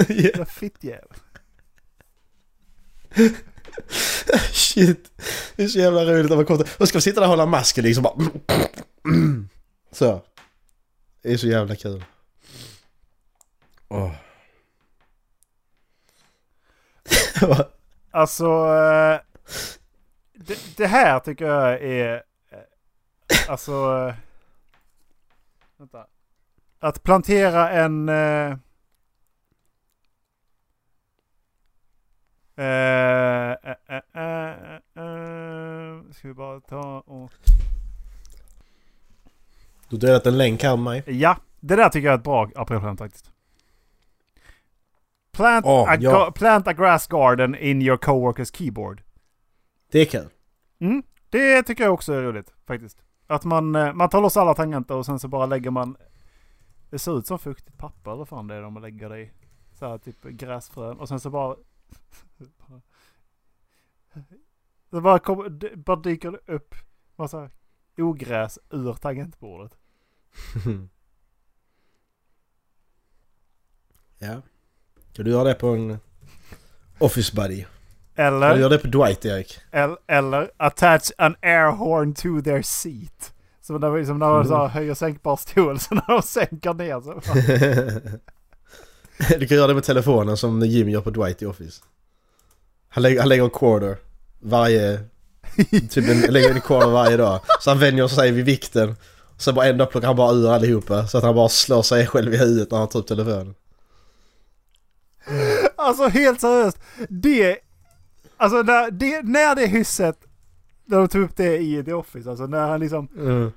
Jävla 0.09 0.47
fittjävel. 0.47 1.09
Shit. 4.53 5.11
Det 5.57 5.65
är 5.65 5.69
så 5.69 5.79
jävla 5.79 6.05
roligt 6.05 6.31
att 6.31 6.37
man 6.37 6.47
kommer 6.47 6.65
till- 6.65 6.73
Och 6.79 6.89
ska 6.89 6.99
vi 6.99 7.03
sitta 7.03 7.21
där 7.21 7.27
och 7.27 7.31
hålla 7.31 7.47
masken 7.47 7.85
liksom 7.85 8.03
bara... 8.03 8.15
Så. 9.93 10.23
Det 11.23 11.33
är 11.33 11.37
så 11.37 11.47
jävla 11.47 11.77
kul. 11.77 12.05
Åh. 13.89 14.13
Alltså... 18.11 18.45
Eh, 18.47 19.21
det, 20.35 20.77
det 20.77 20.87
här 20.87 21.21
tycker 21.21 21.45
jag 21.45 21.83
är... 21.83 22.15
eh, 22.51 22.59
Alltså... 23.49 23.73
Eh, 24.09 24.15
vänta. 25.79 26.07
Att 26.81 27.03
plantera 27.03 27.71
en... 27.71 28.09
Eh, 32.57 33.51
eh, 33.51 33.77
ska 36.13 36.29
vi 36.29 36.35
bara 36.35 36.61
ta 36.61 37.01
och... 37.07 37.33
Du 39.89 39.97
delat 39.97 40.27
en 40.27 40.39
länk 40.39 40.63
här 40.63 40.77
med 40.77 40.85
mig. 40.85 41.19
Ja, 41.21 41.37
det 41.61 41.77
där 41.77 41.89
tycker 41.89 42.07
jag 42.07 42.15
är 42.15 42.19
ett 42.19 42.25
bra 42.25 42.51
aprilskämt 42.55 42.99
faktiskt. 42.99 43.33
Plant, 45.33 45.67
Åh, 45.67 45.91
a, 45.91 45.97
ja. 46.01 46.33
plant 46.35 46.69
a 46.69 46.73
grass 46.73 47.07
garden 47.07 47.55
in 47.55 47.83
your 47.83 47.97
coworkers 47.97 48.57
keyboard. 48.57 49.03
Det 49.93 50.01
är 50.01 50.05
kul. 50.05 50.29
Mm, 50.79 51.03
det 51.31 51.63
tycker 51.63 51.85
jag 51.85 51.95
också 51.95 52.13
är 52.13 52.23
roligt 52.23 52.55
faktiskt. 52.67 53.03
Att 53.27 53.45
man, 53.45 53.71
man 53.71 54.09
tar 54.09 54.21
loss 54.21 54.37
alla 54.37 54.55
tangenter 54.55 54.95
och 54.95 55.07
sen 55.07 55.19
så 55.19 55.29
bara 55.29 55.47
lägger 55.47 55.71
man... 55.71 55.97
Det 56.91 56.99
ser 56.99 57.19
ut 57.19 57.27
som 57.27 57.39
fuktigt 57.39 57.79
papper 57.79 58.13
eller 58.13 58.25
fan 58.25 58.47
det 58.47 58.55
är 58.55 58.63
de 58.63 58.83
lägger 58.83 59.09
det 59.09 59.19
i. 59.19 59.31
Så 59.79 59.89
här 59.89 59.99
typ 59.99 60.23
gräsfrön 60.23 60.99
och 60.99 61.09
sen 61.09 61.21
så 61.21 61.31
bara... 61.31 61.57
Så 64.91 65.01
bara, 65.01 65.19
kommer, 65.19 65.49
det 65.49 65.77
bara 65.77 65.97
dyker 65.97 66.31
det 66.31 66.53
upp 66.53 66.75
massa 67.17 67.51
ogräs 67.99 68.59
ur 68.71 68.95
tangentbordet. 68.95 69.73
ja. 74.19 74.43
Kan 75.13 75.25
du 75.25 75.31
göra 75.31 75.45
det 75.45 75.55
på 75.55 75.69
en 75.69 75.99
Office 76.99 77.37
Buddy? 77.37 77.63
Kan 77.63 77.71
du 78.15 78.23
Eller, 78.23 78.57
göra 78.57 78.69
det 78.69 78.79
på 78.79 78.87
Dwight, 78.89 79.25
Erik? 79.25 79.59
eller, 79.71 79.97
eller 80.07 80.51
attach 80.57 81.11
an 81.19 81.37
air 81.43 81.71
horn 81.71 82.15
to 82.15 82.43
their 82.43 82.63
seat. 82.63 83.35
Så 83.61 83.79
när, 83.79 84.05
som 84.05 84.19
när 84.19 84.35
de 84.35 84.45
så 84.45 84.57
här 84.57 84.69
höjer 84.69 84.95
sänkbar 84.95 85.37
stol 85.37 85.79
så 85.81 85.95
när 85.95 86.17
de 86.17 86.23
sänker 86.23 86.75
ner 86.75 87.01
så 87.01 87.21
du 89.39 89.47
kan 89.47 89.57
göra 89.57 89.67
det 89.67 89.75
med 89.75 89.85
telefonen 89.85 90.37
som 90.37 90.61
Jim 90.61 90.89
gör 90.89 91.01
på 91.01 91.11
Dwight 91.11 91.43
i 91.43 91.47
Office. 91.47 91.83
Han 92.89 93.03
lägger, 93.03 93.21
han 93.21 93.29
lägger 93.29 93.45
en 93.45 93.51
quarter 93.51 93.97
varje... 94.41 95.01
typ 95.91 96.09
en, 96.09 96.21
lägger 96.21 96.51
en 96.55 96.61
quarter 96.61 96.89
varje 96.91 97.17
dag. 97.17 97.41
Så 97.61 97.71
han 97.71 97.79
vänjer 97.79 98.09
sig 98.09 98.31
vid 98.31 98.45
vikten. 98.45 98.97
Så 99.37 99.53
bara 99.53 99.67
en 99.67 99.79
dag 99.79 99.91
plockar 99.91 100.07
han 100.07 100.17
bara 100.17 100.33
ur 100.33 100.51
allihopa. 100.51 101.07
Så 101.07 101.19
att 101.19 101.25
han 101.25 101.35
bara 101.35 101.49
slår 101.49 101.83
sig 101.83 102.07
själv 102.07 102.35
i 102.35 102.37
huvudet 102.37 102.71
när 102.71 102.79
han 102.79 102.89
tar 102.89 103.01
upp 103.01 103.07
telefonen. 103.07 103.55
Alltså 105.77 106.09
helt 106.09 106.41
seriöst. 106.41 106.79
Det... 107.09 107.59
Alltså 108.37 108.63
när 108.63 108.91
det, 108.91 109.23
när 109.23 109.55
det 109.55 109.67
hysset... 109.67 110.19
När 110.85 110.99
de 110.99 111.09
tog 111.09 111.23
upp 111.23 111.37
det 111.37 111.59
i 111.59 111.85
The 111.85 111.93
Office. 111.93 112.31
Alltså 112.31 112.47
när 112.47 112.67
han 112.67 112.81
liksom 112.81 113.09
Mm. 113.17 113.53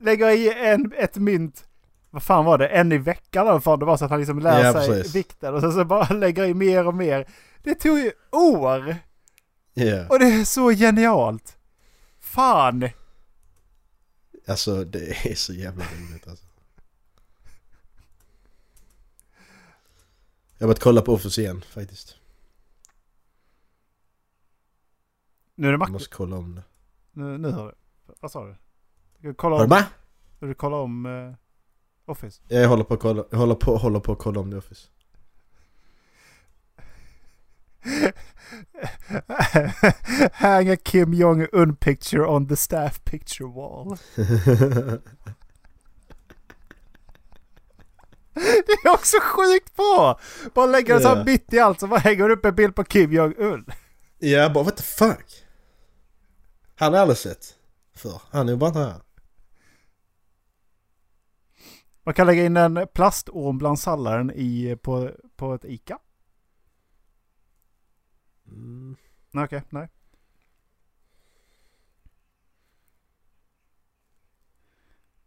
lägger 0.00 0.30
i 0.30 0.52
en, 0.52 0.92
ett 0.98 1.16
mynt. 1.16 1.64
Vad 2.14 2.22
fan 2.22 2.44
var 2.44 2.58
det? 2.58 2.66
En 2.68 2.92
i 2.92 2.98
veckan 2.98 3.46
eller 3.48 3.58
vad 3.58 3.80
det 3.80 3.84
var 3.86 3.96
så 3.96 4.04
att 4.04 4.10
han 4.10 4.20
liksom 4.20 4.38
lär 4.38 4.64
Ja, 4.64 4.72
sig 4.72 4.88
precis. 4.88 5.14
vikten. 5.14 5.54
Och 5.54 5.60
sen 5.60 5.72
så 5.72 5.84
bara 5.84 6.14
lägger 6.14 6.44
i 6.44 6.54
mer 6.54 6.86
och 6.86 6.94
mer. 6.94 7.28
Det 7.62 7.74
tog 7.74 7.98
ju 7.98 8.12
år. 8.32 8.96
Ja. 9.72 10.06
Och 10.08 10.18
det 10.18 10.24
är 10.26 10.44
så 10.44 10.70
genialt. 10.70 11.56
Fan. 12.20 12.88
Alltså 14.48 14.84
det 14.84 15.26
är 15.30 15.34
så 15.34 15.52
jävla 15.52 15.84
roligt 15.84 16.28
alltså. 16.28 16.46
Jag 20.58 20.66
har 20.66 20.68
börjat 20.68 20.80
kolla 20.80 21.02
på 21.02 21.12
Office 21.14 21.40
igen 21.40 21.64
faktiskt. 21.70 22.16
Nu 25.54 25.66
är 25.66 25.70
det 25.70 25.74
Jag 25.74 25.78
Mac. 25.80 25.88
måste 25.88 26.14
kolla 26.16 26.36
om 26.36 26.54
det. 26.54 26.62
Nu, 27.12 27.38
nu 27.38 27.50
hör 27.50 27.66
du. 27.66 27.74
Vad 28.20 28.30
sa 28.30 28.56
du? 29.20 29.34
Kolla 29.34 29.56
Har 29.56 29.66
du 29.66 29.74
om, 29.74 29.80
med? 30.40 30.48
du 30.48 30.54
kolla 30.54 30.76
om 30.76 31.06
eh, 31.06 31.34
Office? 32.06 32.42
Jag 32.48 32.68
håller 32.68 32.84
på 32.84 32.94
att 32.94 33.00
kolla, 33.00 33.24
jag 33.30 33.38
håller 33.38 33.54
på, 33.54 33.76
håller 33.76 34.00
på 34.00 34.12
att 34.12 34.18
kolla 34.18 34.40
om 34.40 34.50
det 34.50 34.56
Office. 34.58 34.86
Hang 40.32 40.68
a 40.70 40.76
Kim 40.76 41.14
Jong-Un 41.14 41.76
picture 41.76 42.26
on 42.26 42.48
the 42.48 42.56
staff 42.56 43.00
picture 43.04 43.48
wall. 43.48 43.96
Det 48.34 48.72
är 48.84 48.90
också 48.94 49.16
sjukt 49.22 49.76
bra! 49.76 50.20
Bara 50.54 50.66
lägga 50.66 50.94
det 50.94 51.00
så 51.00 51.08
här 51.08 51.16
Ja. 51.16 51.24
mitt 51.24 51.52
i 51.52 51.58
allt 51.58 51.80
så 51.80 51.86
bara 51.86 52.00
hänger 52.00 52.30
upp 52.30 52.44
en 52.44 52.54
bild 52.54 52.74
på 52.76 52.84
Kim 52.84 53.12
Jong-Un. 53.12 53.64
Ja, 54.18 54.48
bara 54.50 54.64
what 54.64 54.76
the 54.76 54.82
fuck? 54.82 55.44
Han 56.76 56.92
har 56.92 56.98
jag 56.98 57.02
aldrig 57.02 57.18
sett 57.18 57.54
för. 57.96 58.20
Han 58.30 58.48
är 58.48 58.56
bara 58.56 58.68
inte 58.68 58.78
här. 58.80 59.00
Man 62.04 62.14
kan 62.14 62.26
lägga 62.26 62.44
in 62.44 62.56
en 62.56 62.86
plastorm 62.94 63.58
bland 63.58 63.78
salladen 63.78 64.30
i, 64.34 64.76
på, 64.82 65.10
på 65.36 65.54
ett 65.54 65.64
ICA. 65.64 65.98
Mm. 68.46 68.96
Okej, 69.34 69.62
nej. 69.70 69.88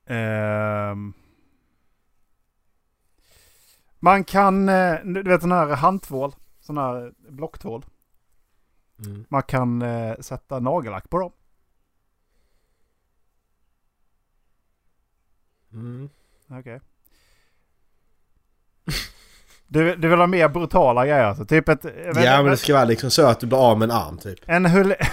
Ehm. 0.06 1.14
man 4.00 4.24
kan, 4.24 4.70
eh, 4.70 5.00
du 5.04 5.24
vet 5.24 5.42
sån 5.42 5.52
här 5.52 5.76
handtvål, 5.76 6.36
sån 6.60 6.78
här 6.78 7.14
blocktvål. 7.30 7.86
Mm. 9.06 9.26
Man 9.30 9.44
kan 9.44 9.82
eh, 9.82 10.20
sätta 10.20 10.60
nagellack 10.60 11.10
på 11.10 11.20
dem. 11.20 11.32
Mm. 15.72 16.10
Okej. 16.50 16.82
Du, 19.68 19.96
du 19.96 20.08
vill 20.08 20.20
ha 20.20 20.28
mer 20.28 20.50
brutala 20.50 21.06
grejer 21.06 21.24
alltså? 21.24 21.46
Typ 21.46 21.70
ett... 21.70 21.86
Ja 22.16 22.42
men 22.42 22.46
det 22.46 22.58
ska 22.58 22.74
vara 22.74 22.86
liksom 22.86 23.12
så 23.12 23.26
att 23.26 23.40
du 23.40 23.48
blir 23.48 23.70
av 23.72 23.80
med 23.80 23.90
en 23.90 23.96
arm 23.96 24.18
typ. 24.18 24.40
En 24.46 24.66
hull... 24.66 24.96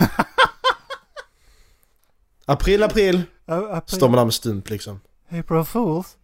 April, 2.46 2.82
april! 2.82 3.22
Står 3.86 4.08
man 4.08 4.16
där 4.16 4.24
med 4.24 4.34
stump 4.34 4.70
liksom. 4.70 5.00
April 5.28 5.64
Fools. 5.64 6.16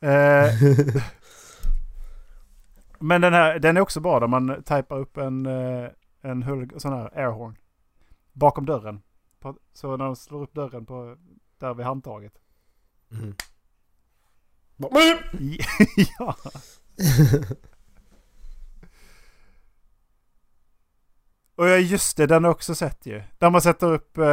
Eh, 0.00 0.10
men 2.98 3.20
den 3.20 3.32
här, 3.32 3.58
den 3.58 3.76
är 3.76 3.80
också 3.80 4.00
bra 4.00 4.20
där 4.20 4.26
man 4.26 4.62
typar 4.62 4.98
upp 4.98 5.16
en, 5.16 5.46
eh, 5.46 5.88
en 6.22 6.42
hull, 6.42 6.70
sån 6.76 6.92
här 6.92 7.18
airhorn. 7.18 7.58
Bakom 8.32 8.66
dörren. 8.66 9.02
Så 9.74 9.96
när 9.96 10.04
de 10.04 10.16
slår 10.16 10.42
upp 10.42 10.54
dörren 10.54 10.86
på, 10.86 11.16
där 11.58 11.74
vid 11.74 11.86
handtaget. 11.86 12.32
Mm. 13.12 13.34
Ja. 16.18 16.36
Och 21.56 21.68
ja, 21.68 21.76
just 21.76 22.16
det, 22.16 22.26
den 22.26 22.44
har 22.44 22.48
jag 22.48 22.54
också 22.54 22.74
sett 22.74 23.06
ju. 23.06 23.22
Där 23.38 23.50
man 23.50 23.62
sätter 23.62 23.92
upp, 23.92 24.18
eh, 24.18 24.24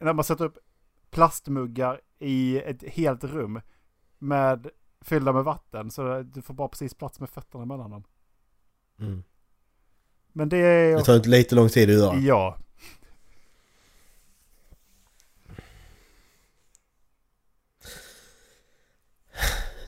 när 0.00 0.12
man 0.12 0.24
sätter 0.24 0.44
upp 0.44 0.58
plastmuggar 1.10 2.00
i 2.18 2.58
ett 2.58 2.82
helt 2.82 3.24
rum 3.24 3.60
med 4.18 4.68
fyllda 5.00 5.32
med 5.32 5.44
vatten. 5.44 5.90
Så 5.90 6.22
du 6.22 6.42
får 6.42 6.54
bara 6.54 6.68
precis 6.68 6.94
plats 6.94 7.20
med 7.20 7.30
fötterna 7.30 7.64
mellan 7.64 7.90
dem. 7.90 8.04
Mm. 9.00 9.22
Men 10.32 10.48
det 10.48 10.56
är... 10.56 10.96
Det 10.96 11.04
tar 11.04 11.28
lite 11.28 11.54
lång 11.54 11.68
tid 11.68 11.90
att 11.90 11.96
göra. 11.96 12.16
Ja. 12.16 12.58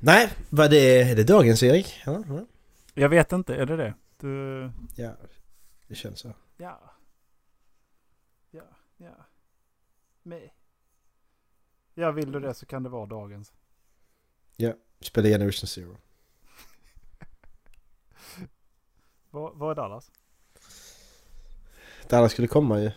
Nej, 0.06 0.32
vad 0.50 0.70
det 0.70 1.02
är 1.02 1.16
det 1.16 1.24
dagens 1.24 1.62
Erik? 1.62 2.02
Ja, 2.06 2.22
ja. 2.28 2.46
Jag 2.94 3.08
vet 3.08 3.32
inte, 3.32 3.56
är 3.56 3.66
det 3.66 3.76
det? 3.76 3.94
Du... 4.20 4.70
ja 4.96 5.16
det 5.86 5.94
känns 5.94 6.20
så. 6.20 6.34
Ja. 6.56 6.80
Ja, 8.50 8.62
ja. 8.96 9.14
Med. 10.22 10.50
Ja, 11.94 12.10
vill 12.10 12.32
du 12.32 12.40
det 12.40 12.54
så 12.54 12.66
kan 12.66 12.82
det 12.82 12.88
vara 12.88 13.06
dagens. 13.06 13.52
Ja, 14.56 14.72
spela 15.00 15.28
Generation 15.28 15.66
Zero. 15.68 15.96
Vad, 19.30 19.54
vad 19.54 19.70
är 19.70 19.74
Dallas? 19.74 20.10
Dallas 22.08 22.32
skulle 22.32 22.48
komma 22.48 22.80
ju. 22.80 22.90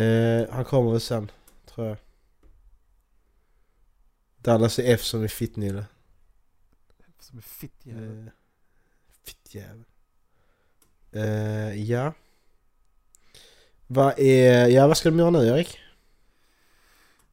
Eh, 0.00 0.50
han 0.50 0.64
kommer 0.64 0.90
väl 0.90 1.00
sen, 1.00 1.30
tror 1.66 1.86
jag. 1.86 2.05
Dallas 4.46 4.78
är 4.78 4.94
F 4.94 5.02
som 5.02 5.22
är 5.22 5.28
fittnille. 5.28 5.84
Som 7.18 7.38
är 7.38 7.42
fittjävel. 7.42 8.26
Eh, 8.26 8.32
Fittjävel. 9.24 9.84
Eh, 11.12 11.82
ja. 11.90 12.12
Vad 13.86 14.18
är... 14.18 14.66
Ja, 14.66 14.86
vad 14.86 14.96
ska 14.96 15.10
de 15.10 15.18
göra 15.18 15.30
nu 15.30 15.38
Erik? 15.38 15.78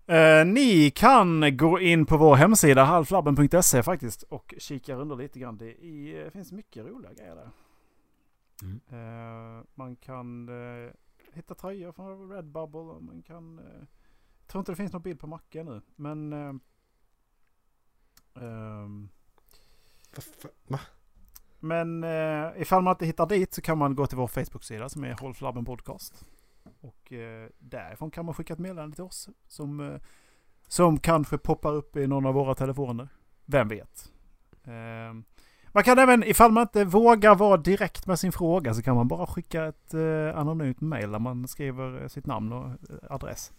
Eh, 0.07 0.45
ni 0.45 0.91
kan 0.91 1.57
gå 1.57 1.79
in 1.79 2.05
på 2.05 2.17
vår 2.17 2.35
hemsida 2.35 2.83
halflabben.se 2.83 3.83
faktiskt 3.83 4.23
och 4.23 4.53
kika 4.57 4.95
under 4.95 5.15
lite 5.15 5.39
grann. 5.39 5.57
Det 5.57 5.85
är, 5.85 6.29
finns 6.29 6.51
mycket 6.51 6.85
roliga 6.85 7.13
grejer 7.13 7.35
där. 7.35 7.49
Mm. 8.63 8.81
Eh, 8.89 9.63
man 9.75 9.95
kan 9.95 10.49
eh, 10.49 10.91
hitta 11.33 11.55
tröjor 11.55 11.91
från 11.91 12.31
Redbubble. 12.31 12.99
Man 12.99 13.23
kan... 13.27 13.61
Jag 14.39 14.47
tror 14.47 14.59
inte 14.59 14.71
det 14.71 14.75
finns 14.75 14.93
någon 14.93 15.01
bild 15.01 15.19
på 15.19 15.27
Macke 15.27 15.63
nu. 15.63 15.81
Men... 15.95 16.59
Ehm, 18.35 19.09
Va, 20.67 20.79
men 21.59 22.03
eh, 22.03 22.47
ifall 22.57 22.81
man 22.81 22.91
inte 22.91 23.05
hittar 23.05 23.25
dit 23.25 23.53
så 23.53 23.61
kan 23.61 23.77
man 23.77 23.95
gå 23.95 24.07
till 24.07 24.17
vår 24.17 24.27
Facebook-sida 24.27 24.89
som 24.89 25.03
är 25.03 25.15
Håll 25.21 25.33
Flabben 25.33 25.65
Podcast. 25.65 26.25
Och 26.81 27.13
eh, 27.13 27.49
därifrån 27.59 28.11
kan 28.11 28.25
man 28.25 28.35
skicka 28.35 28.53
ett 28.53 28.59
meddelande 28.59 28.95
till 28.95 29.03
oss 29.03 29.29
som, 29.47 29.79
eh, 29.79 29.95
som 30.67 30.99
kanske 30.99 31.37
poppar 31.37 31.73
upp 31.73 31.97
i 31.97 32.07
någon 32.07 32.25
av 32.25 32.33
våra 32.33 32.55
telefoner. 32.55 33.07
Vem 33.45 33.67
vet? 33.67 34.11
Eh, 34.63 35.13
man 35.71 35.83
kan 35.83 35.99
även, 35.99 36.23
ifall 36.23 36.51
man 36.51 36.61
inte 36.61 36.85
vågar 36.85 37.35
vara 37.35 37.57
direkt 37.57 38.07
med 38.07 38.19
sin 38.19 38.31
fråga 38.31 38.73
så 38.73 38.81
kan 38.81 38.95
man 38.95 39.07
bara 39.07 39.27
skicka 39.27 39.65
ett 39.65 39.93
eh, 39.93 40.37
anonymt 40.37 40.81
mail 40.81 41.11
där 41.11 41.19
man 41.19 41.47
skriver 41.47 42.01
eh, 42.01 42.07
sitt 42.07 42.25
namn 42.25 42.53
och 42.53 42.65
eh, 42.65 42.75
adress. 43.09 43.51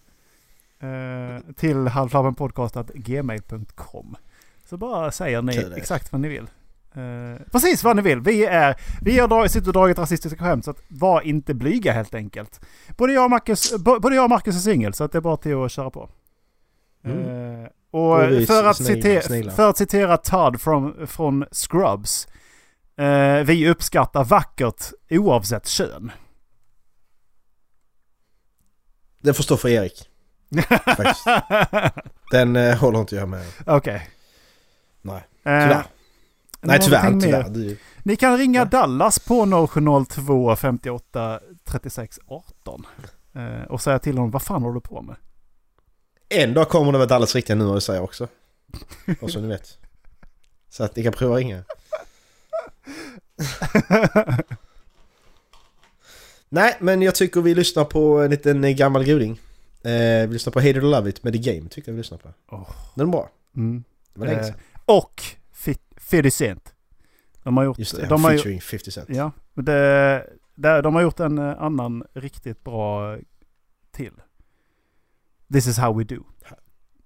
Till 1.56 1.88
halvflabbenpodcast.gmail.com 1.88 4.16
Så 4.64 4.76
bara 4.76 5.10
säger 5.10 5.42
ni 5.42 5.52
Kul 5.52 5.72
exakt 5.76 6.12
vad 6.12 6.20
ni 6.20 6.28
vill. 6.28 6.46
Eh, 6.94 7.46
precis 7.52 7.84
vad 7.84 7.96
ni 7.96 8.02
vill. 8.02 8.20
Vi 8.20 8.44
är, 8.44 8.76
vi 9.02 9.18
har 9.18 9.28
dragit, 9.28 9.52
sitter 9.52 9.68
och 9.68 9.72
dragit 9.72 9.98
rasistiska 9.98 10.38
skämt 10.38 10.64
så 10.64 10.70
att 10.70 10.82
var 10.88 11.20
inte 11.20 11.54
blyga 11.54 11.92
helt 11.92 12.14
enkelt. 12.14 12.60
Både 12.96 13.12
jag 13.12 13.24
och 13.24 13.30
Marcus, 13.30 13.76
både 13.78 14.14
jag 14.14 14.24
och 14.24 14.30
Marcus 14.30 14.56
är 14.56 14.60
singel 14.60 14.94
så 14.94 15.04
att 15.04 15.12
det 15.12 15.18
är 15.18 15.22
bara 15.22 15.36
till 15.36 15.64
att 15.64 15.72
köra 15.72 15.90
på. 15.90 16.10
Mm. 17.04 17.62
Eh, 17.62 17.68
och 17.90 18.46
för 18.46 18.64
att, 18.64 18.76
citera, 18.76 19.50
för 19.50 19.70
att 19.70 19.76
citera 19.76 20.16
Todd 20.16 20.60
från, 20.60 21.06
från 21.06 21.44
Scrubs. 21.50 22.28
Eh, 22.96 23.38
vi 23.44 23.68
uppskattar 23.68 24.24
vackert 24.24 24.84
oavsett 25.10 25.66
kön. 25.66 26.12
Det 29.20 29.34
får 29.34 29.42
stå 29.42 29.56
för 29.56 29.68
Erik. 29.68 30.08
Den 32.30 32.56
håller 32.76 33.00
inte 33.00 33.16
jag 33.16 33.28
med. 33.28 33.44
Okej. 33.66 34.10
Nej, 35.04 35.22
Eh, 35.44 35.62
tyvärr. 35.62 35.84
Nej 36.60 36.78
tyvärr, 36.82 37.20
tyvärr. 37.20 37.48
Du, 37.48 37.78
Ni 38.02 38.16
kan 38.16 38.38
ringa 38.38 38.58
Ja. 38.60 38.64
Dallas 38.64 39.18
på 39.18 39.66
0702 39.68 40.56
58 40.56 41.40
36 41.64 42.18
18. 42.26 42.86
Eh, 43.34 43.62
och 43.68 43.80
säga 43.80 43.98
till 43.98 44.16
honom 44.16 44.30
vad 44.30 44.42
fan 44.42 44.62
håller 44.62 44.74
du 44.74 44.80
på 44.80 45.02
med? 45.02 45.16
en 46.28 46.54
dag 46.54 46.68
kommer 46.68 46.92
det 46.92 46.98
väl 46.98 47.08
Dallas 47.08 47.34
riktiga 47.34 47.56
nummer 47.56 47.80
säger 47.80 47.96
jag 47.98 48.04
också. 48.04 48.28
Och 49.20 49.30
så 49.30 49.40
ni 49.40 49.48
vet. 49.48 49.78
Så 50.70 50.84
att 50.84 50.96
ni 50.96 51.02
kan 51.02 51.12
prova 51.12 51.36
ringa. 51.36 51.62
Nej, 56.48 56.76
men 56.80 57.02
jag 57.02 57.14
tycker 57.14 57.40
vi 57.40 57.54
lyssnar 57.54 57.84
på 57.84 58.18
en 58.22 58.30
liten 58.30 58.64
eh, 58.64 58.70
gammal 58.70 59.04
goding. 59.04 59.40
Eh, 59.82 60.26
vi 60.26 60.28
lyssnar 60.32 60.52
på 60.52 60.58
Hate 60.60 60.70
It 60.70 60.76
or 60.76 60.80
Love 60.80 61.10
It 61.10 61.24
med 61.24 61.32
The 61.32 61.38
Game, 61.38 61.68
tyckte 61.68 61.90
jag 61.90 61.94
vi 61.94 61.98
lyssnade 62.00 62.22
på. 62.22 62.28
Åh. 62.50 62.68
Den 62.94 63.06
är 63.08 63.12
bra. 63.12 63.28
Mm. 63.56 63.84
Det 64.14 64.20
var 64.20 64.26
länge 64.26 64.40
Eh, 64.40 64.46
sedan. 64.46 64.54
Och 64.84 65.22
Fit- 65.52 65.94
50 65.96 66.30
Cent. 66.30 66.74
De 67.42 67.56
har 67.56 67.64
gjort... 67.64 67.78
Just 67.78 67.96
det, 67.96 68.06
de 68.06 68.24
har, 68.24 68.30
featuring 68.30 68.60
50 68.60 68.90
Cent. 68.90 69.08
ja, 69.08 69.32
det, 69.54 70.26
det, 70.54 70.82
de 70.82 70.94
har 70.94 71.02
gjort 71.02 71.20
en 71.20 71.38
eh, 71.38 71.62
annan 71.62 72.04
riktigt 72.12 72.64
bra 72.64 73.18
till. 73.90 74.12
This 75.52 75.66
is 75.66 75.78
how 75.78 75.98
we 75.98 76.04
do. 76.04 76.24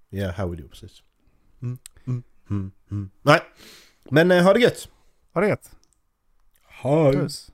Ja, 0.09 0.31
how 0.31 0.47
we 0.49 0.55
do, 0.55 0.67
precis. 0.67 1.03
Mm, 1.61 1.77
mm, 2.07 2.23
mm, 2.49 2.71
mm. 2.91 3.09
Nej, 3.21 3.41
men 4.11 4.31
eh, 4.31 4.43
ha 4.43 4.53
det 4.53 4.59
gött! 4.59 4.89
Ha 5.33 5.41
det 5.41 5.47
gött. 5.47 5.71
Hej! 6.67 7.13
Puss. 7.13 7.51